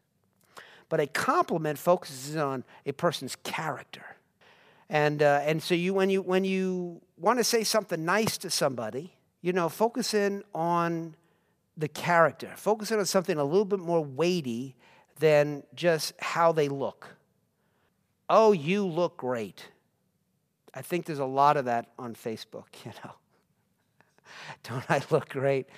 But 0.91 1.01
a 1.01 1.07
compliment 1.07 1.79
focuses 1.79 2.37
on 2.37 2.65
a 2.85 2.93
person's 2.93 3.37
character. 3.37 4.05
And, 4.91 5.23
uh, 5.23 5.41
and 5.45 5.63
so 5.63 5.75
you, 5.75 5.95
when, 5.95 6.11
you, 6.11 6.21
when 6.21 6.45
you 6.45 7.01
want 7.17 7.39
to 7.39 7.45
say 7.45 7.63
something 7.63 8.05
nice 8.05 8.37
to 8.39 8.51
somebody, 8.51 9.15
you 9.41 9.53
know, 9.53 9.69
focus 9.69 10.15
in 10.15 10.43
on 10.53 11.15
the 11.77 11.87
character. 11.87 12.53
Focus 12.57 12.91
in 12.91 12.99
on 12.99 13.07
something 13.07 13.39
a 13.39 13.45
little 13.45 13.65
bit 13.65 13.79
more 13.79 14.05
weighty 14.05 14.75
than 15.21 15.63
just 15.77 16.13
how 16.19 16.51
they 16.51 16.69
look. 16.69 17.07
Oh, 18.29 18.51
you 18.51 18.85
look 18.85 19.17
great. 19.17 19.69
I 20.75 20.83
think 20.83 21.07
there's 21.07 21.21
a 21.21 21.25
lot 21.25 21.57
of 21.57 21.67
that 21.67 21.87
on 21.97 22.15
Facebook, 22.15 22.67
you 22.85 22.91
know. 23.05 23.13
Don't 24.65 24.85
I 24.91 25.03
look 25.11 25.29
great? 25.29 25.69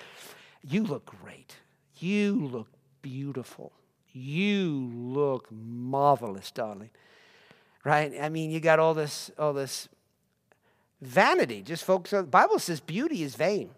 You 0.63 0.83
look 0.83 1.05
great. 1.05 1.55
You 1.99 2.47
look 2.47 2.69
beautiful. 3.03 3.73
You 4.11 4.89
look 4.91 5.47
marvelous, 5.51 6.49
darling. 6.49 6.89
Right? 7.83 8.13
I 8.19 8.29
mean, 8.29 8.49
you 8.49 8.59
got 8.59 8.79
all 8.79 8.93
this, 8.93 9.29
all 9.37 9.53
this 9.53 9.89
vanity. 11.01 11.61
Just 11.61 11.83
focus 11.83 12.13
on 12.13 12.23
the 12.23 12.29
Bible 12.29 12.59
says 12.59 12.79
beauty 12.79 13.23
is 13.23 13.35
vain. 13.35 13.71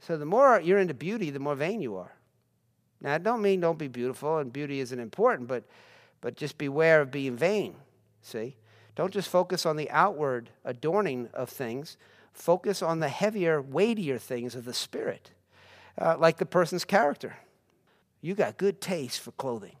So 0.00 0.16
the 0.16 0.24
more 0.24 0.60
you're 0.60 0.78
into 0.78 0.94
beauty, 0.94 1.30
the 1.30 1.38
more 1.38 1.54
vain 1.54 1.80
you 1.80 1.96
are. 1.96 2.12
Now, 3.00 3.14
I 3.14 3.18
don't 3.18 3.42
mean 3.42 3.60
don't 3.60 3.78
be 3.78 3.88
beautiful, 3.88 4.38
and 4.38 4.52
beauty 4.52 4.80
isn't 4.80 4.98
important, 4.98 5.48
but, 5.48 5.64
but 6.20 6.36
just 6.36 6.58
beware 6.58 7.02
of 7.02 7.10
being 7.10 7.36
vain. 7.36 7.74
See? 8.22 8.56
Don't 8.96 9.12
just 9.12 9.28
focus 9.28 9.64
on 9.64 9.76
the 9.76 9.90
outward 9.90 10.50
adorning 10.64 11.28
of 11.32 11.48
things, 11.48 11.96
focus 12.32 12.82
on 12.82 12.98
the 12.98 13.08
heavier, 13.08 13.62
weightier 13.62 14.18
things 14.18 14.56
of 14.56 14.64
the 14.64 14.74
Spirit, 14.74 15.30
uh, 16.00 16.16
like 16.18 16.38
the 16.38 16.46
person's 16.46 16.84
character. 16.84 17.36
You 18.20 18.34
got 18.34 18.56
good 18.56 18.80
taste 18.80 19.20
for 19.20 19.30
clothing, 19.32 19.76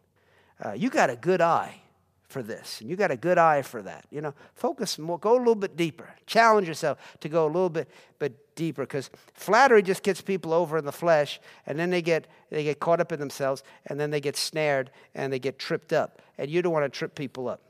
uh, 0.64 0.72
you 0.72 0.90
got 0.90 1.10
a 1.10 1.16
good 1.16 1.40
eye 1.40 1.80
for 2.28 2.42
this, 2.42 2.80
and 2.80 2.90
you 2.90 2.96
got 2.96 3.10
a 3.10 3.16
good 3.16 3.38
eye 3.38 3.62
for 3.62 3.80
that. 3.82 4.04
You 4.10 4.20
know, 4.20 4.34
focus 4.54 4.98
more, 4.98 5.18
go 5.18 5.36
a 5.36 5.38
little 5.38 5.54
bit 5.54 5.76
deeper. 5.76 6.08
Challenge 6.26 6.68
yourself 6.68 6.98
to 7.20 7.28
go 7.28 7.46
a 7.46 7.48
little 7.48 7.70
bit, 7.70 7.88
but 8.18 8.54
deeper, 8.54 8.82
because 8.82 9.10
flattery 9.32 9.82
just 9.82 10.02
gets 10.02 10.20
people 10.20 10.52
over 10.52 10.76
in 10.76 10.84
the 10.84 10.92
flesh, 10.92 11.40
and 11.66 11.78
then 11.78 11.88
they 11.90 12.02
get 12.02 12.26
they 12.50 12.64
get 12.64 12.80
caught 12.80 13.00
up 13.00 13.12
in 13.12 13.18
themselves, 13.18 13.62
and 13.86 13.98
then 13.98 14.10
they 14.10 14.20
get 14.20 14.36
snared 14.36 14.90
and 15.14 15.32
they 15.32 15.38
get 15.38 15.58
tripped 15.58 15.92
up. 15.92 16.20
And 16.36 16.50
you 16.50 16.62
don't 16.62 16.72
want 16.72 16.84
to 16.84 16.96
trip 16.96 17.14
people 17.14 17.48
up 17.48 17.60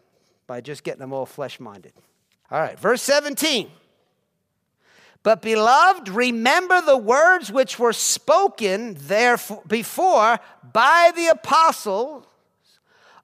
by 0.46 0.60
just 0.60 0.82
getting 0.82 1.00
them 1.00 1.12
all 1.12 1.26
flesh 1.26 1.60
minded. 1.60 1.92
All 2.50 2.60
right, 2.60 2.78
verse 2.78 3.02
17. 3.02 3.70
But, 5.22 5.42
beloved, 5.42 6.08
remember 6.08 6.80
the 6.80 6.96
words 6.96 7.50
which 7.52 7.78
were 7.78 7.92
spoken 7.92 8.94
therefore 8.98 9.62
before 9.66 10.38
by 10.72 11.12
the 11.14 11.26
apostles 11.26 12.24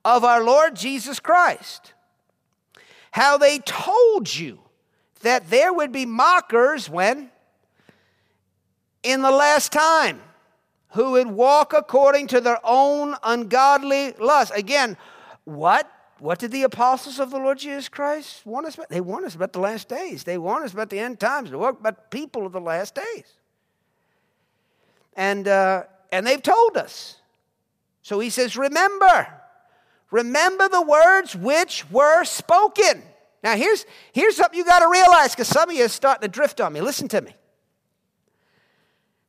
of 0.05 0.24
our 0.24 0.42
Lord 0.42 0.76
Jesus 0.76 1.20
Christ. 1.20 1.94
How 3.12 3.38
they 3.38 3.59
told 3.61 4.34
you 4.34 4.59
that 5.20 5.48
there 5.50 5.72
would 5.72 5.92
be 5.92 6.07
mockers 6.07 6.90
when? 6.90 7.30
In 9.02 9.22
the 9.22 9.30
last 9.30 9.72
time, 9.72 10.20
who 10.90 11.12
would 11.12 11.26
walk 11.28 11.72
according 11.72 12.28
to 12.28 12.40
their 12.40 12.59
own 12.64 13.14
ungodly 13.22 14.12
lust. 14.12 14.52
Again, 14.55 14.96
what? 15.44 15.90
What 16.20 16.38
did 16.38 16.52
the 16.52 16.62
apostles 16.62 17.18
of 17.18 17.30
the 17.30 17.38
Lord 17.38 17.59
Jesus 17.59 17.88
Christ 17.88 18.46
warn 18.46 18.64
us 18.64 18.76
about? 18.76 18.88
They 18.88 19.00
warn 19.00 19.24
us 19.24 19.34
about 19.34 19.52
the 19.52 19.59
last 19.59 19.88
days. 19.88 20.24
They 20.24 20.38
warn 20.38 20.62
us 20.62 20.72
about 20.72 20.90
the 20.90 21.00
end 21.00 21.18
times. 21.18 21.50
They 21.50 21.57
warn 21.57 21.76
about 21.78 22.11
people 22.11 22.46
of 22.46 22.52
the 22.52 22.61
last 22.61 22.94
days. 22.94 23.26
And, 25.16 25.48
uh, 25.48 25.84
and 26.12 26.26
they've 26.26 26.42
told 26.42 26.76
us. 26.76 27.20
So 28.02 28.20
he 28.20 28.30
says, 28.30 28.57
Remember, 28.57 29.26
Remember 30.15 30.69
the 30.69 30.81
words 30.81 31.35
which 31.35 31.91
were 31.91 32.23
spoken. 32.23 33.03
Now, 33.43 33.57
here's, 33.57 33.85
here's 34.12 34.37
something 34.37 34.57
you 34.57 34.65
got 34.65 34.79
to 34.79 34.89
realize 34.89 35.33
because 35.33 35.49
some 35.49 35.69
of 35.69 35.75
you 35.75 35.85
are 35.87 35.89
starting 35.89 36.21
to 36.21 36.29
drift 36.29 36.61
on 36.61 36.73
me. 36.73 36.81
Listen 36.81 37.09
to 37.09 37.21
me. 37.21 37.35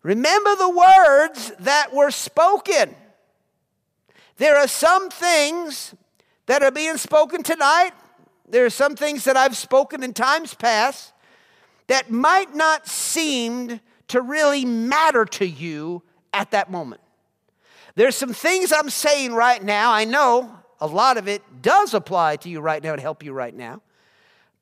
Remember 0.03 0.55
the 0.55 0.69
words 0.69 1.53
that 1.61 1.91
were 1.91 2.11
spoken. 2.11 2.95
There 4.37 4.55
are 4.57 4.67
some 4.67 5.09
things 5.09 5.95
that 6.45 6.61
are 6.61 6.69
being 6.69 6.97
spoken 6.97 7.41
tonight. 7.41 7.93
There 8.47 8.63
are 8.63 8.69
some 8.69 8.95
things 8.95 9.23
that 9.23 9.35
I've 9.35 9.57
spoken 9.57 10.03
in 10.03 10.13
times 10.13 10.53
past 10.53 11.13
that 11.87 12.11
might 12.11 12.53
not 12.53 12.87
seem 12.87 13.79
to 14.09 14.21
really 14.21 14.65
matter 14.65 15.25
to 15.25 15.47
you 15.47 16.03
at 16.31 16.51
that 16.51 16.69
moment. 16.69 17.01
There's 17.95 18.15
some 18.15 18.33
things 18.33 18.71
I'm 18.71 18.91
saying 18.91 19.33
right 19.33 19.63
now, 19.63 19.91
I 19.91 20.05
know 20.05 20.59
a 20.79 20.87
lot 20.87 21.17
of 21.17 21.27
it 21.27 21.41
does 21.61 21.93
apply 21.93 22.37
to 22.37 22.49
you 22.49 22.59
right 22.59 22.83
now 22.83 22.93
and 22.93 23.01
help 23.01 23.23
you 23.23 23.33
right 23.33 23.55
now. 23.55 23.81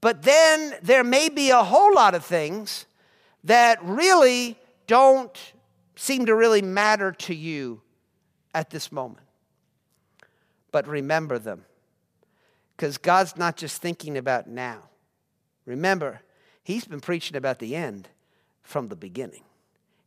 But 0.01 0.23
then 0.23 0.75
there 0.81 1.03
may 1.03 1.29
be 1.29 1.49
a 1.49 1.63
whole 1.63 1.93
lot 1.93 2.13
of 2.13 2.25
things 2.25 2.85
that 3.45 3.83
really 3.83 4.57
don't 4.85 5.53
seem 5.95 6.25
to 6.25 6.35
really 6.35 6.61
matter 6.61 7.11
to 7.11 7.33
you 7.33 7.81
at 8.53 8.69
this 8.69 8.91
moment. 8.91 9.25
But 10.71 10.87
remember 10.87 11.39
them. 11.39 11.65
Because 12.75 12.97
God's 12.97 13.37
not 13.37 13.55
just 13.55 13.81
thinking 13.81 14.17
about 14.17 14.47
now. 14.47 14.89
Remember, 15.65 16.21
He's 16.63 16.85
been 16.85 17.01
preaching 17.01 17.35
about 17.35 17.59
the 17.59 17.75
end 17.75 18.07
from 18.61 18.87
the 18.87 18.95
beginning. 18.95 19.43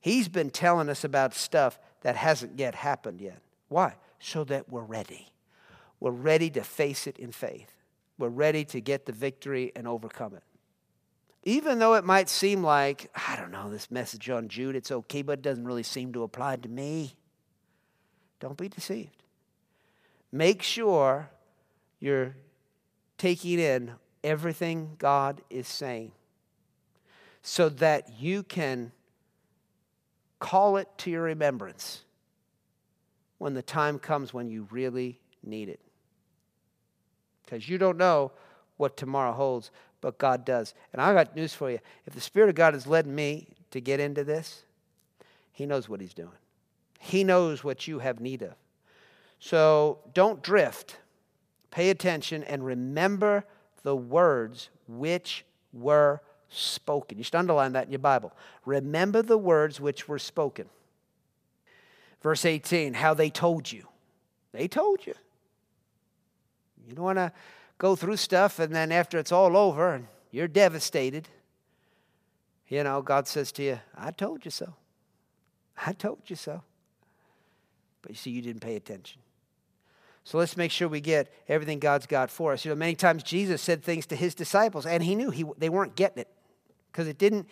He's 0.00 0.28
been 0.28 0.50
telling 0.50 0.88
us 0.88 1.04
about 1.04 1.34
stuff 1.34 1.78
that 2.02 2.16
hasn't 2.16 2.59
yet 2.59 2.74
happened 2.74 3.20
yet. 3.20 3.40
Why? 3.68 3.94
So 4.18 4.44
that 4.44 4.68
we're 4.70 4.82
ready 4.82 5.28
we're 6.01 6.11
ready 6.11 6.51
to 6.51 6.62
face 6.62 7.07
it 7.07 7.18
in 7.18 7.32
faith. 7.32 7.72
We're 8.18 8.28
ready 8.28 8.64
to 8.66 8.80
get 8.80 9.07
the 9.07 9.12
victory 9.12 9.72
and 9.74 9.86
overcome 9.86 10.34
it. 10.34 10.42
Even 11.42 11.78
though 11.78 11.94
it 11.94 12.05
might 12.05 12.28
seem 12.28 12.62
like, 12.62 13.11
I 13.28 13.36
don't 13.36 13.53
know, 13.53 13.70
this 13.70 13.90
message 13.90 14.28
on 14.30 14.49
Jude, 14.49 14.74
it's 14.74 14.90
okay, 14.90 15.22
but 15.22 15.38
it 15.38 15.42
doesn't 15.42 15.64
really 15.64 15.82
seem 15.82 16.12
to 16.14 16.22
apply 16.22 16.57
to 16.57 16.68
me. 16.68 17.14
Don't 18.40 18.59
be 18.59 18.68
deceived. 18.68 19.22
Make 20.32 20.62
sure 20.62 21.30
you're 22.01 22.36
taking 23.16 23.59
in 23.59 23.92
everything 24.24 24.97
God 24.99 25.40
is 25.49 25.68
saying 25.68 26.12
so 27.42 27.68
that 27.68 28.20
you 28.20 28.42
can 28.42 28.90
call 30.40 30.76
it 30.78 30.88
to 30.99 31.11
your 31.11 31.22
remembrance 31.22 32.03
when 33.38 33.55
the 33.55 33.62
time 33.62 33.99
comes 33.99 34.34
when 34.34 34.51
you 34.51 34.66
really 34.70 35.20
need 35.44 35.68
it 35.68 35.80
because 37.47 37.68
you 37.68 37.78
don't 37.78 37.97
know 37.97 38.32
what 38.76 38.97
tomorrow 38.97 39.32
holds, 39.32 39.70
but 40.01 40.18
God 40.18 40.44
does. 40.44 40.74
And 40.92 41.01
I 41.01 41.14
got 41.14 41.34
news 41.34 41.55
for 41.55 41.70
you. 41.70 41.78
If 42.05 42.14
the 42.14 42.20
Spirit 42.20 42.51
of 42.51 42.55
God 42.55 42.74
has 42.74 42.86
led 42.86 43.07
me 43.07 43.47
to 43.70 43.80
get 43.80 44.01
into 44.01 44.24
this, 44.24 44.64
He 45.53 45.64
knows 45.64 45.88
what 45.88 46.01
He's 46.01 46.12
doing. 46.12 46.28
He 47.01 47.24
knows 47.24 47.64
what 47.64 47.88
you 47.88 48.01
have 48.01 48.20
need 48.20 48.42
of. 48.42 48.55
So 49.38 50.01
don't 50.12 50.42
drift. 50.42 50.99
Pay 51.70 51.90
attention 51.90 52.42
and 52.44 52.64
remember 52.64 53.44
the 53.82 53.97
words 53.97 54.70
which 54.88 55.44
were 55.72 56.20
spoken. 56.49 57.18
You 57.18 57.24
should 57.24 57.34
underline 57.34 57.72
that 57.72 57.86
in 57.86 57.92
your 57.92 57.99
Bible. 57.99 58.32
Remember 58.64 59.22
the 59.22 59.38
words 59.38 59.80
which 59.80 60.09
were 60.09 60.18
spoken. 60.18 60.68
Verse 62.22 62.44
18, 62.44 62.94
how 62.94 63.14
they 63.14 63.30
told 63.30 63.70
you. 63.70 63.86
They 64.53 64.68
told 64.68 65.07
you. 65.07 65.14
You 66.87 66.95
don't 66.95 67.05
want 67.05 67.18
to 67.18 67.32
go 67.78 67.97
through 67.97 68.16
stuff 68.16 68.59
and 68.59 68.74
then 68.74 68.93
after 68.93 69.18
it's 69.18 69.32
all 69.32 69.57
over 69.57 69.95
and 69.95 70.07
you're 70.30 70.49
devastated. 70.49 71.28
You 72.68 72.84
know, 72.84 73.03
God 73.03 73.28
says 73.28 73.53
to 73.53 73.62
you, 73.62 73.80
I 73.97 74.11
told 74.11 74.45
you 74.45 74.51
so. 74.51 74.74
I 75.84 75.93
told 75.93 76.20
you 76.26 76.37
so. 76.37 76.62
But 78.03 78.12
you 78.12 78.16
see, 78.16 78.30
you 78.30 78.43
didn't 78.43 78.61
pay 78.61 78.76
attention. 78.76 79.20
So 80.24 80.39
let's 80.39 80.57
make 80.57 80.72
sure 80.72 80.89
we 80.89 81.01
get 81.01 81.32
everything 81.49 81.78
God's 81.78 82.07
got 82.07 82.30
for 82.30 82.53
us. 82.53 82.64
You 82.64 82.70
know, 82.70 82.74
many 82.76 82.97
times 82.97 83.22
Jesus 83.22 83.62
said 83.62 83.84
things 83.84 84.07
to 84.07 84.16
his 84.16 84.34
disciples, 84.34 84.84
and 84.84 85.03
he 85.03 85.14
knew 85.14 85.30
he, 85.30 85.45
they 85.57 85.68
weren't 85.68 85.95
getting 85.95 86.18
it 86.18 86.28
because 86.91 87.07
it 87.07 87.16
didn't, 87.16 87.47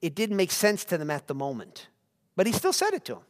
it 0.00 0.14
didn't 0.14 0.36
make 0.36 0.52
sense 0.52 0.84
to 0.84 0.98
them 0.98 1.10
at 1.10 1.26
the 1.26 1.34
moment. 1.34 1.88
But 2.36 2.46
he 2.46 2.52
still 2.52 2.72
said 2.72 2.94
it 2.94 3.04
to 3.06 3.14
them. 3.14 3.22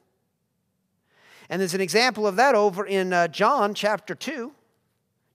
And 1.49 1.61
there's 1.61 1.75
an 1.75 1.81
example 1.81 2.27
of 2.27 2.37
that 2.37 2.55
over 2.55 2.85
in 2.85 3.13
uh, 3.13 3.29
John 3.29 3.73
chapter 3.73 4.15
2. 4.15 4.53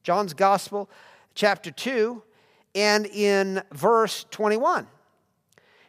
John's 0.06 0.36
Gospel, 0.36 0.88
chapter 1.34 1.72
2, 1.72 2.22
and 2.76 3.08
in 3.08 3.64
verse 3.72 4.28
21. 4.30 4.86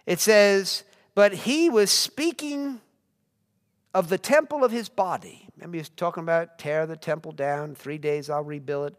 It 0.07 0.21
says, 0.21 0.85
But 1.15 1.35
he 1.35 1.69
was 1.69 1.91
speaking 1.91 2.81
of 3.93 4.09
the 4.09 4.17
temple 4.17 4.65
of 4.65 4.73
his 4.73 4.89
body. 4.89 5.47
Remember, 5.57 5.77
he 5.77 5.81
was 5.81 5.91
talking 5.91 6.23
about 6.23 6.59
tear 6.59 6.87
the 6.87 6.97
temple 6.97 7.33
down, 7.33 7.75
three 7.75 7.99
days 7.99 8.31
I'll 8.31 8.43
rebuild 8.43 8.93
it. 8.93 8.97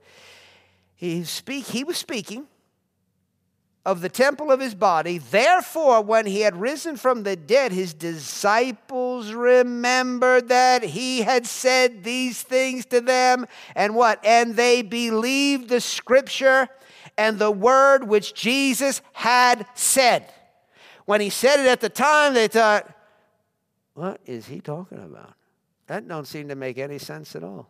He, 0.96 1.24
speak, 1.24 1.66
he 1.66 1.84
was 1.84 1.98
speaking 1.98 2.46
of 3.88 4.02
the 4.02 4.10
temple 4.10 4.52
of 4.52 4.60
his 4.60 4.76
body. 4.76 5.18
Therefore, 5.18 6.02
when 6.02 6.26
he 6.26 6.42
had 6.42 6.60
risen 6.60 6.98
from 6.98 7.24
the 7.24 7.38
dead, 7.38 7.72
his 7.72 7.94
disciples 7.94 9.32
remembered 9.32 10.50
that 10.50 10.84
he 10.84 11.22
had 11.22 11.48
said 11.48 12.04
these 12.04 12.42
things 12.42 12.86
to 12.88 13.00
them. 13.00 13.46
And 13.76 13.96
what? 13.96 14.20
And 14.26 14.58
they 14.58 14.82
believed 14.82 15.70
the 15.70 15.80
scripture 15.80 16.68
and 17.18 17.40
the 17.40 17.50
word 17.50 18.10
which 18.10 18.34
Jesus 18.34 19.02
had 19.14 19.66
said. 19.74 20.34
When 21.06 21.22
he 21.22 21.30
said 21.30 21.62
it 21.62 21.68
at 21.68 21.80
the 21.80 21.88
time, 21.88 22.34
they 22.34 22.50
thought, 22.50 22.94
what 23.94 24.20
is 24.26 24.48
he 24.48 24.60
talking 24.60 24.98
about? 24.98 25.34
That 25.88 26.06
don't 26.06 26.28
seem 26.28 26.50
to 26.50 26.56
make 26.56 26.78
any 26.78 26.98
sense 26.98 27.38
at 27.38 27.44
all. 27.44 27.70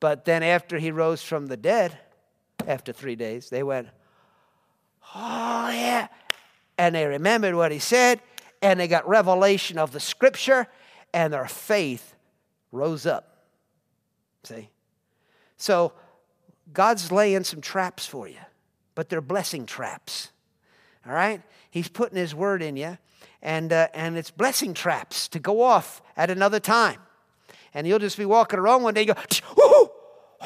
But 0.00 0.26
then 0.26 0.42
after 0.42 0.78
he 0.78 0.90
rose 0.90 1.22
from 1.22 1.46
the 1.46 1.56
dead, 1.56 1.98
after 2.66 2.92
three 2.92 3.16
days. 3.16 3.50
They 3.50 3.62
went, 3.62 3.88
Oh, 5.14 5.70
yeah. 5.70 6.08
And 6.78 6.94
they 6.94 7.06
remembered 7.06 7.54
what 7.54 7.72
he 7.72 7.78
said, 7.78 8.20
and 8.62 8.78
they 8.78 8.88
got 8.88 9.08
revelation 9.08 9.78
of 9.78 9.92
the 9.92 10.00
scripture, 10.00 10.66
and 11.12 11.32
their 11.32 11.46
faith 11.46 12.14
rose 12.72 13.06
up. 13.06 13.44
See? 14.44 14.70
So 15.56 15.92
God's 16.72 17.10
laying 17.12 17.44
some 17.44 17.60
traps 17.60 18.06
for 18.06 18.28
you, 18.28 18.38
but 18.94 19.08
they're 19.08 19.20
blessing 19.20 19.66
traps. 19.66 20.30
All 21.06 21.12
right? 21.12 21.42
He's 21.70 21.88
putting 21.88 22.16
His 22.16 22.34
word 22.34 22.62
in 22.62 22.76
you, 22.76 22.96
and, 23.42 23.72
uh, 23.72 23.88
and 23.92 24.16
it's 24.16 24.30
blessing 24.30 24.74
traps 24.74 25.28
to 25.28 25.38
go 25.38 25.60
off 25.60 26.00
at 26.16 26.30
another 26.30 26.60
time. 26.60 27.00
And 27.74 27.86
you'll 27.86 27.98
just 27.98 28.16
be 28.16 28.24
walking 28.24 28.58
around 28.58 28.82
one 28.82 28.94
day 28.94 29.04
go, 29.04 29.14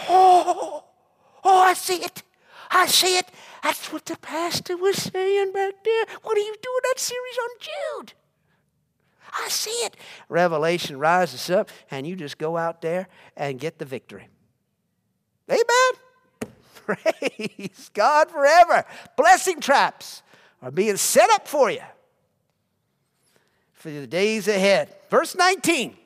oh, 0.09 0.74
oh, 1.45 1.62
I 1.62 1.74
see 1.74 1.97
it. 1.97 2.22
I 2.70 2.86
see 2.86 3.18
it. 3.18 3.28
That's 3.62 3.92
what 3.92 4.05
the 4.07 4.16
pastor 4.16 4.76
was 4.76 4.97
saying 4.97 5.53
back 5.53 5.74
there. 5.84 6.05
What 6.22 6.36
are 6.36 6.40
you 6.40 6.55
doing 6.61 6.80
that 6.82 6.99
series 6.99 7.38
on 7.42 7.49
Jude? 7.61 8.12
I 9.38 9.49
see 9.49 9.70
it. 9.70 9.97
Revelation 10.28 10.99
rises 10.99 11.51
up, 11.51 11.70
and 11.90 12.07
you 12.07 12.16
just 12.16 12.38
go 12.38 12.57
out 12.57 12.82
there 12.82 13.09
and 13.36 13.59
get 13.59 13.78
the 13.78 13.84
victory. 13.84 14.28
Amen. 15.49 16.53
Praise 16.86 17.90
God 17.95 18.30
forever. 18.30 18.84
Blessing 19.16 19.61
traps 19.61 20.22
are 20.62 20.70
being 20.70 20.97
set 20.97 21.30
up 21.30 21.49
for 21.49 21.70
you 21.70 21.82
for 23.72 23.90
the 23.90 24.07
days 24.07 24.49
ahead. 24.49 24.95
Verse 25.11 25.34
19. 25.34 25.97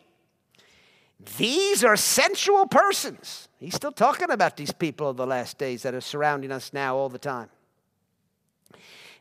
These 1.37 1.83
are 1.85 1.97
sensual 1.97 2.67
persons. 2.67 3.49
He's 3.59 3.75
still 3.75 3.93
talking 3.93 4.31
about 4.31 4.57
these 4.57 4.73
people 4.73 5.11
of 5.11 5.17
the 5.17 5.27
last 5.27 5.59
days 5.59 5.83
that 5.83 5.95
are 5.95 6.01
surrounding 6.01 6.53
us 6.53 6.73
now 6.73 6.97
all 6.97 7.09
the 7.09 7.19
time. 7.19 7.49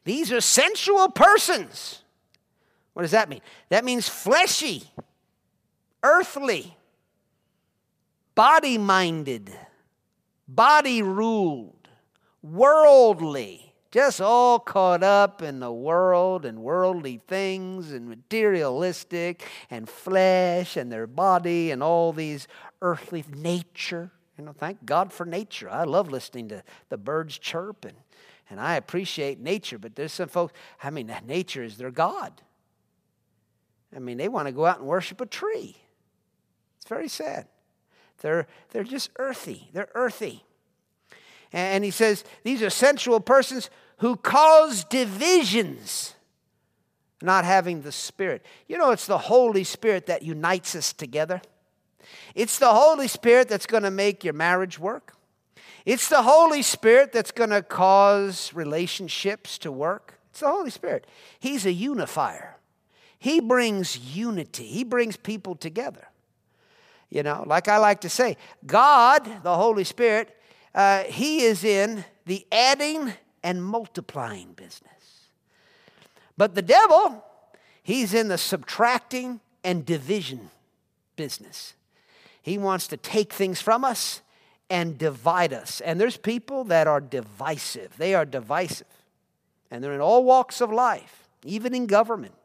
These 0.04 0.32
are 0.32 0.42
sensual 0.42 1.10
persons. 1.10 2.04
What 2.94 3.02
does 3.02 3.12
that 3.12 3.30
mean? 3.30 3.42
That 3.70 3.84
means 3.84 4.08
fleshy, 4.08 4.84
earthly, 6.04 6.78
body 8.36 8.78
minded, 8.78 9.52
body 10.48 11.02
ruled, 11.02 11.88
worldly 12.42 13.67
just 13.92 14.20
all 14.20 14.60
caught 14.60 15.04
up 15.04 15.42
in 15.42 15.60
the 15.60 15.72
world 15.72 16.46
and 16.46 16.60
worldly 16.60 17.22
things 17.28 17.92
and 17.92 18.08
materialistic 18.08 19.48
and 19.70 19.88
flesh 19.88 20.76
and 20.76 20.92
their 20.92 21.08
body 21.08 21.72
and 21.72 21.82
all 21.82 22.12
these 22.12 22.48
earthly 22.82 23.24
nature. 23.36 24.12
You 24.38 24.46
know, 24.46 24.54
thank 24.54 24.86
God 24.86 25.12
for 25.12 25.26
nature. 25.26 25.70
I 25.70 25.86
love 25.86 26.12
listening 26.12 26.50
to 26.50 26.64
the 26.90 26.98
birds 26.98 27.38
chirp 27.38 27.86
and, 27.86 27.98
and 28.50 28.60
I 28.60 28.76
appreciate 28.76 29.40
nature, 29.40 29.78
but 29.78 29.96
there's 29.96 30.14
some 30.14 30.30
folks, 30.30 30.54
I 30.84 30.90
mean, 30.90 31.14
nature 31.26 31.64
is 31.64 31.78
their 31.78 31.92
God. 31.92 32.34
I 33.96 34.00
mean, 34.00 34.18
they 34.18 34.28
want 34.28 34.48
to 34.48 34.52
go 34.52 34.66
out 34.66 34.80
and 34.80 34.88
worship 34.88 35.22
a 35.22 35.26
tree. 35.26 35.78
It's 36.78 36.88
very 36.88 37.08
sad. 37.08 37.48
They're, 38.22 38.48
they're 38.72 38.84
just 38.84 39.12
earthy. 39.18 39.70
They're 39.74 39.90
earthy. 39.96 40.44
And 41.54 41.84
he 41.84 41.92
says, 41.92 42.24
these 42.44 42.62
are 42.62 42.70
sensual 42.70 43.20
persons 43.20 43.70
who 43.98 44.16
cause 44.16 44.84
divisions, 44.84 46.14
not 47.22 47.46
having 47.46 47.82
the 47.82 47.92
Spirit. 47.92 48.46
You 48.68 48.78
know, 48.78 48.92
it's 48.92 49.08
the 49.08 49.18
Holy 49.18 49.64
Spirit 49.64 50.08
that 50.08 50.24
unites 50.24 50.76
us 50.76 50.94
together. 50.94 51.42
It's 52.36 52.60
the 52.60 52.74
Holy 52.74 53.08
Spirit 53.08 53.50
that's 53.50 53.66
going 53.66 53.84
to 53.84 53.92
make 53.92 54.24
your 54.24 54.34
marriage 54.34 54.78
work. 54.78 55.14
It's 55.86 56.10
the 56.10 56.22
Holy 56.22 56.62
Spirit 56.62 57.12
that's 57.14 57.32
going 57.32 57.50
to 57.50 57.62
cause 57.62 58.54
relationships 58.54 59.58
to 59.60 59.72
work. 59.72 60.20
It's 60.32 60.42
the 60.42 60.50
Holy 60.50 60.70
Spirit. 60.70 61.08
He's 61.40 61.66
a 61.66 61.72
unifier. 61.72 62.58
He 63.18 63.40
brings 63.40 63.98
unity, 63.98 64.68
He 64.68 64.84
brings 64.84 65.18
people 65.18 65.56
together. 65.56 66.08
You 67.10 67.24
know, 67.24 67.44
like 67.48 67.70
I 67.70 67.78
like 67.78 68.02
to 68.02 68.10
say, 68.10 68.36
God, 68.66 69.44
the 69.44 69.56
Holy 69.56 69.86
Spirit, 69.86 70.37
uh, 70.78 71.04
He 71.04 71.42
is 71.42 71.66
in 71.66 72.06
the 72.26 72.48
adding 72.52 73.12
and 73.44 73.64
multiplying 73.64 74.54
business. 74.54 74.92
But 76.38 76.54
the 76.54 76.62
devil, 76.62 77.26
he's 77.82 78.14
in 78.14 78.28
the 78.28 78.38
subtracting 78.38 79.40
and 79.64 79.86
division 79.86 80.52
business. 81.16 81.74
He 82.42 82.58
wants 82.58 82.88
to 82.88 82.98
take 82.98 83.34
things 83.34 83.60
from 83.60 83.84
us 83.84 84.22
and 84.70 84.98
divide 84.98 85.52
us. 85.52 85.82
And 85.82 86.00
there's 86.00 86.18
people 86.18 86.64
that 86.66 86.88
are 86.88 87.02
divisive. 87.02 87.98
They 87.98 88.14
are 88.14 88.26
divisive. 88.26 88.88
And 89.72 89.84
they're 89.84 89.94
in 89.94 90.02
all 90.02 90.24
walks 90.24 90.62
of 90.62 90.72
life, 90.72 91.28
even 91.44 91.74
in 91.74 91.88
government. 91.88 92.36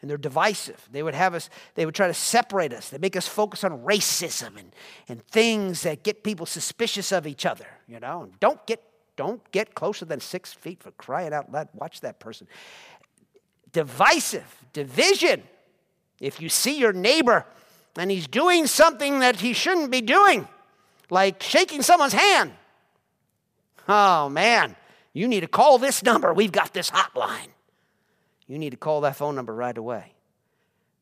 And 0.00 0.08
they're 0.08 0.16
divisive. 0.16 0.88
They 0.90 1.02
would 1.02 1.14
have 1.14 1.34
us, 1.34 1.50
they 1.74 1.84
would 1.84 1.94
try 1.94 2.06
to 2.06 2.14
separate 2.14 2.72
us. 2.72 2.88
They 2.88 2.98
make 2.98 3.16
us 3.16 3.28
focus 3.28 3.64
on 3.64 3.82
racism 3.82 4.58
and, 4.58 4.74
and 5.08 5.26
things 5.28 5.82
that 5.82 6.02
get 6.02 6.24
people 6.24 6.46
suspicious 6.46 7.12
of 7.12 7.26
each 7.26 7.44
other, 7.44 7.66
you 7.86 8.00
know. 8.00 8.22
And 8.22 8.40
don't 8.40 8.66
get 8.66 8.82
don't 9.16 9.52
get 9.52 9.74
closer 9.74 10.06
than 10.06 10.18
six 10.18 10.54
feet 10.54 10.82
for 10.82 10.92
crying 10.92 11.34
out 11.34 11.52
loud. 11.52 11.68
Watch 11.74 12.00
that 12.00 12.20
person. 12.20 12.46
Divisive, 13.70 14.46
division. 14.72 15.42
If 16.20 16.40
you 16.40 16.48
see 16.48 16.78
your 16.78 16.94
neighbor 16.94 17.44
and 17.96 18.10
he's 18.10 18.26
doing 18.26 18.66
something 18.66 19.18
that 19.18 19.36
he 19.36 19.52
shouldn't 19.52 19.90
be 19.90 20.00
doing, 20.00 20.48
like 21.10 21.42
shaking 21.42 21.82
someone's 21.82 22.14
hand, 22.14 22.52
oh 23.88 24.30
man, 24.30 24.74
you 25.12 25.28
need 25.28 25.40
to 25.40 25.48
call 25.48 25.76
this 25.76 26.02
number. 26.02 26.32
We've 26.32 26.52
got 26.52 26.72
this 26.72 26.90
hotline. 26.90 27.48
You 28.50 28.58
need 28.58 28.70
to 28.70 28.76
call 28.76 29.00
that 29.02 29.14
phone 29.14 29.36
number 29.36 29.54
right 29.54 29.78
away. 29.78 30.12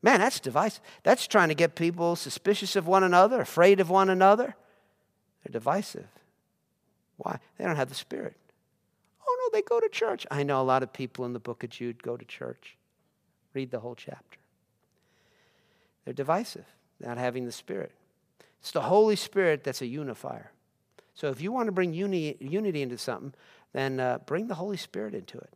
Man, 0.03 0.19
that's 0.19 0.39
divisive. 0.39 0.81
That's 1.01 1.25
trying 1.25 1.49
to 1.49 1.55
get 1.55 1.73
people 1.73 2.15
suspicious 2.15 2.75
of 2.75 2.85
one 2.85 3.03
another, 3.03 3.41
afraid 3.41 3.79
of 3.79 3.89
one 3.89 4.11
another. 4.11 4.55
They're 5.43 5.51
divisive. 5.51 6.07
Why? 7.17 7.39
They 7.57 7.65
don't 7.65 7.75
have 7.75 7.89
the 7.89 7.95
Spirit. 7.95 8.35
Oh, 9.27 9.37
no, 9.41 9.57
they 9.57 9.63
go 9.63 9.79
to 9.79 9.89
church. 9.89 10.27
I 10.29 10.43
know 10.43 10.61
a 10.61 10.63
lot 10.63 10.83
of 10.83 10.93
people 10.93 11.25
in 11.25 11.33
the 11.33 11.39
book 11.39 11.63
of 11.63 11.71
Jude 11.71 12.03
go 12.03 12.15
to 12.15 12.23
church. 12.23 12.77
Read 13.55 13.71
the 13.71 13.79
whole 13.79 13.95
chapter. 13.95 14.37
They're 16.05 16.13
divisive, 16.13 16.65
not 16.99 17.17
having 17.17 17.45
the 17.45 17.51
Spirit. 17.51 17.93
It's 18.59 18.71
the 18.71 18.81
Holy 18.81 19.15
Spirit 19.15 19.63
that's 19.63 19.81
a 19.81 19.87
unifier. 19.87 20.51
So 21.15 21.29
if 21.29 21.41
you 21.41 21.51
want 21.51 21.65
to 21.65 21.71
bring 21.71 21.95
uni- 21.95 22.37
unity 22.39 22.83
into 22.83 22.99
something, 22.99 23.33
then 23.73 23.99
uh, 23.99 24.19
bring 24.27 24.47
the 24.47 24.55
Holy 24.55 24.77
Spirit 24.77 25.15
into 25.15 25.39
it. 25.39 25.51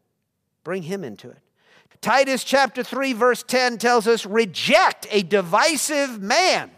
Bring 0.64 0.82
Him 0.82 1.04
into 1.04 1.30
it. 1.30 1.38
Titus 2.02 2.44
chapter 2.44 2.84
3, 2.84 3.14
verse 3.14 3.44
10 3.44 3.78
tells 3.78 4.08
us 4.08 4.26
reject 4.26 5.08
a 5.10 5.24
divisive 5.24 6.22
man 6.22 6.72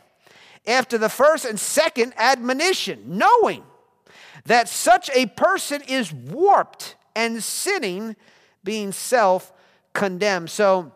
after 0.67 0.97
the 0.97 1.09
first 1.09 1.45
and 1.45 1.59
second 1.59 2.13
admonition, 2.17 3.03
knowing 3.05 3.63
that 4.45 4.69
such 4.69 5.09
a 5.13 5.25
person 5.27 5.81
is 5.87 6.13
warped 6.13 6.95
and 7.15 7.43
sinning, 7.43 8.15
being 8.63 8.91
self 8.91 9.51
condemned. 9.93 10.49
So 10.49 10.91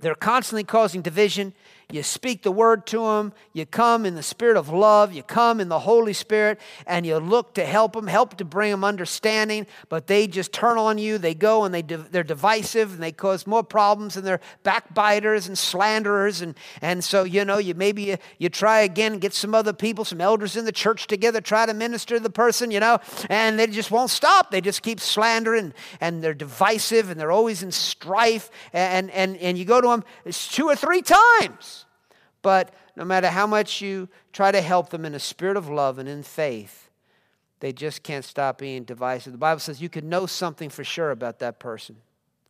they're 0.00 0.14
constantly 0.14 0.64
causing 0.64 1.02
division. 1.02 1.54
You 1.90 2.02
speak 2.02 2.42
the 2.42 2.52
word 2.52 2.86
to 2.88 2.98
them. 2.98 3.32
You 3.54 3.64
come 3.64 4.04
in 4.04 4.14
the 4.14 4.22
spirit 4.22 4.58
of 4.58 4.68
love. 4.68 5.14
You 5.14 5.22
come 5.22 5.58
in 5.58 5.70
the 5.70 5.78
Holy 5.78 6.12
Spirit 6.12 6.60
and 6.86 7.06
you 7.06 7.16
look 7.16 7.54
to 7.54 7.64
help 7.64 7.94
them, 7.94 8.06
help 8.06 8.36
to 8.36 8.44
bring 8.44 8.70
them 8.70 8.84
understanding. 8.84 9.66
But 9.88 10.06
they 10.06 10.26
just 10.26 10.52
turn 10.52 10.76
on 10.76 10.98
you. 10.98 11.16
They 11.16 11.32
go 11.32 11.64
and 11.64 11.74
they 11.74 11.80
they're 11.80 12.22
divisive 12.22 12.92
and 12.92 13.02
they 13.02 13.10
cause 13.10 13.46
more 13.46 13.62
problems 13.62 14.18
and 14.18 14.26
they're 14.26 14.42
backbiters 14.64 15.46
and 15.46 15.56
slanderers. 15.56 16.42
And, 16.42 16.56
and 16.82 17.02
so, 17.02 17.24
you 17.24 17.42
know, 17.46 17.56
you 17.56 17.74
maybe 17.74 18.02
you, 18.02 18.16
you 18.36 18.50
try 18.50 18.80
again 18.80 19.18
get 19.18 19.32
some 19.32 19.54
other 19.54 19.72
people, 19.72 20.04
some 20.04 20.20
elders 20.20 20.56
in 20.56 20.66
the 20.66 20.72
church 20.72 21.06
together, 21.06 21.40
try 21.40 21.64
to 21.64 21.72
minister 21.72 22.16
to 22.16 22.20
the 22.20 22.28
person, 22.28 22.70
you 22.70 22.80
know, 22.80 22.98
and 23.30 23.58
they 23.58 23.66
just 23.66 23.90
won't 23.90 24.10
stop. 24.10 24.50
They 24.50 24.60
just 24.60 24.82
keep 24.82 25.00
slandering 25.00 25.72
and 26.02 26.22
they're 26.22 26.34
divisive 26.34 27.08
and 27.08 27.18
they're 27.18 27.32
always 27.32 27.62
in 27.62 27.72
strife. 27.72 28.50
And, 28.74 29.10
and, 29.12 29.38
and 29.38 29.56
you 29.56 29.64
go 29.64 29.80
to 29.80 29.88
them 29.88 30.04
two 30.30 30.66
or 30.66 30.76
three 30.76 31.00
times. 31.00 31.77
But 32.42 32.72
no 32.96 33.04
matter 33.04 33.28
how 33.28 33.46
much 33.46 33.80
you 33.80 34.08
try 34.32 34.52
to 34.52 34.60
help 34.60 34.90
them 34.90 35.04
in 35.04 35.14
a 35.14 35.18
spirit 35.18 35.56
of 35.56 35.68
love 35.68 35.98
and 35.98 36.08
in 36.08 36.22
faith, 36.22 36.90
they 37.60 37.72
just 37.72 38.02
can't 38.02 38.24
stop 38.24 38.58
being 38.58 38.84
divisive. 38.84 39.32
The 39.32 39.38
Bible 39.38 39.60
says 39.60 39.82
you 39.82 39.88
can 39.88 40.08
know 40.08 40.26
something 40.26 40.70
for 40.70 40.84
sure 40.84 41.10
about 41.10 41.40
that 41.40 41.58
person. 41.58 41.96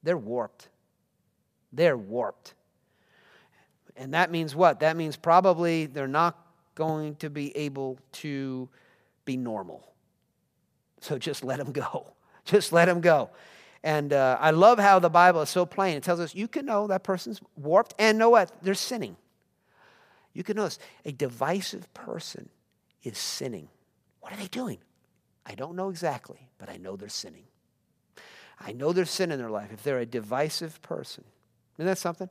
They're 0.02 0.18
warped. 0.18 0.68
They're 1.72 1.96
warped. 1.96 2.54
And 3.96 4.14
that 4.14 4.30
means 4.30 4.54
what? 4.54 4.80
That 4.80 4.96
means 4.96 5.16
probably 5.16 5.86
they're 5.86 6.06
not 6.06 6.38
going 6.74 7.16
to 7.16 7.30
be 7.30 7.56
able 7.56 7.98
to 8.12 8.68
be 9.24 9.36
normal. 9.36 9.84
So 11.00 11.18
just 11.18 11.42
let 11.44 11.58
them 11.58 11.72
go. 11.72 12.12
Just 12.44 12.72
let 12.72 12.86
them 12.86 13.02
go. 13.02 13.28
And 13.82 14.10
uh, 14.14 14.38
I 14.40 14.52
love 14.52 14.78
how 14.78 14.98
the 15.00 15.10
Bible 15.10 15.42
is 15.42 15.50
so 15.50 15.66
plain. 15.66 15.98
It 15.98 16.02
tells 16.02 16.18
us 16.18 16.34
you 16.34 16.48
can 16.48 16.64
know 16.64 16.86
that 16.86 17.04
person's 17.04 17.42
warped 17.56 17.92
and 17.98 18.16
know 18.16 18.30
what? 18.30 18.50
They're 18.62 18.72
sinning. 18.74 19.16
You 20.32 20.44
can 20.44 20.56
notice 20.56 20.78
a 21.04 21.12
divisive 21.12 21.92
person 21.94 22.48
is 23.02 23.18
sinning. 23.18 23.68
What 24.20 24.32
are 24.32 24.36
they 24.36 24.48
doing? 24.48 24.78
I 25.46 25.54
don't 25.54 25.76
know 25.76 25.88
exactly, 25.88 26.48
but 26.58 26.68
I 26.68 26.76
know 26.76 26.96
they're 26.96 27.08
sinning. 27.08 27.44
I 28.60 28.72
know 28.72 28.92
there's 28.92 29.10
sin 29.10 29.30
in 29.30 29.38
their 29.38 29.50
life 29.50 29.70
if 29.72 29.82
they're 29.82 30.00
a 30.00 30.06
divisive 30.06 30.82
person. 30.82 31.24
Isn't 31.78 31.86
that 31.86 31.98
something? 31.98 32.28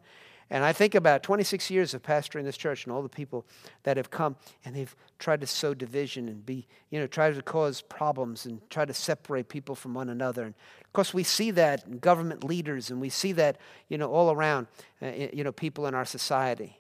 And 0.49 0.63
I 0.63 0.71
think 0.71 0.95
about 0.95 1.23
26 1.23 1.69
years 1.69 1.93
of 1.93 2.01
pastoring 2.01 2.43
this 2.43 2.55
church 2.55 2.85
and 2.85 2.93
all 2.93 3.01
the 3.01 3.09
people 3.09 3.45
that 3.83 3.97
have 3.97 4.09
come 4.09 4.37
and 4.63 4.73
they've 4.75 4.95
tried 5.19 5.41
to 5.41 5.47
sow 5.47 5.73
division 5.73 6.29
and 6.29 6.45
be, 6.45 6.67
you 6.89 6.99
know, 6.99 7.07
try 7.07 7.31
to 7.31 7.41
cause 7.41 7.81
problems 7.81 8.45
and 8.45 8.61
try 8.69 8.85
to 8.85 8.93
separate 8.93 9.49
people 9.49 9.75
from 9.75 9.93
one 9.93 10.07
another. 10.07 10.43
And 10.43 10.53
of 10.85 10.93
course, 10.93 11.13
we 11.13 11.23
see 11.23 11.51
that 11.51 11.85
in 11.85 11.99
government 11.99 12.45
leaders 12.45 12.89
and 12.89 13.01
we 13.01 13.09
see 13.09 13.33
that, 13.33 13.57
you 13.89 13.97
know, 13.97 14.09
all 14.09 14.31
around, 14.31 14.67
uh, 15.01 15.07
you 15.33 15.43
know, 15.43 15.51
people 15.51 15.85
in 15.85 15.93
our 15.93 16.05
society. 16.05 16.79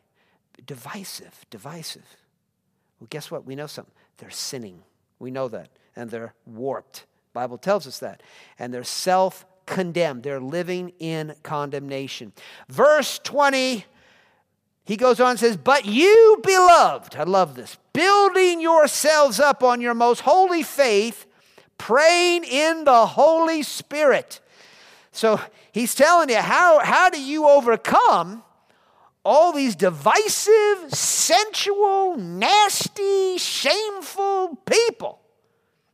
Divisive, 0.65 1.45
divisive. 1.49 2.05
Well, 2.99 3.07
guess 3.09 3.29
what? 3.29 3.45
We 3.45 3.55
know 3.55 3.67
something. 3.67 3.93
They're 4.17 4.29
sinning. 4.29 4.81
We 5.19 5.31
know 5.31 5.47
that. 5.49 5.69
And 5.95 6.09
they're 6.09 6.33
warped. 6.45 7.05
Bible 7.33 7.57
tells 7.57 7.85
us 7.87 7.99
that. 7.99 8.21
And 8.57 8.73
they're 8.73 8.83
self 8.83 9.45
condemned. 9.65 10.23
They're 10.23 10.39
living 10.39 10.93
in 10.99 11.35
condemnation. 11.43 12.33
Verse 12.67 13.19
20, 13.19 13.85
he 14.85 14.97
goes 14.97 15.19
on 15.19 15.31
and 15.31 15.39
says, 15.39 15.57
But 15.57 15.85
you, 15.85 16.41
beloved, 16.43 17.15
I 17.15 17.23
love 17.23 17.55
this, 17.55 17.77
building 17.93 18.61
yourselves 18.61 19.39
up 19.39 19.61
on 19.61 19.81
your 19.81 19.93
most 19.93 20.21
holy 20.21 20.63
faith, 20.63 21.25
praying 21.77 22.45
in 22.45 22.85
the 22.85 23.05
Holy 23.05 23.61
Spirit. 23.63 24.39
So 25.11 25.41
he's 25.71 25.93
telling 25.93 26.29
you, 26.29 26.37
how, 26.37 26.79
how 26.79 27.09
do 27.09 27.21
you 27.21 27.47
overcome 27.47 28.43
all 29.27 29.51
these 29.51 29.75
divisive, 29.75 30.93
sensual, 30.93 32.15
nasty, 32.15 33.37
shameful 33.37 34.55
people? 34.65 35.19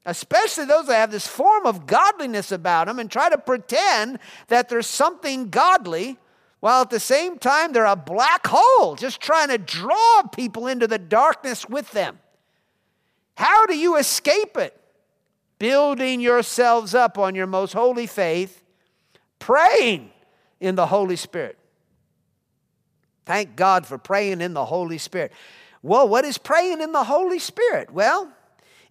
especially 0.05 0.65
those 0.65 0.87
that 0.87 0.95
have 0.95 1.11
this 1.11 1.27
form 1.27 1.65
of 1.65 1.85
godliness 1.85 2.51
about 2.51 2.87
them 2.87 2.99
and 2.99 3.09
try 3.09 3.29
to 3.29 3.37
pretend 3.37 4.19
that 4.47 4.67
there's 4.69 4.87
something 4.87 5.49
godly 5.49 6.17
while 6.59 6.81
at 6.81 6.89
the 6.89 6.99
same 6.99 7.37
time 7.37 7.71
they're 7.71 7.85
a 7.85 7.95
black 7.95 8.45
hole 8.47 8.95
just 8.95 9.21
trying 9.21 9.47
to 9.49 9.57
draw 9.57 10.23
people 10.33 10.67
into 10.67 10.87
the 10.87 10.97
darkness 10.97 11.67
with 11.67 11.89
them. 11.91 12.19
How 13.35 13.65
do 13.65 13.77
you 13.77 13.97
escape 13.97 14.57
it? 14.57 14.77
Building 15.57 16.19
yourselves 16.19 16.93
up 16.93 17.17
on 17.17 17.35
your 17.35 17.47
most 17.47 17.73
holy 17.73 18.07
faith, 18.07 18.61
praying 19.39 20.11
in 20.59 20.75
the 20.75 20.87
Holy 20.87 21.15
Spirit. 21.15 21.57
Thank 23.25 23.55
God 23.55 23.85
for 23.85 23.97
praying 23.97 24.41
in 24.41 24.53
the 24.53 24.65
Holy 24.65 24.97
Spirit. 24.97 25.31
Well, 25.81 26.07
what 26.07 26.25
is 26.25 26.37
praying 26.37 26.81
in 26.81 26.91
the 26.91 27.03
Holy 27.03 27.39
Spirit? 27.39 27.91
Well, 27.91 28.31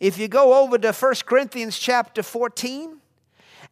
if 0.01 0.19
you 0.19 0.29
go 0.29 0.63
over 0.63 0.79
to 0.79 0.93
1 0.93 1.15
Corinthians 1.27 1.79
chapter 1.79 2.23
14 2.23 2.99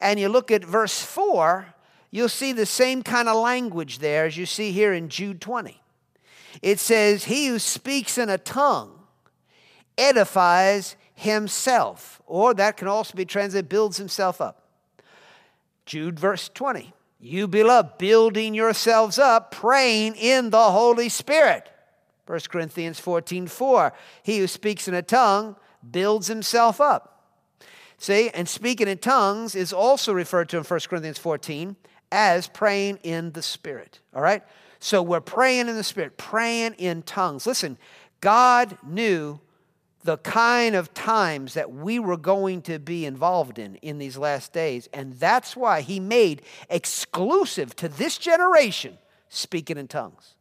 and 0.00 0.20
you 0.20 0.28
look 0.28 0.50
at 0.50 0.64
verse 0.64 1.02
4, 1.02 1.74
you'll 2.10 2.28
see 2.28 2.52
the 2.52 2.66
same 2.66 3.02
kind 3.02 3.28
of 3.28 3.36
language 3.36 3.98
there 3.98 4.26
as 4.26 4.36
you 4.36 4.46
see 4.46 4.72
here 4.72 4.92
in 4.92 5.08
Jude 5.08 5.40
20. 5.40 5.80
It 6.62 6.78
says, 6.78 7.24
He 7.24 7.48
who 7.48 7.58
speaks 7.58 8.18
in 8.18 8.28
a 8.28 8.38
tongue 8.38 8.92
edifies 9.96 10.96
himself, 11.14 12.22
or 12.26 12.54
that 12.54 12.76
can 12.76 12.88
also 12.88 13.14
be 13.14 13.24
translated, 13.24 13.68
builds 13.68 13.98
himself 13.98 14.40
up. 14.40 14.68
Jude 15.84 16.18
verse 16.18 16.48
20. 16.48 16.92
You 17.20 17.48
beloved, 17.48 17.98
building 17.98 18.54
yourselves 18.54 19.18
up, 19.18 19.50
praying 19.50 20.16
in 20.16 20.50
the 20.50 20.70
Holy 20.70 21.10
Spirit. 21.10 21.68
1 22.26 22.40
Corinthians 22.48 22.98
14 22.98 23.46
4. 23.46 23.92
He 24.22 24.38
who 24.38 24.46
speaks 24.46 24.88
in 24.88 24.94
a 24.94 25.02
tongue 25.02 25.56
builds 25.88 26.28
himself 26.28 26.80
up. 26.80 27.26
See, 27.98 28.30
and 28.30 28.48
speaking 28.48 28.88
in 28.88 28.96
tongues 28.98 29.54
is 29.54 29.74
also 29.74 30.14
referred 30.14 30.48
to 30.50 30.56
in 30.56 30.64
1 30.64 30.80
Corinthians 30.88 31.18
14 31.18 31.76
as 32.10 32.48
praying 32.48 32.98
in 33.02 33.32
the 33.32 33.42
Spirit. 33.42 34.00
All 34.14 34.22
right? 34.22 34.42
So 34.78 35.02
we're 35.02 35.20
praying 35.20 35.68
in 35.68 35.76
the 35.76 35.84
Spirit, 35.84 36.16
praying 36.16 36.74
in 36.74 37.02
tongues. 37.02 37.46
Listen, 37.46 37.76
God 38.22 38.78
knew 38.82 39.40
the 40.02 40.18
kind 40.18 40.74
of 40.74 40.94
times 40.94 41.54
that 41.54 41.72
we 41.72 41.98
were 41.98 42.16
going 42.16 42.62
to 42.62 42.78
be 42.78 43.04
involved 43.04 43.58
in 43.58 43.76
in 43.76 43.98
these 43.98 44.16
last 44.16 44.52
days. 44.52 44.88
And 44.92 45.14
that's 45.14 45.54
why 45.56 45.82
He 45.82 46.00
made 46.00 46.42
exclusive 46.68 47.76
to 47.76 47.88
this 47.88 48.16
generation 48.18 48.98
speaking 49.28 49.76
in 49.76 49.88
tongues. 49.88 50.34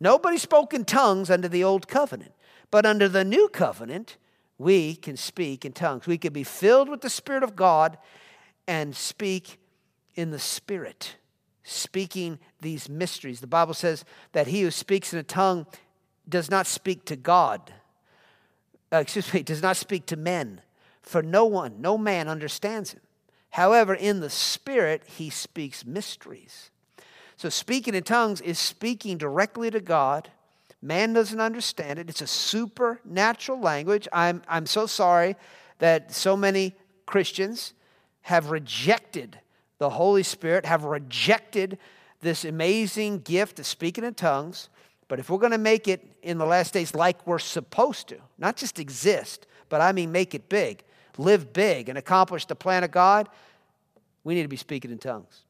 Nobody 0.00 0.38
spoke 0.38 0.72
in 0.74 0.84
tongues 0.84 1.30
under 1.30 1.48
the 1.48 1.64
old 1.64 1.88
covenant, 1.88 2.32
but 2.70 2.86
under 2.86 3.08
the 3.08 3.24
new 3.24 3.48
covenant, 3.48 4.16
we 4.58 4.94
can 4.94 5.16
speak 5.16 5.64
in 5.64 5.72
tongues. 5.72 6.06
We 6.06 6.18
can 6.18 6.32
be 6.32 6.44
filled 6.44 6.88
with 6.88 7.00
the 7.00 7.10
Spirit 7.10 7.42
of 7.42 7.56
God 7.56 7.98
and 8.66 8.94
speak 8.94 9.58
in 10.14 10.30
the 10.30 10.38
Spirit, 10.38 11.16
speaking 11.62 12.38
these 12.60 12.88
mysteries. 12.88 13.40
The 13.40 13.46
Bible 13.46 13.74
says 13.74 14.04
that 14.32 14.48
he 14.48 14.62
who 14.62 14.70
speaks 14.70 15.12
in 15.12 15.18
a 15.18 15.24
tongue 15.24 15.66
does 16.28 16.50
not 16.50 16.66
speak 16.66 17.04
to 17.06 17.16
God, 17.16 17.72
uh, 18.92 18.98
excuse 18.98 19.32
me, 19.32 19.42
does 19.44 19.62
not 19.62 19.76
speak 19.76 20.06
to 20.06 20.16
men, 20.16 20.60
for 21.02 21.22
no 21.22 21.44
one, 21.44 21.80
no 21.80 21.98
man 21.98 22.28
understands 22.28 22.92
him. 22.92 23.00
However, 23.50 23.94
in 23.94 24.20
the 24.20 24.30
Spirit, 24.30 25.02
he 25.06 25.30
speaks 25.30 25.86
mysteries. 25.86 26.70
So, 27.36 27.48
speaking 27.48 27.94
in 27.94 28.02
tongues 28.02 28.40
is 28.40 28.58
speaking 28.58 29.16
directly 29.16 29.70
to 29.70 29.80
God 29.80 30.30
Man 30.80 31.12
doesn't 31.12 31.40
understand 31.40 31.98
it. 31.98 32.08
It's 32.08 32.20
a 32.20 32.26
supernatural 32.26 33.60
language. 33.60 34.06
I'm, 34.12 34.42
I'm 34.48 34.66
so 34.66 34.86
sorry 34.86 35.36
that 35.78 36.12
so 36.12 36.36
many 36.36 36.74
Christians 37.04 37.74
have 38.22 38.50
rejected 38.50 39.40
the 39.78 39.90
Holy 39.90 40.22
Spirit, 40.22 40.66
have 40.66 40.84
rejected 40.84 41.78
this 42.20 42.44
amazing 42.44 43.20
gift 43.20 43.58
of 43.58 43.66
speaking 43.66 44.04
in 44.04 44.14
tongues. 44.14 44.68
But 45.08 45.18
if 45.18 45.30
we're 45.30 45.38
going 45.38 45.52
to 45.52 45.58
make 45.58 45.88
it 45.88 46.06
in 46.22 46.38
the 46.38 46.46
last 46.46 46.74
days 46.74 46.94
like 46.94 47.26
we're 47.26 47.38
supposed 47.38 48.08
to, 48.08 48.18
not 48.38 48.56
just 48.56 48.78
exist, 48.78 49.46
but 49.68 49.80
I 49.80 49.92
mean 49.92 50.12
make 50.12 50.34
it 50.34 50.48
big, 50.48 50.84
live 51.16 51.52
big, 51.52 51.88
and 51.88 51.96
accomplish 51.96 52.44
the 52.44 52.54
plan 52.54 52.84
of 52.84 52.90
God, 52.90 53.28
we 54.22 54.34
need 54.34 54.42
to 54.42 54.48
be 54.48 54.56
speaking 54.56 54.90
in 54.90 54.98
tongues. 54.98 55.44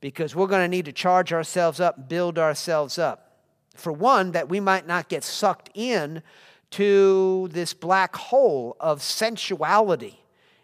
Because 0.00 0.34
we're 0.34 0.46
going 0.46 0.64
to 0.64 0.68
need 0.68 0.84
to 0.86 0.92
charge 0.92 1.32
ourselves 1.32 1.80
up, 1.80 2.08
build 2.08 2.38
ourselves 2.38 2.98
up. 2.98 3.38
For 3.74 3.92
one, 3.92 4.32
that 4.32 4.48
we 4.48 4.60
might 4.60 4.86
not 4.86 5.08
get 5.08 5.24
sucked 5.24 5.70
in 5.74 6.22
to 6.70 7.48
this 7.52 7.74
black 7.74 8.16
hole 8.16 8.76
of 8.80 9.02
sensuality 9.02 10.20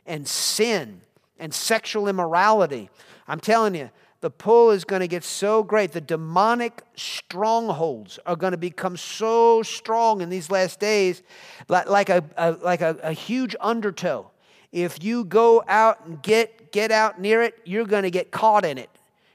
and 0.06 0.26
sin 0.26 1.02
and 1.38 1.52
sexual 1.52 2.08
immorality. 2.08 2.90
I'm 3.26 3.40
telling 3.40 3.74
you, 3.74 3.90
the 4.20 4.30
pull 4.30 4.70
is 4.70 4.84
going 4.84 5.00
to 5.00 5.08
get 5.08 5.22
so 5.22 5.62
great. 5.62 5.92
The 5.92 6.00
demonic 6.00 6.82
strongholds 6.96 8.18
are 8.26 8.34
going 8.34 8.50
to 8.50 8.56
become 8.58 8.96
so 8.96 9.62
strong 9.62 10.20
in 10.20 10.28
these 10.28 10.50
last 10.50 10.80
days, 10.80 11.22
like 11.68 12.08
a, 12.08 12.24
a 12.36 12.52
like 12.52 12.80
a, 12.80 12.96
a 13.02 13.12
huge 13.12 13.54
undertow. 13.60 14.30
If 14.72 15.02
you 15.02 15.24
go 15.24 15.64
out 15.66 16.04
and 16.04 16.22
get, 16.22 16.72
get 16.72 16.90
out 16.90 17.20
near 17.20 17.42
it, 17.42 17.58
you're 17.64 17.86
going 17.86 18.02
to 18.02 18.10
get 18.10 18.30
caught 18.30 18.64
in 18.64 18.76
it. 18.76 18.90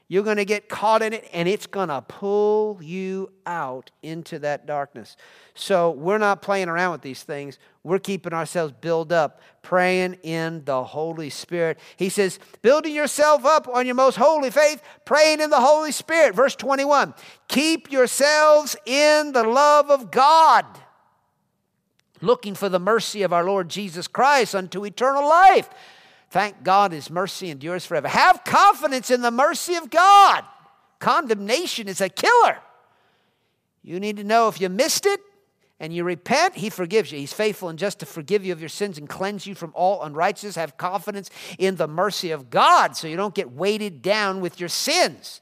You're 0.06 0.22
going 0.22 0.36
to 0.36 0.44
get 0.44 0.68
caught 0.68 1.02
in 1.02 1.14
it 1.14 1.28
and 1.32 1.48
it's 1.48 1.66
going 1.66 1.88
to 1.88 2.02
pull 2.02 2.78
you 2.82 3.32
out 3.46 3.90
into 4.02 4.38
that 4.40 4.66
darkness. 4.66 5.16
So 5.54 5.92
we're 5.92 6.18
not 6.18 6.42
playing 6.42 6.68
around 6.68 6.92
with 6.92 7.00
these 7.00 7.22
things. 7.22 7.58
We're 7.82 7.98
keeping 7.98 8.34
ourselves 8.34 8.74
built 8.80 9.12
up, 9.12 9.40
praying 9.62 10.18
in 10.22 10.64
the 10.66 10.84
Holy 10.84 11.30
Spirit. 11.30 11.78
He 11.96 12.10
says, 12.10 12.38
building 12.60 12.94
yourself 12.94 13.46
up 13.46 13.66
on 13.66 13.86
your 13.86 13.94
most 13.94 14.16
holy 14.16 14.50
faith, 14.50 14.82
praying 15.06 15.40
in 15.40 15.48
the 15.48 15.60
Holy 15.60 15.92
Spirit. 15.92 16.34
Verse 16.34 16.54
21 16.54 17.14
Keep 17.48 17.90
yourselves 17.90 18.76
in 18.84 19.32
the 19.32 19.44
love 19.44 19.90
of 19.90 20.10
God, 20.10 20.66
looking 22.20 22.54
for 22.54 22.68
the 22.68 22.78
mercy 22.78 23.22
of 23.22 23.32
our 23.32 23.44
Lord 23.44 23.70
Jesus 23.70 24.06
Christ 24.06 24.54
unto 24.54 24.84
eternal 24.84 25.26
life. 25.26 25.70
Thank 26.34 26.64
God 26.64 26.90
his 26.90 27.10
mercy 27.10 27.48
endures 27.48 27.86
forever. 27.86 28.08
Have 28.08 28.42
confidence 28.42 29.08
in 29.08 29.20
the 29.20 29.30
mercy 29.30 29.76
of 29.76 29.88
God. 29.88 30.42
Condemnation 30.98 31.86
is 31.86 32.00
a 32.00 32.08
killer. 32.08 32.58
You 33.84 34.00
need 34.00 34.16
to 34.16 34.24
know 34.24 34.48
if 34.48 34.60
you 34.60 34.68
missed 34.68 35.06
it 35.06 35.20
and 35.78 35.94
you 35.94 36.02
repent, 36.02 36.56
he 36.56 36.70
forgives 36.70 37.12
you. 37.12 37.20
He's 37.20 37.32
faithful 37.32 37.68
and 37.68 37.78
just 37.78 38.00
to 38.00 38.06
forgive 38.06 38.44
you 38.44 38.52
of 38.52 38.58
your 38.58 38.68
sins 38.68 38.98
and 38.98 39.08
cleanse 39.08 39.46
you 39.46 39.54
from 39.54 39.70
all 39.76 40.02
unrighteousness. 40.02 40.56
Have 40.56 40.76
confidence 40.76 41.30
in 41.56 41.76
the 41.76 41.86
mercy 41.86 42.32
of 42.32 42.50
God 42.50 42.96
so 42.96 43.06
you 43.06 43.16
don't 43.16 43.36
get 43.36 43.52
weighted 43.52 44.02
down 44.02 44.40
with 44.40 44.58
your 44.58 44.68
sins. 44.68 45.40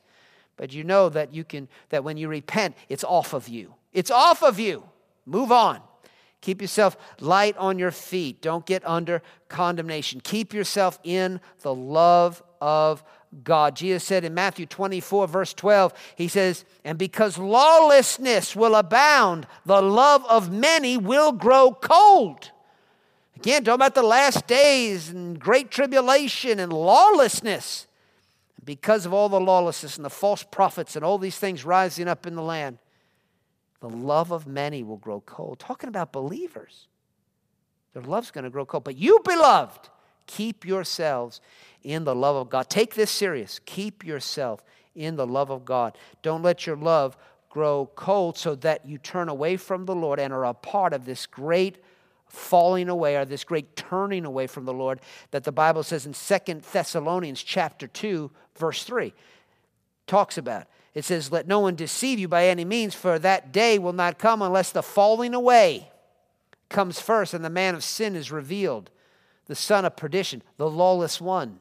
But 0.59 0.75
you 0.75 0.85
know 0.85 1.09
that 1.09 1.33
you 1.33 1.43
can 1.43 1.69
that 1.89 2.05
when 2.05 2.19
you 2.19 2.29
repent, 2.29 2.77
it's 2.91 3.03
off 3.03 3.33
of 3.33 3.49
you. 3.49 3.73
It's 3.95 4.11
off 4.11 4.43
of 4.43 4.61
you. 4.61 4.85
Move 5.25 5.53
on. 5.53 5.81
Keep 6.43 6.61
yourself 6.61 6.97
light 7.21 7.57
on 7.57 7.79
your 7.79 7.91
feet. 7.91 8.43
Don't 8.43 8.67
get 8.67 8.87
under 8.87 9.23
condemnation. 9.49 10.21
Keep 10.21 10.53
yourself 10.53 10.99
in 11.05 11.41
the 11.61 11.75
love 11.75 12.43
of 12.61 13.03
God. 13.45 13.77
Jesus 13.77 14.05
said 14.05 14.25
in 14.25 14.35
Matthew 14.35 14.67
24, 14.67 15.29
verse 15.29 15.55
12, 15.55 15.95
He 16.17 16.29
says, 16.29 16.65
And 16.85 16.99
because 16.99 17.39
lawlessness 17.39 18.55
will 18.55 18.75
abound, 18.75 19.47
the 19.65 19.81
love 19.81 20.25
of 20.29 20.53
many 20.53 20.97
will 20.97 21.33
grow 21.33 21.73
cold. 21.73 22.51
Again, 23.37 23.65
talking 23.65 23.77
about 23.77 23.95
the 23.95 24.03
last 24.03 24.47
days 24.47 25.09
and 25.09 25.39
great 25.39 25.71
tribulation 25.71 26.61
and 26.61 26.73
lawlessness. 26.73 27.87
because 28.65 29.07
of 29.07 29.13
all 29.13 29.29
the 29.29 29.41
lawlessness 29.41 29.97
and 29.97 30.05
the 30.05 30.11
false 30.11 30.45
prophets 30.45 30.95
and 30.95 31.05
all 31.05 31.19
these 31.19 31.37
things 31.37 31.65
rising 31.65 32.07
up 32.07 32.27
in 32.27 32.37
the 32.37 32.43
land, 32.43 32.79
the 33.83 33.89
love 33.89 34.31
of 34.31 34.47
many 34.47 34.85
will 34.85 34.97
grow 34.97 35.21
cold. 35.27 35.59
Talking 35.59 35.89
about 35.89 36.13
believers. 36.13 36.87
Their 37.95 38.05
love's 38.05 38.31
going 38.31 38.45
to 38.45 38.51
grow 38.51 38.65
cold. 38.65 38.85
But 38.85 38.97
you, 38.97 39.19
beloved, 39.25 39.89
keep 40.29 40.65
yourselves 40.65 41.41
in 41.83 42.05
the 42.05 42.15
love 42.15 42.37
of 42.37 42.49
God. 42.49 42.71
Take 42.71 42.95
this 42.95 43.11
serious. 43.11 43.61
Keep 43.67 44.05
yourself 44.05 44.63
in 44.95 45.17
the 45.17 45.27
love 45.27 45.51
of 45.51 45.65
God. 45.65 45.99
Don't 46.23 46.43
let 46.43 46.65
your 46.65 46.77
love 46.77 47.17
grow 47.51 47.91
cold 47.97 48.39
so 48.39 48.55
that 48.55 48.87
you 48.87 48.99
turn 48.99 49.29
away 49.29 49.57
from 49.57 49.85
the 49.85 49.97
Lord 49.97 50.21
and 50.21 50.33
are 50.33 50.45
a 50.45 50.55
part 50.55 50.93
of 50.93 51.05
this 51.05 51.27
great 51.27 51.83
falling 52.29 52.89
away 52.89 53.17
or 53.17 53.25
this 53.25 53.43
great 53.43 53.75
turning 53.75 54.25
away 54.25 54.47
from 54.47 54.65
the 54.65 54.73
Lord 54.73 55.01
that 55.33 55.43
the 55.43 55.51
Bible 55.51 55.83
says 55.83 56.07
in 56.07 56.15
Second 56.15 56.63
Thessalonians 56.63 57.43
chapter 57.43 57.89
2 57.89 58.31
verse 58.57 58.85
3 58.85 59.13
talks 60.07 60.39
about. 60.39 60.69
It 60.95 61.05
says 61.05 61.33
let 61.33 61.47
no 61.47 61.61
one 61.61 61.75
deceive 61.75 62.19
you 62.19 62.29
by 62.29 62.47
any 62.47 62.65
means 62.65 62.95
for 62.95 63.19
that 63.19 63.53
day 63.53 63.79
will 63.79 63.93
not 63.93 64.19
come 64.19 64.43
unless 64.43 64.73
the 64.73 64.83
falling 64.83 65.35
away 65.35 65.91
comes 66.69 67.01
first 67.01 67.35
and 67.35 67.45
the 67.45 67.51
man 67.51 67.75
of 67.75 67.85
sin 67.85 68.17
is 68.17 68.33
revealed 68.33 68.91
the 69.47 69.55
son 69.55 69.85
of 69.85 69.97
perdition 69.97 70.43
the 70.57 70.69
lawless 70.69 71.21
one. 71.21 71.59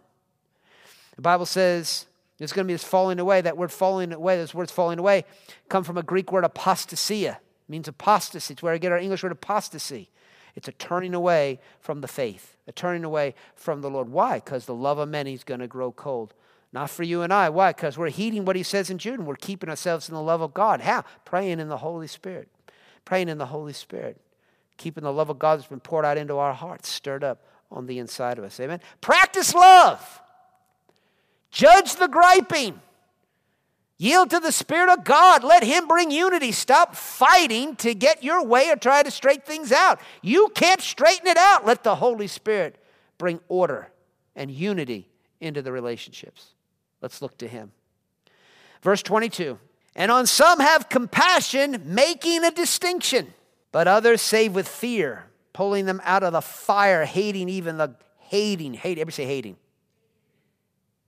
The 1.16 1.22
Bible 1.22 1.46
says 1.46 2.06
there's 2.42 2.54
going 2.54 2.66
to 2.66 2.68
be 2.68 2.74
this 2.74 2.84
falling 2.84 3.20
away. 3.20 3.42
That 3.42 3.56
word 3.56 3.72
falling 3.72 4.12
away, 4.12 4.36
those 4.38 4.56
words 4.56 4.72
falling 4.72 4.98
away, 4.98 5.26
come 5.70 5.84
from 5.84 5.98
a 5.98 6.02
Greek 6.02 6.32
word 6.32 6.44
apostasia. 6.44 7.34
It 7.34 7.70
means 7.70 7.88
apostasy. 7.88 8.54
It's 8.54 8.64
where 8.64 8.74
I 8.74 8.80
get 8.80 8.92
our 8.92 8.98
English 8.98 9.22
word 9.22 9.32
apostasy. 9.32 10.10
It's 10.56 10.68
a 10.68 10.72
turning 10.72 11.14
away 11.14 11.60
from 11.80 12.02
the 12.02 12.08
faith, 12.08 12.58
a 12.68 12.72
turning 12.72 13.04
away 13.04 13.36
from 13.54 13.82
the 13.82 13.92
Lord. 13.92 14.10
Why? 14.10 14.36
Because 14.36 14.66
the 14.66 14.74
love 14.74 14.98
of 14.98 15.08
many 15.10 15.34
is 15.34 15.44
going 15.44 15.60
to 15.60 15.68
grow 15.68 15.92
cold. 15.92 16.34
Not 16.74 16.90
for 16.90 17.04
you 17.04 17.22
and 17.22 17.34
I. 17.34 17.50
Why? 17.50 17.72
Because 17.72 17.98
we're 17.98 18.10
heeding 18.10 18.46
what 18.46 18.56
he 18.56 18.64
says 18.64 18.90
in 18.90 18.98
Jude 18.98 19.20
and 19.20 19.28
we're 19.28 19.36
keeping 19.36 19.70
ourselves 19.70 20.08
in 20.08 20.16
the 20.16 20.22
love 20.22 20.42
of 20.42 20.54
God. 20.54 20.82
How? 20.82 21.04
Praying 21.26 21.60
in 21.60 21.68
the 21.68 21.78
Holy 21.78 22.08
Spirit. 22.08 22.48
Praying 23.04 23.30
in 23.30 23.38
the 23.38 23.48
Holy 23.48 23.74
Spirit. 23.74 24.22
Keeping 24.78 25.04
the 25.04 25.12
love 25.12 25.30
of 25.30 25.38
God 25.38 25.60
that's 25.60 25.68
been 25.68 25.82
poured 25.82 26.06
out 26.06 26.18
into 26.18 26.38
our 26.38 26.54
hearts, 26.54 26.88
stirred 26.88 27.24
up 27.24 27.44
on 27.72 27.88
the 27.88 28.00
inside 28.00 28.38
of 28.38 28.44
us. 28.44 28.60
Amen. 28.60 28.80
Practice 29.02 29.54
love. 29.54 30.22
Judge 31.52 31.96
the 31.96 32.08
griping. 32.08 32.80
Yield 33.98 34.32
to 34.32 34.40
the 34.40 34.52
Spirit 34.52 34.92
of 34.92 35.04
God. 35.04 35.44
Let 35.44 35.64
Him 35.64 35.88
bring 35.88 36.10
unity. 36.10 36.52
Stop 36.52 36.96
fighting 36.96 37.76
to 37.78 37.94
get 37.94 38.24
your 38.24 38.44
way 38.44 38.70
or 38.70 38.76
try 38.76 39.04
to 39.04 39.12
straighten 39.12 39.46
things 39.46 39.72
out. 39.72 40.00
You 40.24 40.50
can't 40.56 40.82
straighten 40.82 41.28
it 41.28 41.38
out. 41.38 41.66
Let 41.68 41.84
the 41.84 41.96
Holy 41.96 42.28
Spirit 42.28 42.78
bring 43.18 43.42
order 43.48 43.92
and 44.36 44.50
unity 44.50 45.08
into 45.40 45.62
the 45.62 45.72
relationships. 45.72 46.56
Let's 47.02 47.22
look 47.22 47.38
to 47.40 47.48
Him. 47.48 47.72
Verse 48.82 49.02
22 49.04 49.60
And 49.96 50.12
on 50.12 50.28
some 50.28 50.60
have 50.60 50.90
compassion, 50.90 51.82
making 51.86 52.44
a 52.44 52.52
distinction, 52.52 53.34
but 53.72 53.88
others 53.88 54.22
save 54.22 54.54
with 54.54 54.68
fear, 54.68 55.26
pulling 55.54 55.86
them 55.86 56.02
out 56.04 56.24
of 56.24 56.34
the 56.34 56.42
fire, 56.42 57.06
hating 57.06 57.50
even 57.50 57.78
the 57.78 57.96
hating. 58.20 58.74
Hate, 58.74 58.98
everybody 58.98 59.14
say 59.14 59.26
hating. 59.26 59.58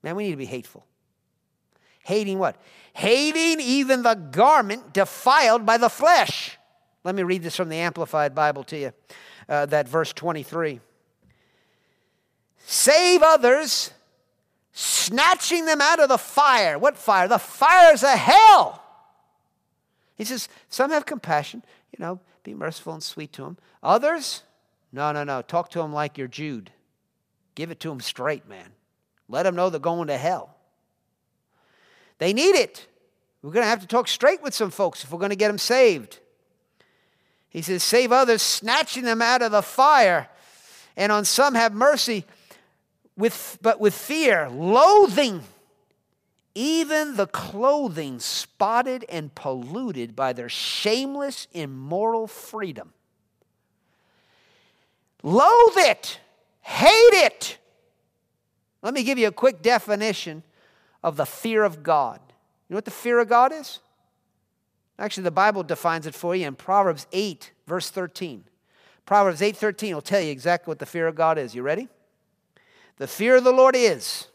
Man, 0.02 0.16
we 0.16 0.24
need 0.24 0.32
to 0.32 0.38
be 0.38 0.46
hateful. 0.46 0.86
Hating 2.04 2.38
what? 2.38 2.58
Hating 2.94 3.62
even 3.62 4.04
the 4.04 4.16
garment 4.16 4.94
defiled 4.94 5.66
by 5.66 5.78
the 5.78 5.90
flesh. 5.90 6.58
Let 7.04 7.16
me 7.16 7.24
read 7.24 7.44
this 7.44 7.56
from 7.56 7.70
the 7.70 7.78
Amplified 7.78 8.36
Bible 8.36 8.64
to 8.66 8.78
you, 8.78 8.94
uh, 9.48 9.66
that 9.68 9.88
verse 9.88 10.12
23. 10.14 10.80
Save 12.66 13.22
others, 13.22 13.92
snatching 14.74 15.66
them 15.66 15.80
out 15.80 16.00
of 16.00 16.10
the 16.10 16.18
fire. 16.18 16.78
What 16.78 16.98
fire? 16.98 17.28
The 17.28 17.38
fires 17.38 18.04
of 18.04 18.10
hell. 18.10 18.84
He 20.16 20.26
says, 20.26 20.50
some 20.70 20.92
have 20.92 21.06
compassion, 21.06 21.64
you 21.92 22.04
know, 22.04 22.20
be 22.44 22.54
merciful 22.54 22.94
and 22.94 23.04
sweet 23.04 23.32
to 23.34 23.44
them. 23.44 23.58
Others, 23.82 24.44
no, 24.92 25.12
no, 25.12 25.24
no. 25.24 25.42
Talk 25.42 25.70
to 25.72 25.80
them 25.80 25.94
like 25.94 26.18
you're 26.18 26.28
Jude. 26.28 26.72
Give 27.56 27.72
it 27.72 27.80
to 27.82 27.90
them 27.90 28.00
straight, 28.00 28.48
man. 28.48 28.72
Let 29.30 29.44
them 29.44 29.56
know 29.56 29.70
they're 29.70 29.80
going 29.80 30.08
to 30.08 30.18
hell. 30.18 30.56
They 32.18 32.34
need 32.34 32.56
it. 32.56 32.88
We're 33.42 33.52
going 33.52 33.64
to 33.64 33.70
have 33.70 33.82
to 33.82 33.88
talk 33.88 34.08
straight 34.08 34.42
with 34.42 34.54
some 34.54 34.72
folks 34.72 35.04
if 35.04 35.12
we're 35.12 35.20
going 35.20 35.32
to 35.32 35.36
get 35.36 35.48
them 35.50 35.58
saved. 35.58 36.20
He 37.50 37.62
says, 37.62 37.84
Save 37.84 38.12
others, 38.12 38.42
snatching 38.42 39.04
them 39.04 39.22
out 39.22 39.42
of 39.42 39.52
the 39.52 39.62
fire, 39.62 40.30
and 40.96 41.12
on 41.12 41.26
some 41.26 41.56
have 41.56 41.74
mercy, 41.74 42.26
with, 43.16 43.58
but 43.62 43.80
with 43.80 43.94
fear, 43.94 44.50
loathing 44.50 45.44
even 46.56 47.16
the 47.16 47.28
clothing 47.28 48.20
spotted 48.20 49.06
and 49.10 49.34
polluted 49.34 50.16
by 50.16 50.34
their 50.34 50.50
shameless, 50.50 51.48
immoral 51.52 52.28
freedom. 52.28 52.94
Loathe 55.24 55.78
it, 55.78 56.20
hate 56.62 56.92
it. 56.92 57.58
Let 58.82 58.94
me 58.94 59.04
give 59.04 59.18
you 59.18 59.28
a 59.28 59.32
quick 59.32 59.62
definition 59.62 60.44
of 61.02 61.16
the 61.16 61.26
fear 61.26 61.64
of 61.64 61.82
God. 61.82 62.20
You 62.68 62.74
know 62.74 62.78
what 62.78 62.86
the 62.86 62.92
fear 62.92 63.20
of 63.20 63.30
God 63.30 63.52
is? 63.52 63.80
Actually, 65.00 65.24
the 65.24 65.32
Bible 65.32 65.64
defines 65.64 66.06
it 66.06 66.14
for 66.14 66.36
you 66.36 66.46
in 66.46 66.56
Proverbs 66.56 67.08
8, 67.12 67.52
verse 67.66 67.90
13. 67.90 68.44
Proverbs 69.06 69.42
8 69.42 69.58
13 69.58 69.96
will 69.96 70.02
tell 70.02 70.22
you 70.22 70.32
exactly 70.32 70.70
what 70.70 70.80
the 70.80 70.86
fear 70.86 71.08
of 71.08 71.16
God 71.16 71.38
is. 71.38 71.56
You 71.56 71.64
ready? 71.64 71.88
The 72.98 73.08
fear 73.08 73.36
of 73.38 73.44
the 73.44 73.52
Lord 73.52 73.76
is 73.76 74.28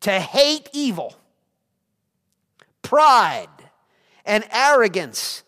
to 0.00 0.20
hate 0.20 0.68
evil, 0.72 1.16
pride, 2.82 3.48
and 4.24 4.44
arrogance, 4.52 5.42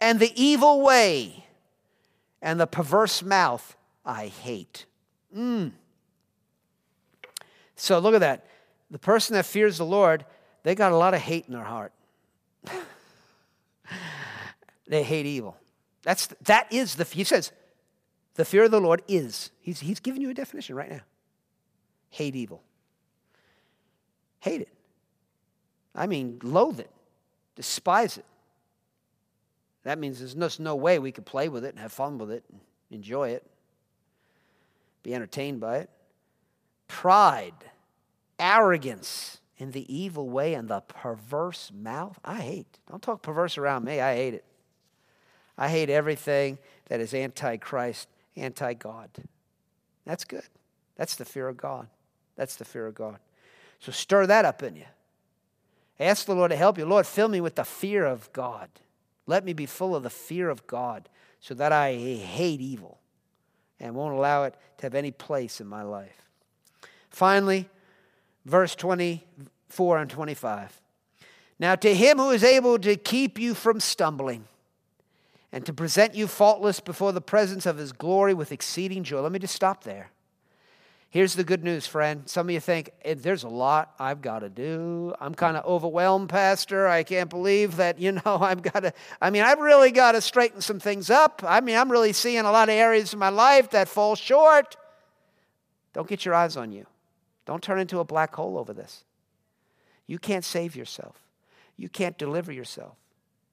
and 0.00 0.18
the 0.18 0.32
evil 0.40 0.82
way, 0.82 1.46
and 2.40 2.58
the 2.58 2.66
perverse 2.66 3.22
mouth 3.22 3.76
I 4.04 4.26
hate. 4.26 4.86
Mm. 5.36 5.72
So 7.76 7.98
look 7.98 8.14
at 8.14 8.20
that 8.20 8.46
the 8.90 8.98
person 8.98 9.34
that 9.34 9.46
fears 9.46 9.78
the 9.78 9.86
Lord, 9.86 10.24
they 10.62 10.74
got 10.74 10.92
a 10.92 10.96
lot 10.96 11.14
of 11.14 11.20
hate 11.20 11.46
in 11.46 11.54
their 11.54 11.62
heart. 11.62 11.92
they 14.88 15.02
hate 15.02 15.26
evil. 15.26 15.56
That's 16.02 16.26
that 16.42 16.72
is 16.72 16.96
the 16.96 17.04
he 17.04 17.24
says, 17.24 17.52
the 18.34 18.44
fear 18.44 18.64
of 18.64 18.70
the 18.70 18.80
Lord 18.80 19.02
is. 19.06 19.50
He's 19.60 19.80
he's 19.80 20.00
giving 20.00 20.20
you 20.22 20.30
a 20.30 20.34
definition 20.34 20.74
right 20.74 20.90
now. 20.90 21.00
Hate 22.10 22.36
evil. 22.36 22.62
Hate 24.40 24.62
it. 24.62 24.72
I 25.94 26.06
mean, 26.06 26.38
loathe 26.42 26.80
it, 26.80 26.90
despise 27.56 28.18
it. 28.18 28.24
That 29.82 29.98
means 29.98 30.18
there's 30.18 30.36
no, 30.36 30.48
no 30.58 30.76
way 30.76 30.98
we 30.98 31.12
could 31.12 31.26
play 31.26 31.48
with 31.48 31.64
it 31.64 31.70
and 31.70 31.78
have 31.78 31.92
fun 31.92 32.18
with 32.18 32.30
it 32.30 32.44
and 32.50 32.60
enjoy 32.90 33.30
it, 33.30 33.44
be 35.02 35.14
entertained 35.14 35.60
by 35.60 35.78
it. 35.78 35.90
Pride 36.86 37.54
arrogance 38.38 39.40
in 39.56 39.70
the 39.72 39.94
evil 39.94 40.28
way 40.28 40.54
and 40.54 40.68
the 40.68 40.80
perverse 40.80 41.70
mouth. 41.74 42.18
I 42.24 42.40
hate. 42.40 42.78
Don't 42.90 43.02
talk 43.02 43.22
perverse 43.22 43.58
around 43.58 43.84
me. 43.84 44.00
I 44.00 44.14
hate 44.14 44.34
it. 44.34 44.44
I 45.56 45.68
hate 45.68 45.90
everything 45.90 46.58
that 46.86 47.00
is 47.00 47.12
anti 47.12 47.58
Christ, 47.58 48.08
anti 48.36 48.74
God. 48.74 49.10
That's 50.06 50.24
good. 50.24 50.48
That's 50.96 51.16
the 51.16 51.24
fear 51.24 51.48
of 51.48 51.56
God. 51.56 51.88
That's 52.40 52.56
the 52.56 52.64
fear 52.64 52.86
of 52.86 52.94
God. 52.94 53.18
So 53.80 53.92
stir 53.92 54.26
that 54.26 54.46
up 54.46 54.62
in 54.62 54.74
you. 54.74 54.86
Ask 56.00 56.24
the 56.24 56.34
Lord 56.34 56.52
to 56.52 56.56
help 56.56 56.78
you. 56.78 56.86
Lord, 56.86 57.06
fill 57.06 57.28
me 57.28 57.42
with 57.42 57.56
the 57.56 57.66
fear 57.66 58.06
of 58.06 58.32
God. 58.32 58.70
Let 59.26 59.44
me 59.44 59.52
be 59.52 59.66
full 59.66 59.94
of 59.94 60.04
the 60.04 60.08
fear 60.08 60.48
of 60.48 60.66
God 60.66 61.10
so 61.40 61.52
that 61.52 61.70
I 61.70 61.92
hate 61.92 62.62
evil 62.62 62.98
and 63.78 63.94
won't 63.94 64.14
allow 64.14 64.44
it 64.44 64.54
to 64.78 64.86
have 64.86 64.94
any 64.94 65.10
place 65.10 65.60
in 65.60 65.66
my 65.66 65.82
life. 65.82 66.24
Finally, 67.10 67.68
verse 68.46 68.74
24 68.74 69.98
and 69.98 70.08
25. 70.08 70.80
Now, 71.58 71.74
to 71.74 71.94
him 71.94 72.16
who 72.16 72.30
is 72.30 72.42
able 72.42 72.78
to 72.78 72.96
keep 72.96 73.38
you 73.38 73.52
from 73.52 73.80
stumbling 73.80 74.46
and 75.52 75.66
to 75.66 75.74
present 75.74 76.14
you 76.14 76.26
faultless 76.26 76.80
before 76.80 77.12
the 77.12 77.20
presence 77.20 77.66
of 77.66 77.76
his 77.76 77.92
glory 77.92 78.32
with 78.32 78.50
exceeding 78.50 79.04
joy. 79.04 79.20
Let 79.20 79.30
me 79.30 79.38
just 79.38 79.54
stop 79.54 79.84
there. 79.84 80.10
Here's 81.10 81.34
the 81.34 81.42
good 81.42 81.64
news, 81.64 81.88
friend. 81.88 82.22
Some 82.26 82.46
of 82.46 82.52
you 82.52 82.60
think, 82.60 82.90
eh, 83.04 83.16
there's 83.18 83.42
a 83.42 83.48
lot 83.48 83.94
I've 83.98 84.22
got 84.22 84.38
to 84.40 84.48
do. 84.48 85.12
I'm 85.20 85.34
kind 85.34 85.56
of 85.56 85.64
overwhelmed, 85.64 86.28
Pastor. 86.28 86.86
I 86.86 87.02
can't 87.02 87.28
believe 87.28 87.76
that, 87.76 87.98
you 87.98 88.12
know, 88.12 88.22
I've 88.40 88.62
got 88.62 88.80
to, 88.84 88.92
I 89.20 89.30
mean, 89.30 89.42
I've 89.42 89.58
really 89.58 89.90
got 89.90 90.12
to 90.12 90.20
straighten 90.20 90.60
some 90.60 90.78
things 90.78 91.10
up. 91.10 91.42
I 91.44 91.62
mean, 91.62 91.76
I'm 91.76 91.90
really 91.90 92.12
seeing 92.12 92.44
a 92.44 92.52
lot 92.52 92.68
of 92.68 92.76
areas 92.76 93.12
in 93.12 93.18
my 93.18 93.28
life 93.28 93.70
that 93.70 93.88
fall 93.88 94.14
short. 94.14 94.76
Don't 95.92 96.06
get 96.06 96.24
your 96.24 96.34
eyes 96.34 96.56
on 96.56 96.70
you. 96.70 96.86
Don't 97.44 97.60
turn 97.60 97.80
into 97.80 97.98
a 97.98 98.04
black 98.04 98.32
hole 98.32 98.56
over 98.56 98.72
this. 98.72 99.02
You 100.06 100.20
can't 100.20 100.44
save 100.44 100.76
yourself, 100.76 101.16
you 101.76 101.88
can't 101.88 102.18
deliver 102.18 102.52
yourself. 102.52 102.94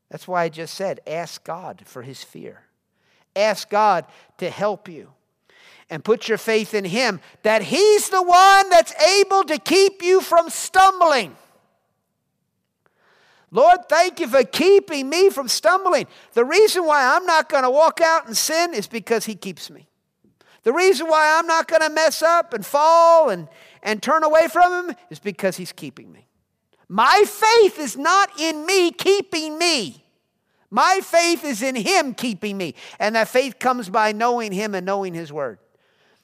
That's 0.09 0.27
why 0.27 0.43
I 0.43 0.49
just 0.49 0.75
said 0.75 0.99
ask 1.07 1.43
God 1.43 1.81
for 1.85 2.03
his 2.03 2.23
fear, 2.23 2.61
ask 3.35 3.67
God 3.67 4.05
to 4.37 4.51
help 4.51 4.87
you. 4.87 5.09
And 5.89 6.03
put 6.03 6.27
your 6.27 6.37
faith 6.37 6.73
in 6.73 6.85
Him, 6.85 7.21
that 7.43 7.61
He's 7.61 8.09
the 8.09 8.21
one 8.21 8.69
that's 8.69 8.93
able 9.01 9.43
to 9.43 9.57
keep 9.57 10.01
you 10.01 10.21
from 10.21 10.49
stumbling. 10.49 11.35
Lord, 13.49 13.87
thank 13.87 14.19
you 14.19 14.27
for 14.27 14.43
keeping 14.43 15.09
me 15.09 15.29
from 15.29 15.47
stumbling. 15.47 16.07
The 16.33 16.43
reason 16.43 16.85
why 16.85 17.15
I'm 17.15 17.25
not 17.25 17.47
going 17.47 17.63
to 17.63 17.69
walk 17.69 18.01
out 18.01 18.27
and 18.27 18.35
sin 18.35 18.73
is 18.73 18.87
because 18.87 19.25
He 19.25 19.35
keeps 19.35 19.69
me. 19.69 19.87
The 20.63 20.73
reason 20.73 21.07
why 21.07 21.37
I'm 21.37 21.47
not 21.47 21.67
going 21.67 21.81
to 21.81 21.89
mess 21.89 22.21
up 22.21 22.53
and 22.53 22.65
fall 22.65 23.29
and, 23.29 23.47
and 23.81 24.03
turn 24.03 24.23
away 24.23 24.47
from 24.49 24.89
Him 24.89 24.95
is 25.09 25.19
because 25.19 25.55
He's 25.55 25.71
keeping 25.71 26.11
me. 26.11 26.27
My 26.89 27.23
faith 27.25 27.79
is 27.79 27.95
not 27.97 28.29
in 28.39 28.65
me 28.65 28.91
keeping 28.91 29.57
me. 29.57 30.03
My 30.69 30.99
faith 31.01 31.45
is 31.45 31.61
in 31.61 31.75
Him 31.75 32.13
keeping 32.13 32.57
me. 32.57 32.75
And 32.99 33.15
that 33.15 33.29
faith 33.29 33.59
comes 33.59 33.89
by 33.89 34.11
knowing 34.11 34.51
Him 34.51 34.75
and 34.75 34.85
knowing 34.85 35.13
His 35.13 35.31
Word. 35.31 35.59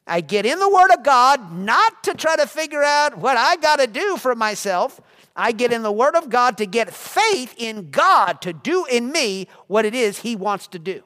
I 0.06 0.22
get 0.22 0.46
in 0.46 0.60
the 0.60 0.70
Word 0.70 0.92
of 0.92 1.04
God 1.04 1.54
not 1.54 2.04
to 2.04 2.14
try 2.14 2.36
to 2.36 2.46
figure 2.46 2.84
out 2.84 3.18
what 3.18 3.38
I 3.38 3.56
got 3.58 3.80
to 3.80 3.88
do 3.88 4.18
for 4.18 4.36
myself. 4.36 5.00
I 5.36 5.52
get 5.52 5.72
in 5.72 5.82
the 5.82 5.92
Word 5.92 6.16
of 6.16 6.30
God 6.30 6.58
to 6.58 6.66
get 6.66 6.94
faith 6.94 7.56
in 7.58 7.90
God 7.90 8.42
to 8.42 8.54
do 8.54 8.86
in 8.86 9.12
me 9.12 9.48
what 9.68 9.86
it 9.86 9.96
is 9.96 10.20
He 10.20 10.36
wants 10.36 10.68
to 10.68 10.80
do, 10.80 11.04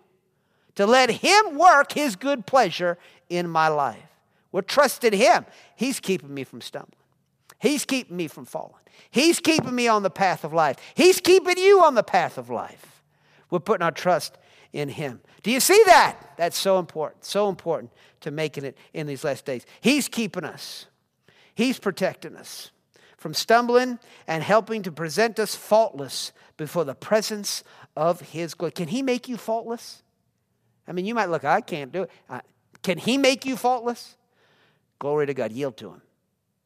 to 0.75 0.85
let 0.85 1.09
Him 1.09 1.57
work 1.57 1.91
His 1.91 2.15
good 2.15 2.45
pleasure 2.45 2.97
in 3.29 3.47
my 3.49 3.67
life. 3.67 4.01
We're 4.51 4.61
trusting 4.61 5.13
Him. 5.13 5.45
He's 5.75 5.99
keeping 5.99 6.33
me 6.33 6.43
from 6.43 6.61
stumbling, 6.61 6.93
He's 7.59 7.85
keeping 7.85 8.17
me 8.17 8.27
from 8.27 8.45
falling, 8.45 8.73
He's 9.11 9.39
keeping 9.39 9.75
me 9.75 9.87
on 9.87 10.03
the 10.03 10.09
path 10.09 10.43
of 10.43 10.53
life, 10.53 10.77
He's 10.95 11.21
keeping 11.21 11.57
you 11.57 11.83
on 11.83 11.93
the 11.93 12.03
path 12.03 12.37
of 12.37 12.49
life. 12.49 13.01
We're 13.49 13.59
putting 13.59 13.83
our 13.83 13.91
trust 13.91 14.37
in 14.77 14.89
Him. 14.89 15.21
Do 15.43 15.51
you 15.51 15.59
see 15.59 15.81
that? 15.87 16.17
That's 16.37 16.57
so 16.57 16.79
important, 16.79 17.25
so 17.25 17.49
important 17.49 17.91
to 18.21 18.31
making 18.31 18.63
it 18.63 18.77
in 18.93 19.07
these 19.07 19.23
last 19.23 19.45
days. 19.45 19.65
He's 19.81 20.07
keeping 20.07 20.43
us, 20.43 20.85
He's 21.55 21.79
protecting 21.79 22.35
us 22.35 22.71
from 23.17 23.33
stumbling 23.33 23.97
and 24.27 24.43
helping 24.43 24.83
to 24.83 24.91
present 24.91 25.39
us 25.39 25.55
faultless 25.55 26.31
before 26.55 26.85
the 26.85 26.93
presence 26.93 27.63
of 27.95 28.21
His 28.21 28.53
glory. 28.53 28.71
Can 28.71 28.87
He 28.87 29.01
make 29.01 29.27
you 29.27 29.37
faultless? 29.37 30.03
I 30.87 30.91
mean, 30.91 31.05
you 31.05 31.15
might 31.15 31.29
look, 31.29 31.43
I 31.43 31.61
can't 31.61 31.91
do 31.91 32.03
it. 32.03 32.11
Uh, 32.29 32.41
can 32.83 32.99
He 32.99 33.17
make 33.17 33.45
you 33.45 33.57
faultless? 33.57 34.15
Glory 34.99 35.25
to 35.25 35.33
God. 35.33 35.51
Yield 35.51 35.77
to 35.77 35.89
Him. 35.89 36.01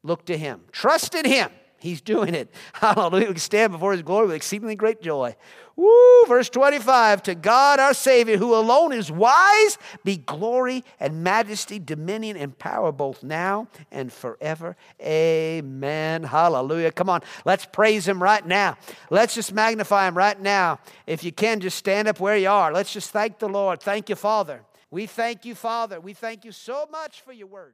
Look 0.03 0.25
to 0.25 0.37
Him. 0.37 0.61
Trust 0.71 1.15
in 1.15 1.25
Him. 1.25 1.49
He's 1.81 1.99
doing 1.99 2.35
it. 2.35 2.53
Hallelujah. 2.73 3.31
We 3.31 3.39
stand 3.39 3.71
before 3.71 3.91
His 3.93 4.03
glory 4.03 4.27
with 4.27 4.35
exceedingly 4.35 4.75
great 4.75 5.01
joy. 5.01 5.35
Woo, 5.75 6.25
verse 6.27 6.47
25 6.49 7.23
To 7.23 7.33
God 7.33 7.79
our 7.79 7.95
Savior, 7.95 8.37
who 8.37 8.53
alone 8.53 8.93
is 8.93 9.11
wise, 9.11 9.79
be 10.03 10.17
glory 10.17 10.83
and 10.99 11.23
majesty, 11.23 11.79
dominion 11.79 12.37
and 12.37 12.55
power 12.57 12.91
both 12.91 13.23
now 13.23 13.67
and 13.91 14.13
forever. 14.13 14.77
Amen. 15.01 16.23
Hallelujah. 16.23 16.91
Come 16.91 17.09
on, 17.09 17.21
let's 17.45 17.65
praise 17.65 18.07
Him 18.07 18.21
right 18.21 18.45
now. 18.45 18.77
Let's 19.09 19.33
just 19.33 19.51
magnify 19.51 20.07
Him 20.07 20.15
right 20.15 20.39
now. 20.39 20.79
If 21.07 21.23
you 21.23 21.31
can, 21.31 21.61
just 21.61 21.77
stand 21.77 22.07
up 22.07 22.19
where 22.19 22.37
you 22.37 22.49
are. 22.49 22.71
Let's 22.71 22.93
just 22.93 23.09
thank 23.09 23.39
the 23.39 23.49
Lord. 23.49 23.81
Thank 23.81 24.09
you, 24.09 24.15
Father. 24.15 24.61
We 24.91 25.07
thank 25.07 25.45
you, 25.45 25.55
Father. 25.55 25.99
We 25.99 26.13
thank 26.13 26.45
you 26.45 26.51
so 26.51 26.87
much 26.91 27.21
for 27.21 27.31
your 27.31 27.47
word. 27.47 27.73